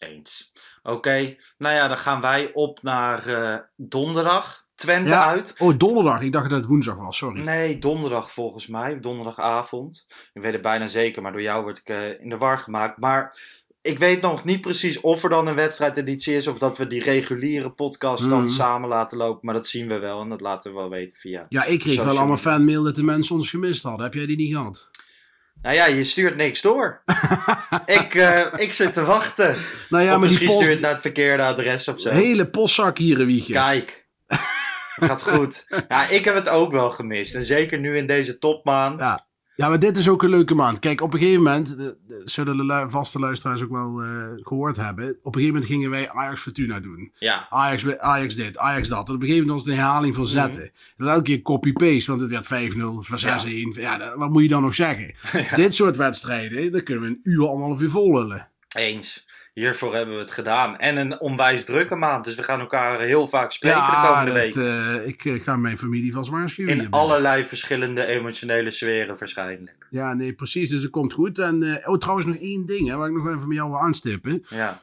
Eens. 0.00 0.52
Oké, 0.82 1.34
nou 1.58 1.74
ja, 1.74 1.88
dan 1.88 1.96
gaan 1.96 2.20
wij 2.20 2.50
op 2.52 2.82
naar 2.82 3.26
eh, 3.26 3.58
donderdag. 3.76 4.68
Twente 4.74 5.08
Ja. 5.10 5.26
uit. 5.26 5.54
Oh, 5.58 5.78
donderdag. 5.78 6.22
Ik 6.22 6.32
dacht 6.32 6.50
dat 6.50 6.58
het 6.58 6.68
woensdag 6.68 6.96
was, 6.96 7.16
sorry. 7.16 7.40
Nee, 7.42 7.78
donderdag 7.78 8.32
volgens 8.32 8.66
mij. 8.66 9.00
Donderdagavond. 9.00 10.06
Ik 10.32 10.42
weet 10.42 10.52
het 10.52 10.62
bijna 10.62 10.86
zeker, 10.86 11.22
maar 11.22 11.32
door 11.32 11.42
jou 11.42 11.62
word 11.62 11.78
ik 11.78 11.88
eh, 11.88 12.20
in 12.20 12.28
de 12.28 12.36
war 12.36 12.58
gemaakt. 12.58 12.98
Maar 12.98 13.38
ik 13.82 13.98
weet 13.98 14.20
nog 14.20 14.44
niet 14.44 14.60
precies 14.60 15.00
of 15.00 15.22
er 15.22 15.30
dan 15.30 15.46
een 15.46 15.54
wedstrijdeditie 15.54 16.34
is. 16.36 16.46
Of 16.46 16.58
dat 16.58 16.76
we 16.76 16.86
die 16.86 17.02
reguliere 17.02 17.70
podcast 17.70 18.28
dan 18.28 18.42
Mhm. 18.42 18.50
samen 18.50 18.88
laten 18.88 19.18
lopen. 19.18 19.40
Maar 19.42 19.54
dat 19.54 19.66
zien 19.66 19.88
we 19.88 19.98
wel 19.98 20.20
en 20.20 20.28
dat 20.28 20.40
laten 20.40 20.70
we 20.70 20.76
wel 20.78 20.88
weten 20.90 21.18
via. 21.18 21.46
Ja, 21.48 21.64
ik 21.64 21.78
kreeg 21.80 22.04
wel 22.04 22.18
allemaal 22.18 22.36
fanmail 22.36 22.82
dat 22.82 22.94
de 22.94 23.02
mensen 23.02 23.36
ons 23.36 23.50
gemist 23.50 23.82
hadden. 23.82 24.04
Heb 24.04 24.14
jij 24.14 24.26
die 24.26 24.36
niet 24.36 24.52
gehad? 24.54 24.90
Nou 25.62 25.74
ja, 25.74 25.86
je 25.86 26.04
stuurt 26.04 26.36
niks 26.36 26.62
door. 26.62 27.02
ik, 27.86 28.14
eh, 28.14 28.46
ik 28.56 28.72
zit 28.72 28.94
te 28.94 29.04
wachten. 29.04 29.56
Nou 29.88 30.04
ja, 30.04 30.12
of 30.12 30.18
maar 30.18 30.28
misschien 30.28 30.46
post, 30.46 30.58
stuur 30.58 30.68
je 30.68 30.74
het 30.74 30.84
naar 30.84 30.92
het 30.92 31.00
verkeerde 31.00 31.42
adres 31.42 31.88
of 31.88 32.00
zo. 32.00 32.10
hele 32.10 32.48
postzak 32.48 32.98
hier, 32.98 33.26
Wiegje. 33.26 33.52
Kijk. 33.52 34.06
Gaat 35.00 35.22
goed. 35.22 35.66
Ja, 35.88 36.08
ik 36.08 36.24
heb 36.24 36.34
het 36.34 36.48
ook 36.48 36.72
wel 36.72 36.90
gemist. 36.90 37.34
En 37.34 37.44
zeker 37.44 37.78
nu 37.78 37.96
in 37.96 38.06
deze 38.06 38.38
topmaand. 38.38 39.00
Ja. 39.00 39.26
Ja, 39.60 39.68
maar 39.68 39.78
dit 39.78 39.96
is 39.96 40.08
ook 40.08 40.22
een 40.22 40.30
leuke 40.30 40.54
maand. 40.54 40.78
Kijk, 40.78 41.00
op 41.00 41.12
een 41.12 41.18
gegeven 41.18 41.42
moment, 41.42 41.76
zullen 42.24 42.56
de 42.56 42.64
lu- 42.64 42.90
vaste 42.90 43.18
luisteraars 43.18 43.62
ook 43.62 43.70
wel 43.70 44.02
eh, 44.02 44.08
gehoord 44.34 44.76
hebben. 44.76 45.08
Op 45.08 45.34
een 45.34 45.40
gegeven 45.40 45.46
moment 45.54 45.64
gingen 45.64 45.90
wij 45.90 46.10
Ajax 46.10 46.40
Fortuna 46.40 46.80
doen. 46.80 47.12
Ja. 47.18 47.46
Ajax, 47.50 47.98
Ajax 47.98 48.34
dit, 48.34 48.58
Ajax 48.58 48.88
dat. 48.88 49.08
En 49.08 49.14
op 49.14 49.20
een 49.20 49.26
gegeven 49.26 49.46
moment 49.46 49.50
was 49.50 49.62
het 49.62 49.72
een 49.78 49.84
herhaling 49.84 50.14
van 50.14 50.26
zetten. 50.26 50.70
En 50.96 51.06
elke 51.08 51.22
keer 51.22 51.42
copy-paste, 51.42 52.10
want 52.10 52.20
het 52.30 52.30
werd 52.30 52.72
5-0, 52.74 52.96
het 52.96 53.08
was 53.08 53.46
6-1. 53.46 53.48
Ja, 53.80 54.16
wat 54.16 54.30
moet 54.30 54.42
je 54.42 54.48
dan 54.48 54.62
nog 54.62 54.74
zeggen? 54.74 55.14
Dit 55.54 55.74
soort 55.74 55.96
wedstrijden, 55.96 56.72
daar 56.72 56.82
kunnen 56.82 57.04
we 57.04 57.10
een 57.10 57.20
uur, 57.22 57.48
anderhalf 57.48 57.80
uur 57.80 57.90
vol 57.90 58.14
lullen. 58.18 58.48
Eens. 58.76 59.28
Hiervoor 59.54 59.94
hebben 59.94 60.14
we 60.14 60.20
het 60.20 60.30
gedaan. 60.30 60.78
En 60.78 60.96
een 60.96 61.20
onwijs 61.20 61.64
drukke 61.64 61.94
maand. 61.94 62.24
Dus 62.24 62.34
we 62.34 62.42
gaan 62.42 62.60
elkaar 62.60 63.00
heel 63.00 63.28
vaak 63.28 63.52
spreken 63.52 63.78
de 63.78 64.06
komende 64.08 64.32
week. 64.32 64.54
eh, 64.54 65.06
ik 65.06 65.24
eh, 65.24 65.40
ga 65.40 65.56
mijn 65.56 65.78
familie 65.78 66.12
vast 66.12 66.30
waarschuwen. 66.30 66.80
In 66.80 66.90
allerlei 66.90 67.44
verschillende 67.44 68.06
emotionele 68.06 68.70
sferen 68.70 69.16
waarschijnlijk. 69.18 69.86
Ja, 69.90 70.14
nee, 70.14 70.32
precies. 70.32 70.68
Dus 70.70 70.82
het 70.82 70.90
komt 70.90 71.12
goed. 71.12 71.38
En, 71.38 71.62
eh, 71.62 71.88
oh, 71.88 71.98
trouwens 71.98 72.26
nog 72.26 72.36
één 72.36 72.64
ding, 72.66 72.88
hè, 72.88 72.96
waar 72.96 73.08
ik 73.08 73.14
nog 73.16 73.26
even 73.28 73.48
met 73.48 73.56
jou 73.56 73.70
wil 73.70 73.80
aanstippen. 73.80 74.44
Ja. 74.48 74.80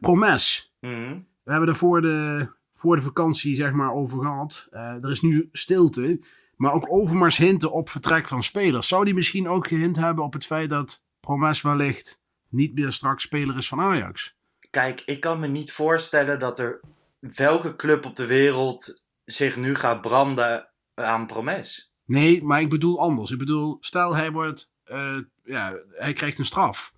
Promes. 0.00 0.72
Mhm. 0.80 1.16
We 1.42 1.50
hebben 1.50 1.68
er 1.68 1.76
voor 1.76 2.00
de, 2.00 2.48
voor 2.74 2.96
de 2.96 3.02
vakantie 3.02 3.54
zeg 3.54 3.72
maar 3.72 3.92
over 3.92 4.18
gehad. 4.22 4.66
Eh, 4.70 4.80
er 4.80 5.10
is 5.10 5.20
nu 5.20 5.48
stilte. 5.52 6.20
Maar 6.56 6.72
ook 6.72 6.92
Overmars 6.92 7.36
hinten 7.36 7.72
op 7.72 7.88
vertrek 7.88 8.28
van 8.28 8.42
spelers. 8.42 8.88
Zou 8.88 9.04
die 9.04 9.14
misschien 9.14 9.48
ook 9.48 9.66
gehint 9.68 9.96
hebben 9.96 10.24
op 10.24 10.32
het 10.32 10.44
feit 10.46 10.68
dat 10.68 11.02
Promes 11.20 11.62
wellicht 11.62 12.20
niet 12.48 12.74
meer 12.74 12.92
straks 12.92 13.22
speler 13.22 13.56
is 13.56 13.68
van 13.68 13.80
Ajax? 13.80 14.34
Kijk, 14.70 15.02
ik 15.06 15.20
kan 15.20 15.38
me 15.40 15.46
niet 15.46 15.72
voorstellen 15.72 16.38
dat 16.38 16.58
er 16.58 16.80
welke 17.18 17.76
club 17.76 18.04
op 18.04 18.16
de 18.16 18.26
wereld 18.26 19.04
zich 19.24 19.56
nu 19.56 19.74
gaat 19.74 20.00
branden 20.00 20.68
aan 20.94 21.26
Promes. 21.26 21.92
Nee, 22.04 22.42
maar 22.44 22.60
ik 22.60 22.68
bedoel 22.68 23.00
anders. 23.00 23.30
Ik 23.30 23.38
bedoel, 23.38 23.76
stel 23.80 24.14
hij 24.14 24.30
wordt, 24.30 24.72
eh, 24.84 25.16
ja, 25.44 25.76
hij 25.92 26.12
krijgt 26.12 26.38
een 26.38 26.44
straf. 26.44 26.92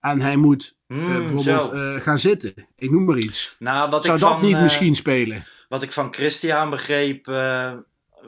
En 0.00 0.20
hij 0.20 0.36
moet 0.36 0.76
eh, 0.86 0.96
Hmm, 0.96 1.06
bijvoorbeeld 1.12 1.72
eh, 1.72 2.00
gaan 2.00 2.18
zitten. 2.18 2.54
Ik 2.76 2.90
noem 2.90 3.04
maar 3.04 3.18
iets. 3.18 3.56
Nou, 3.58 3.90
wat 3.90 4.04
Zou 4.04 4.16
ik 4.16 4.22
dat 4.22 4.32
van, 4.32 4.40
niet 4.44 4.60
misschien 4.60 4.94
spelen? 4.94 5.46
Wat 5.68 5.82
ik 5.82 5.92
van 5.92 6.14
Christian 6.14 6.70
begreep, 6.70 7.24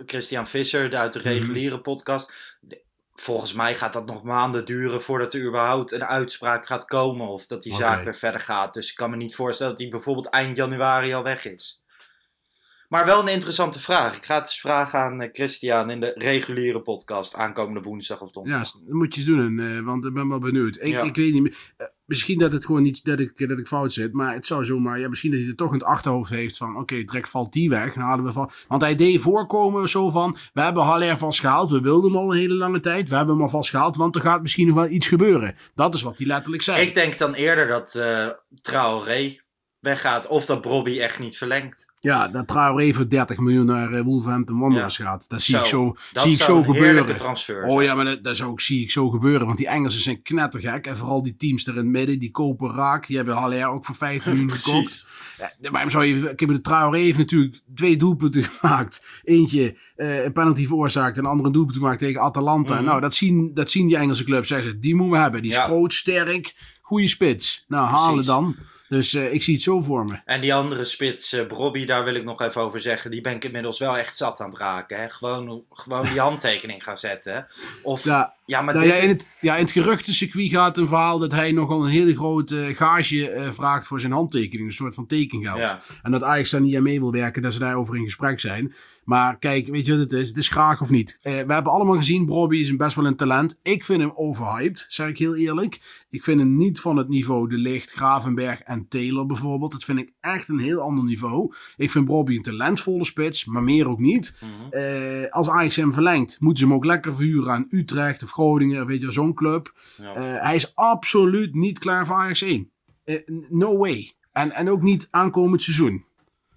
Christian 0.06 0.46
Visser 0.46 0.96
uit 0.96 1.12
de 1.12 1.18
Mhm. 1.18 1.28
reguliere 1.28 1.80
podcast. 1.80 2.58
Volgens 3.20 3.52
mij 3.52 3.74
gaat 3.74 3.92
dat 3.92 4.06
nog 4.06 4.22
maanden 4.22 4.64
duren 4.64 5.02
voordat 5.02 5.34
er 5.34 5.44
überhaupt 5.44 5.92
een 5.92 6.04
uitspraak 6.04 6.66
gaat 6.66 6.84
komen. 6.84 7.28
Of 7.28 7.46
dat 7.46 7.62
die 7.62 7.74
zaak 7.74 8.04
weer 8.04 8.14
verder 8.14 8.40
gaat. 8.40 8.74
Dus 8.74 8.90
ik 8.90 8.96
kan 8.96 9.10
me 9.10 9.16
niet 9.16 9.34
voorstellen 9.34 9.72
dat 9.72 9.80
hij 9.80 9.90
bijvoorbeeld 9.90 10.28
eind 10.28 10.56
januari 10.56 11.14
al 11.14 11.22
weg 11.22 11.44
is. 11.44 11.79
Maar 12.90 13.06
wel 13.06 13.20
een 13.22 13.28
interessante 13.28 13.80
vraag. 13.80 14.16
Ik 14.16 14.24
ga 14.24 14.34
het 14.34 14.46
eens 14.46 14.60
vragen 14.60 14.98
aan 14.98 15.20
eh, 15.20 15.28
Christian 15.32 15.90
in 15.90 16.00
de 16.00 16.12
reguliere 16.16 16.80
podcast 16.80 17.34
aankomende 17.34 17.80
woensdag 17.80 18.20
of 18.20 18.26
Ja, 18.26 18.32
donderdag. 18.32 18.66
s- 18.66 18.72
dat 18.72 18.82
moet 18.94 19.14
je 19.14 19.20
eens 19.20 19.30
doen, 19.30 19.58
eh, 19.60 19.80
want 19.80 20.04
ik 20.04 20.12
ben 20.12 20.28
wel 20.28 20.38
benieuwd. 20.38 20.76
Ik, 20.76 20.86
Ja. 20.86 21.02
ik 21.02 21.14
weet 21.16 21.32
niet 21.32 21.42
meer. 21.42 21.56
eh, 21.76 21.86
misschien 22.04 22.38
dat 22.38 22.52
het 22.52 22.66
gewoon 22.66 22.82
niet 22.82 23.04
dat 23.04 23.20
ik, 23.20 23.48
dat 23.48 23.58
ik 23.58 23.66
fout 23.66 23.92
zit, 23.92 24.12
maar 24.12 24.34
het 24.34 24.46
zou 24.46 24.64
zomaar. 24.64 24.98
Ja, 24.98 25.08
misschien 25.08 25.30
dat 25.30 25.40
hij 25.40 25.48
er 25.48 25.54
toch 25.56 25.68
in 25.72 25.78
het 25.78 25.86
achterhoofd 25.86 26.30
heeft 26.30 26.56
van: 26.56 26.76
oké, 26.76 26.94
direct 27.04 27.30
valt 27.30 27.52
die 27.52 27.68
weg. 27.68 27.94
Dan 27.94 28.02
halen 28.02 28.24
we 28.24 28.32
van. 28.32 28.50
Want 28.68 28.82
hij 28.82 28.94
deed 28.94 29.20
voorkomen 29.20 29.88
zo 29.88 30.10
van: 30.10 30.36
we 30.52 30.60
hebben 30.60 30.82
Haller 30.82 31.16
vast 31.18 31.40
gehaald. 31.40 31.70
We 31.70 31.80
wilden 31.80 32.10
hem 32.12 32.20
al 32.20 32.32
een 32.32 32.38
hele 32.38 32.54
lange 32.54 32.80
tijd. 32.80 33.08
We 33.08 33.16
hebben 33.16 33.34
hem 33.34 33.44
al 33.44 33.50
vast 33.50 33.70
gehaald, 33.70 33.96
want 33.96 34.14
er 34.14 34.20
gaat 34.22 34.42
misschien 34.42 34.66
nog 34.66 34.76
wel 34.76 34.88
iets 34.88 35.06
gebeuren. 35.06 35.54
Dat 35.74 35.94
is 35.94 36.02
wat 36.02 36.18
hij 36.18 36.26
letterlijk 36.26 36.62
zei. 36.62 36.80
Ik 36.86 36.94
denk 36.94 37.18
dan 37.18 37.34
eerder 37.34 37.66
dat 37.66 37.94
eh 37.94 38.28
Traoré 38.62 39.36
weggaat. 39.80 40.26
Of 40.26 40.46
dat 40.46 40.60
Bobby 40.60 41.00
echt 41.00 41.18
niet 41.18 41.36
verlengt. 41.36 41.88
Ja, 42.00 42.28
dat 42.28 42.46
Traoré 42.48 42.92
voor 42.92 43.08
30 43.08 43.38
miljoen 43.38 43.66
naar 43.66 43.92
eh, 43.92 44.02
Wolverhampton 44.02 44.58
Wanderers 44.58 44.96
gaat. 44.96 45.28
Dat 45.28 45.42
zie 45.42 45.58
ik 45.58 45.64
zo, 45.64 45.96
dat 46.12 46.22
zie 46.22 46.32
ik 46.32 46.40
zo 46.42 46.58
een 46.58 46.64
gebeuren. 46.64 47.16
transfer 47.16 47.64
Oh 47.64 47.82
ja, 47.82 47.94
maar 47.94 48.04
dat, 48.04 48.24
dat 48.24 48.36
zou 48.36 48.52
ik, 48.52 48.60
zie 48.60 48.82
ik 48.82 48.90
zo 48.90 49.10
gebeuren. 49.10 49.46
Want 49.46 49.58
die 49.58 49.68
Engelsen 49.68 50.02
zijn 50.02 50.22
knettergek. 50.22 50.86
En 50.86 50.96
vooral 50.96 51.22
die 51.22 51.36
teams 51.36 51.66
er 51.66 51.72
in 51.72 51.78
het 51.78 51.86
midden, 51.86 52.18
die 52.18 52.30
kopen 52.30 52.74
raak. 52.74 53.06
Die 53.06 53.16
hebben 53.16 53.34
Haller 53.34 53.68
ook 53.68 53.84
voor 53.84 53.94
15 53.94 54.32
miljoen 54.32 54.50
gekocht. 54.50 55.06
Ja, 55.60 55.70
maar 55.70 55.90
zou 55.90 56.04
je... 56.04 56.34
Kijk, 56.34 56.52
de 56.52 56.60
Traoré 56.60 56.98
heeft 56.98 57.18
natuurlijk 57.18 57.60
twee 57.74 57.96
doelpunten 57.96 58.44
gemaakt. 58.52 59.02
Eentje 59.24 59.76
eh, 59.96 60.24
een 60.24 60.32
penalty 60.32 60.66
veroorzaakt 60.66 61.16
en 61.16 61.22
de 61.22 61.28
andere 61.28 61.46
een 61.48 61.54
doelpunt 61.54 61.76
gemaakt 61.76 61.98
tegen 61.98 62.20
Atalanta. 62.20 62.74
Mhm. 62.74 62.84
Nou, 62.84 63.00
dat 63.00 63.14
zien, 63.14 63.50
dat 63.54 63.70
zien 63.70 63.86
die 63.86 63.96
Engelse 63.96 64.24
clubs. 64.24 64.48
Zeggen 64.48 64.70
ze, 64.70 64.78
die 64.78 64.94
moeten 64.94 65.16
we 65.16 65.22
hebben. 65.22 65.42
Die 65.42 65.50
is 65.50 65.56
Ja. 65.56 65.64
groot, 65.64 65.94
sterk, 65.94 66.54
goede 66.80 67.08
spits. 67.08 67.64
Nou, 67.68 67.88
halen 67.88 68.24
dan. 68.24 68.56
Dus 68.90 69.14
eh, 69.14 69.32
ik 69.32 69.42
zie 69.42 69.54
het 69.54 69.62
zo 69.62 69.80
voor 69.80 70.04
me. 70.04 70.18
En 70.24 70.40
die 70.40 70.54
andere 70.54 70.84
spits, 70.84 71.36
Brobby, 71.48 71.84
daar 71.84 72.04
wil 72.04 72.14
ik 72.14 72.24
nog 72.24 72.42
even 72.42 72.60
over 72.60 72.80
zeggen. 72.80 73.10
Die 73.10 73.20
ben 73.20 73.34
ik 73.34 73.44
inmiddels 73.44 73.78
wel 73.78 73.98
echt 73.98 74.16
zat 74.16 74.40
aan 74.40 74.50
het 74.50 74.58
raken. 74.58 75.00
Hè? 75.00 75.08
Gewoon, 75.08 75.64
gewoon 75.70 76.06
die 76.06 76.20
handtekening 76.20 76.84
gaan 76.84 76.96
zetten. 76.96 77.46
Of, 77.82 78.04
ja, 78.04 78.34
Ja, 78.44 78.60
maar 78.60 78.74
Nou, 78.74 78.86
dit... 78.86 78.96
ja, 78.96 79.02
in, 79.02 79.08
het, 79.08 79.32
ja, 79.40 79.54
in 79.56 79.62
het 79.62 79.72
geruchtencircuit 79.72 80.50
gaat 80.50 80.78
een 80.78 80.88
verhaal 80.88 81.18
dat 81.18 81.32
hij 81.32 81.52
nogal 81.52 81.84
een 81.84 81.90
hele 81.90 82.16
grote 82.16 82.72
gage 82.74 83.30
eh, 83.30 83.52
vraagt 83.52 83.86
voor 83.86 84.00
zijn 84.00 84.12
handtekening. 84.12 84.68
Een 84.68 84.74
soort 84.74 84.94
van 84.94 85.06
tekengeld. 85.06 85.58
Ja. 85.58 85.80
En 86.02 86.10
dat 86.10 86.22
Ajax 86.22 86.50
daar 86.50 86.60
niet 86.60 86.76
aan 86.76 86.82
mee 86.82 87.00
wil 87.00 87.12
werken, 87.12 87.42
dat 87.42 87.52
ze 87.52 87.58
daarover 87.58 87.96
in 87.96 88.04
gesprek 88.04 88.40
zijn. 88.40 88.74
Maar 89.04 89.38
kijk, 89.38 89.66
weet 89.66 89.86
je 89.86 89.92
wat 89.92 90.00
het 90.00 90.12
is? 90.12 90.28
Het 90.28 90.36
is 90.36 90.48
graag 90.48 90.80
of 90.80 90.90
niet. 90.90 91.18
Eh, 91.22 91.32
we 91.32 91.52
hebben 91.52 91.72
allemaal 91.72 91.96
gezien, 91.96 92.26
Brobby 92.26 92.56
is 92.56 92.68
een 92.68 92.76
best 92.76 92.96
wel 92.96 93.06
een 93.06 93.16
talent. 93.16 93.58
Ik 93.62 93.84
vind 93.84 94.00
hem 94.00 94.12
overhyped, 94.14 94.84
zeg 94.88 95.08
ik 95.08 95.18
heel 95.18 95.36
eerlijk. 95.36 96.04
Ik 96.10 96.22
vind 96.22 96.40
hem 96.40 96.56
niet 96.56 96.80
van 96.80 96.96
het 96.96 97.08
niveau 97.08 97.48
De 97.48 97.58
Ligt, 97.58 97.92
Gravenberg 97.92 98.60
en 98.60 98.88
Taylor 98.88 99.26
bijvoorbeeld. 99.26 99.72
Dat 99.72 99.84
vind 99.84 99.98
ik 99.98 100.12
echt 100.20 100.48
een 100.48 100.58
heel 100.58 100.80
ander 100.80 101.04
niveau. 101.04 101.54
Ik 101.76 101.90
vind 101.90 102.04
Brobby 102.04 102.36
een 102.36 102.42
talentvolle 102.42 103.04
spits, 103.04 103.44
maar 103.44 103.62
meer 103.62 103.88
ook 103.88 103.98
niet. 103.98 104.34
Mhm. 104.40 104.72
Eh, 104.72 105.30
als 105.30 105.48
Ajax 105.48 105.76
hem 105.76 105.92
verlengt, 105.92 106.40
moeten 106.40 106.62
ze 106.62 106.68
hem 106.68 106.76
ook 106.76 106.84
lekker 106.84 107.14
verhuren 107.14 107.52
aan 107.52 107.66
Utrecht 107.70 108.22
of 108.22 108.30
Groningen, 108.30 108.82
of 108.82 108.88
weet 108.88 109.00
je, 109.00 109.10
zo'n 109.10 109.34
club. 109.34 109.74
Ja. 109.96 110.14
Eh, 110.14 110.42
hij 110.42 110.54
is 110.54 110.74
absoluut 110.74 111.54
niet 111.54 111.78
klaar 111.78 112.06
voor 112.06 112.16
Ajax 112.16 112.42
1. 112.42 112.70
Eh, 113.04 113.16
no 113.48 113.78
way. 113.78 114.12
En, 114.32 114.50
en 114.50 114.70
ook 114.70 114.82
niet 114.82 115.08
aankomend 115.10 115.62
seizoen. 115.62 116.04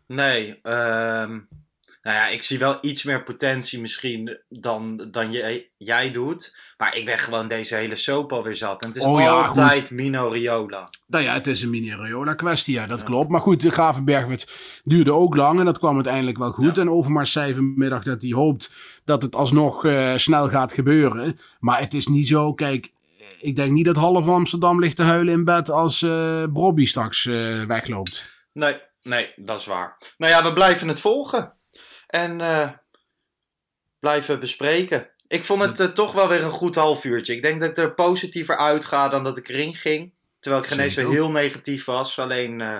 Nee, 0.07 0.59
ehm, 0.61 1.39
nou 2.03 2.15
ja, 2.15 2.27
ik 2.27 2.43
zie 2.43 2.59
wel 2.59 2.77
iets 2.81 3.03
meer 3.03 3.23
potentie 3.23 3.81
misschien 3.81 4.37
dan, 4.49 5.07
dan 5.11 5.31
jij, 5.31 5.69
jij 5.77 6.11
doet. 6.11 6.55
Maar 6.77 6.95
ik 6.95 7.05
ben 7.05 7.17
gewoon 7.17 7.47
deze 7.47 7.75
hele 7.75 7.95
soap 7.95 8.31
alweer 8.31 8.55
zat. 8.55 8.81
En 8.81 8.87
het 8.87 8.97
is 8.97 9.03
Oh 9.03 9.19
ja, 9.19 9.45
altijd 9.45 9.91
Mino 9.91 10.27
Riola. 10.27 10.89
Nou 11.07 11.23
ja, 11.23 11.33
het 11.33 11.47
is 11.47 11.61
een 11.61 11.69
mini 11.69 12.35
kwestie, 12.35 12.73
ja, 12.73 12.85
dat 12.85 13.03
klopt. 13.03 13.29
Maar 13.29 13.41
goed, 13.41 13.61
de 13.61 13.69
Gravenberg 13.69 14.25
werd, 14.25 14.53
duurde 14.83 15.13
ook 15.13 15.35
lang 15.35 15.59
en 15.59 15.65
dat 15.65 15.79
kwam 15.79 15.95
uiteindelijk 15.95 16.37
wel 16.37 16.51
goed. 16.51 16.75
Ja. 16.75 16.81
En 16.81 16.89
Overmars 16.89 17.31
zei 17.31 17.53
vanmiddag 17.53 18.03
dat 18.03 18.21
hij 18.21 18.31
hoopt 18.31 18.71
dat 19.03 19.21
het 19.21 19.35
alsnog 19.35 19.85
eh, 19.85 20.13
snel 20.15 20.49
gaat 20.49 20.73
gebeuren. 20.73 21.39
Maar 21.59 21.79
het 21.79 21.93
is 21.93 22.07
niet 22.07 22.27
zo, 22.27 22.53
kijk, 22.53 22.91
ik 23.39 23.55
denk 23.55 23.71
niet 23.71 23.85
dat 23.85 23.95
half 23.95 24.27
Amsterdam 24.27 24.79
ligt 24.79 24.95
te 24.95 25.03
huilen 25.03 25.33
in 25.33 25.43
bed 25.43 25.69
als 25.69 26.01
eh 26.01 26.43
Brobby 26.53 26.85
straks 26.85 27.25
eh, 27.25 27.63
wegloopt. 27.63 28.31
Nee, 28.53 28.77
nee, 29.01 29.33
dat 29.35 29.59
is 29.59 29.65
waar. 29.65 29.97
Nou 30.17 30.31
ja, 30.31 30.43
we 30.43 30.53
blijven 30.53 30.87
het 30.87 30.99
volgen. 30.99 31.53
En 32.13 32.41
eh, 32.41 32.69
blijven 33.99 34.39
bespreken. 34.39 35.09
Ik 35.27 35.43
vond 35.43 35.61
het 35.61 35.79
eh, 35.79 35.87
toch 35.87 36.11
wel 36.11 36.27
weer 36.27 36.43
een 36.43 36.49
goed 36.49 36.75
half 36.75 37.03
uurtje. 37.03 37.35
Ik 37.35 37.41
denk 37.41 37.61
dat 37.61 37.69
ik 37.69 37.77
er 37.77 37.93
positiever 37.93 38.57
uitga 38.57 39.09
dan 39.09 39.23
dat 39.23 39.37
ik 39.37 39.47
erin 39.47 39.75
ging. 39.75 40.13
Terwijl 40.39 40.63
ik 40.63 40.69
geen 40.69 40.79
eens 40.79 40.93
zo 40.93 41.09
heel 41.09 41.31
negatief 41.31 41.85
was. 41.85 42.19
Alleen, 42.19 42.61
eh, 42.61 42.79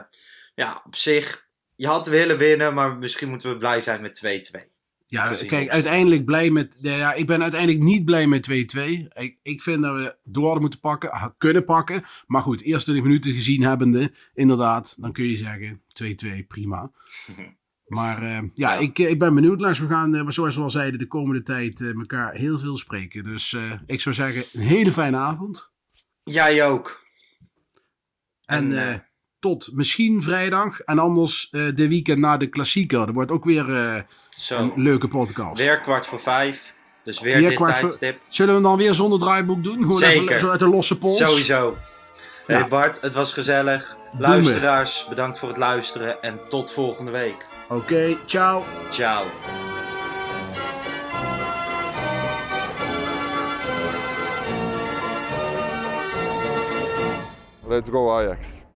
ja, 0.55 0.81
op 0.85 0.95
zich, 0.95 1.47
je 1.75 1.87
had 1.87 2.07
willen 2.07 2.37
winnen, 2.37 2.73
maar 2.73 2.97
misschien 2.97 3.29
moeten 3.29 3.49
we 3.49 3.57
blij 3.57 3.81
zijn 3.81 4.01
met 4.01 4.15
2-2. 4.15 4.61
Ja, 5.07 5.25
Gezien 5.25 5.47
kijk, 5.47 5.69
uiteindelijk 5.69 6.25
blij 6.25 6.49
met. 6.49 6.75
ja, 6.81 7.13
ik 7.13 7.27
ben 7.27 7.41
uiteindelijk 7.41 7.83
niet 7.83 8.05
blij 8.05 8.27
met 8.27 8.43
2-2. 8.43 9.07
Ik, 9.13 9.37
ik 9.43 9.61
vind 9.61 9.81
dat 9.81 9.95
we 9.95 10.15
door 10.23 10.61
moeten 10.61 10.79
pakken, 10.79 11.33
kunnen 11.37 11.65
pakken. 11.65 12.03
Maar 12.27 12.41
goed, 12.41 12.61
eerst 12.61 12.83
20 12.83 13.05
minuten 13.05 13.33
gezien 13.33 13.63
hebbende, 13.63 14.11
inderdaad, 14.33 14.95
dan 14.99 15.11
kun 15.11 15.25
je 15.25 15.37
zeggen 15.37 15.81
2-2, 16.43 16.47
prima. 16.47 16.91
Maar 17.87 18.23
eh, 18.23 18.39
ja. 18.53 18.73
Ik, 18.75 18.99
eh, 18.99 19.09
ik 19.09 19.19
ben 19.19 19.33
benieuwd. 19.35 19.61
Lars, 19.61 19.79
we 19.79 19.87
gaan, 19.87 20.15
eh, 20.15 20.23
zoals 20.27 20.55
we 20.55 20.61
al 20.61 20.69
zeiden, 20.69 20.99
de 20.99 21.07
komende 21.07 21.41
tijd 21.43 21.81
eh, 21.81 21.87
elkaar 21.87 22.33
heel 22.33 22.59
veel 22.59 22.77
spreken. 22.77 23.23
Dus 23.23 23.55
ik 23.85 24.01
zou 24.01 24.15
zeggen, 24.15 24.43
een 24.53 24.67
hele 24.67 24.91
fijne 24.91 25.17
avond. 25.17 25.71
Jij 26.23 26.65
ook. 26.65 27.01
En, 28.45 28.77
En, 28.77 29.05
tot 29.39 29.69
misschien 29.73 30.21
vrijdag. 30.21 30.79
En 30.79 30.99
anders 30.99 31.49
de 31.49 31.87
weekend 31.87 32.19
na 32.19 32.37
de 32.37 32.47
klassieker. 32.47 33.07
Er 33.07 33.13
wordt 33.13 33.31
ook 33.31 33.43
weer 33.45 33.65
Zo, 34.29 34.57
een 34.57 34.71
leuke 34.75 35.07
podcast. 35.07 35.61
weer 35.61 35.79
kwart 35.79 36.05
voor 36.05 36.19
vijf. 36.19 36.73
Dus 37.03 37.19
weer, 37.19 37.37
Weer 37.37 37.47
dit 37.49 37.57
kwart 37.57 37.71
voor- 37.71 37.79
tijdstip. 37.79 38.19
Zullen 38.27 38.55
we 38.55 38.59
hem 38.59 38.69
dan 38.69 38.77
weer 38.77 38.93
zonder 38.93 39.19
draaiboek 39.19 39.63
doen? 39.63 39.77
Gewoon 39.81 39.97
Zeker. 39.97 40.23
even 40.23 40.39
zo 40.39 40.49
uit 40.49 40.59
de 40.59 40.67
losse 40.67 40.97
pols? 40.97 41.17
Sowieso. 41.17 41.77
Ja. 42.47 42.53
Hey 42.59 42.67
Bart, 42.67 43.01
het 43.01 43.13
was 43.13 43.33
gezellig. 43.33 43.97
Luisteraars, 44.17 45.05
bedankt 45.09 45.39
voor 45.39 45.47
het 45.49 45.57
luisteren 45.57 46.21
en 46.21 46.39
tot 46.49 46.71
volgende 46.71 47.11
week. 47.11 47.45
Ok, 47.69 48.17
chao. 48.27 48.63
Chao. 48.91 49.25
Let's 57.65 57.89
go 57.89 58.09
Ajax. 58.09 58.62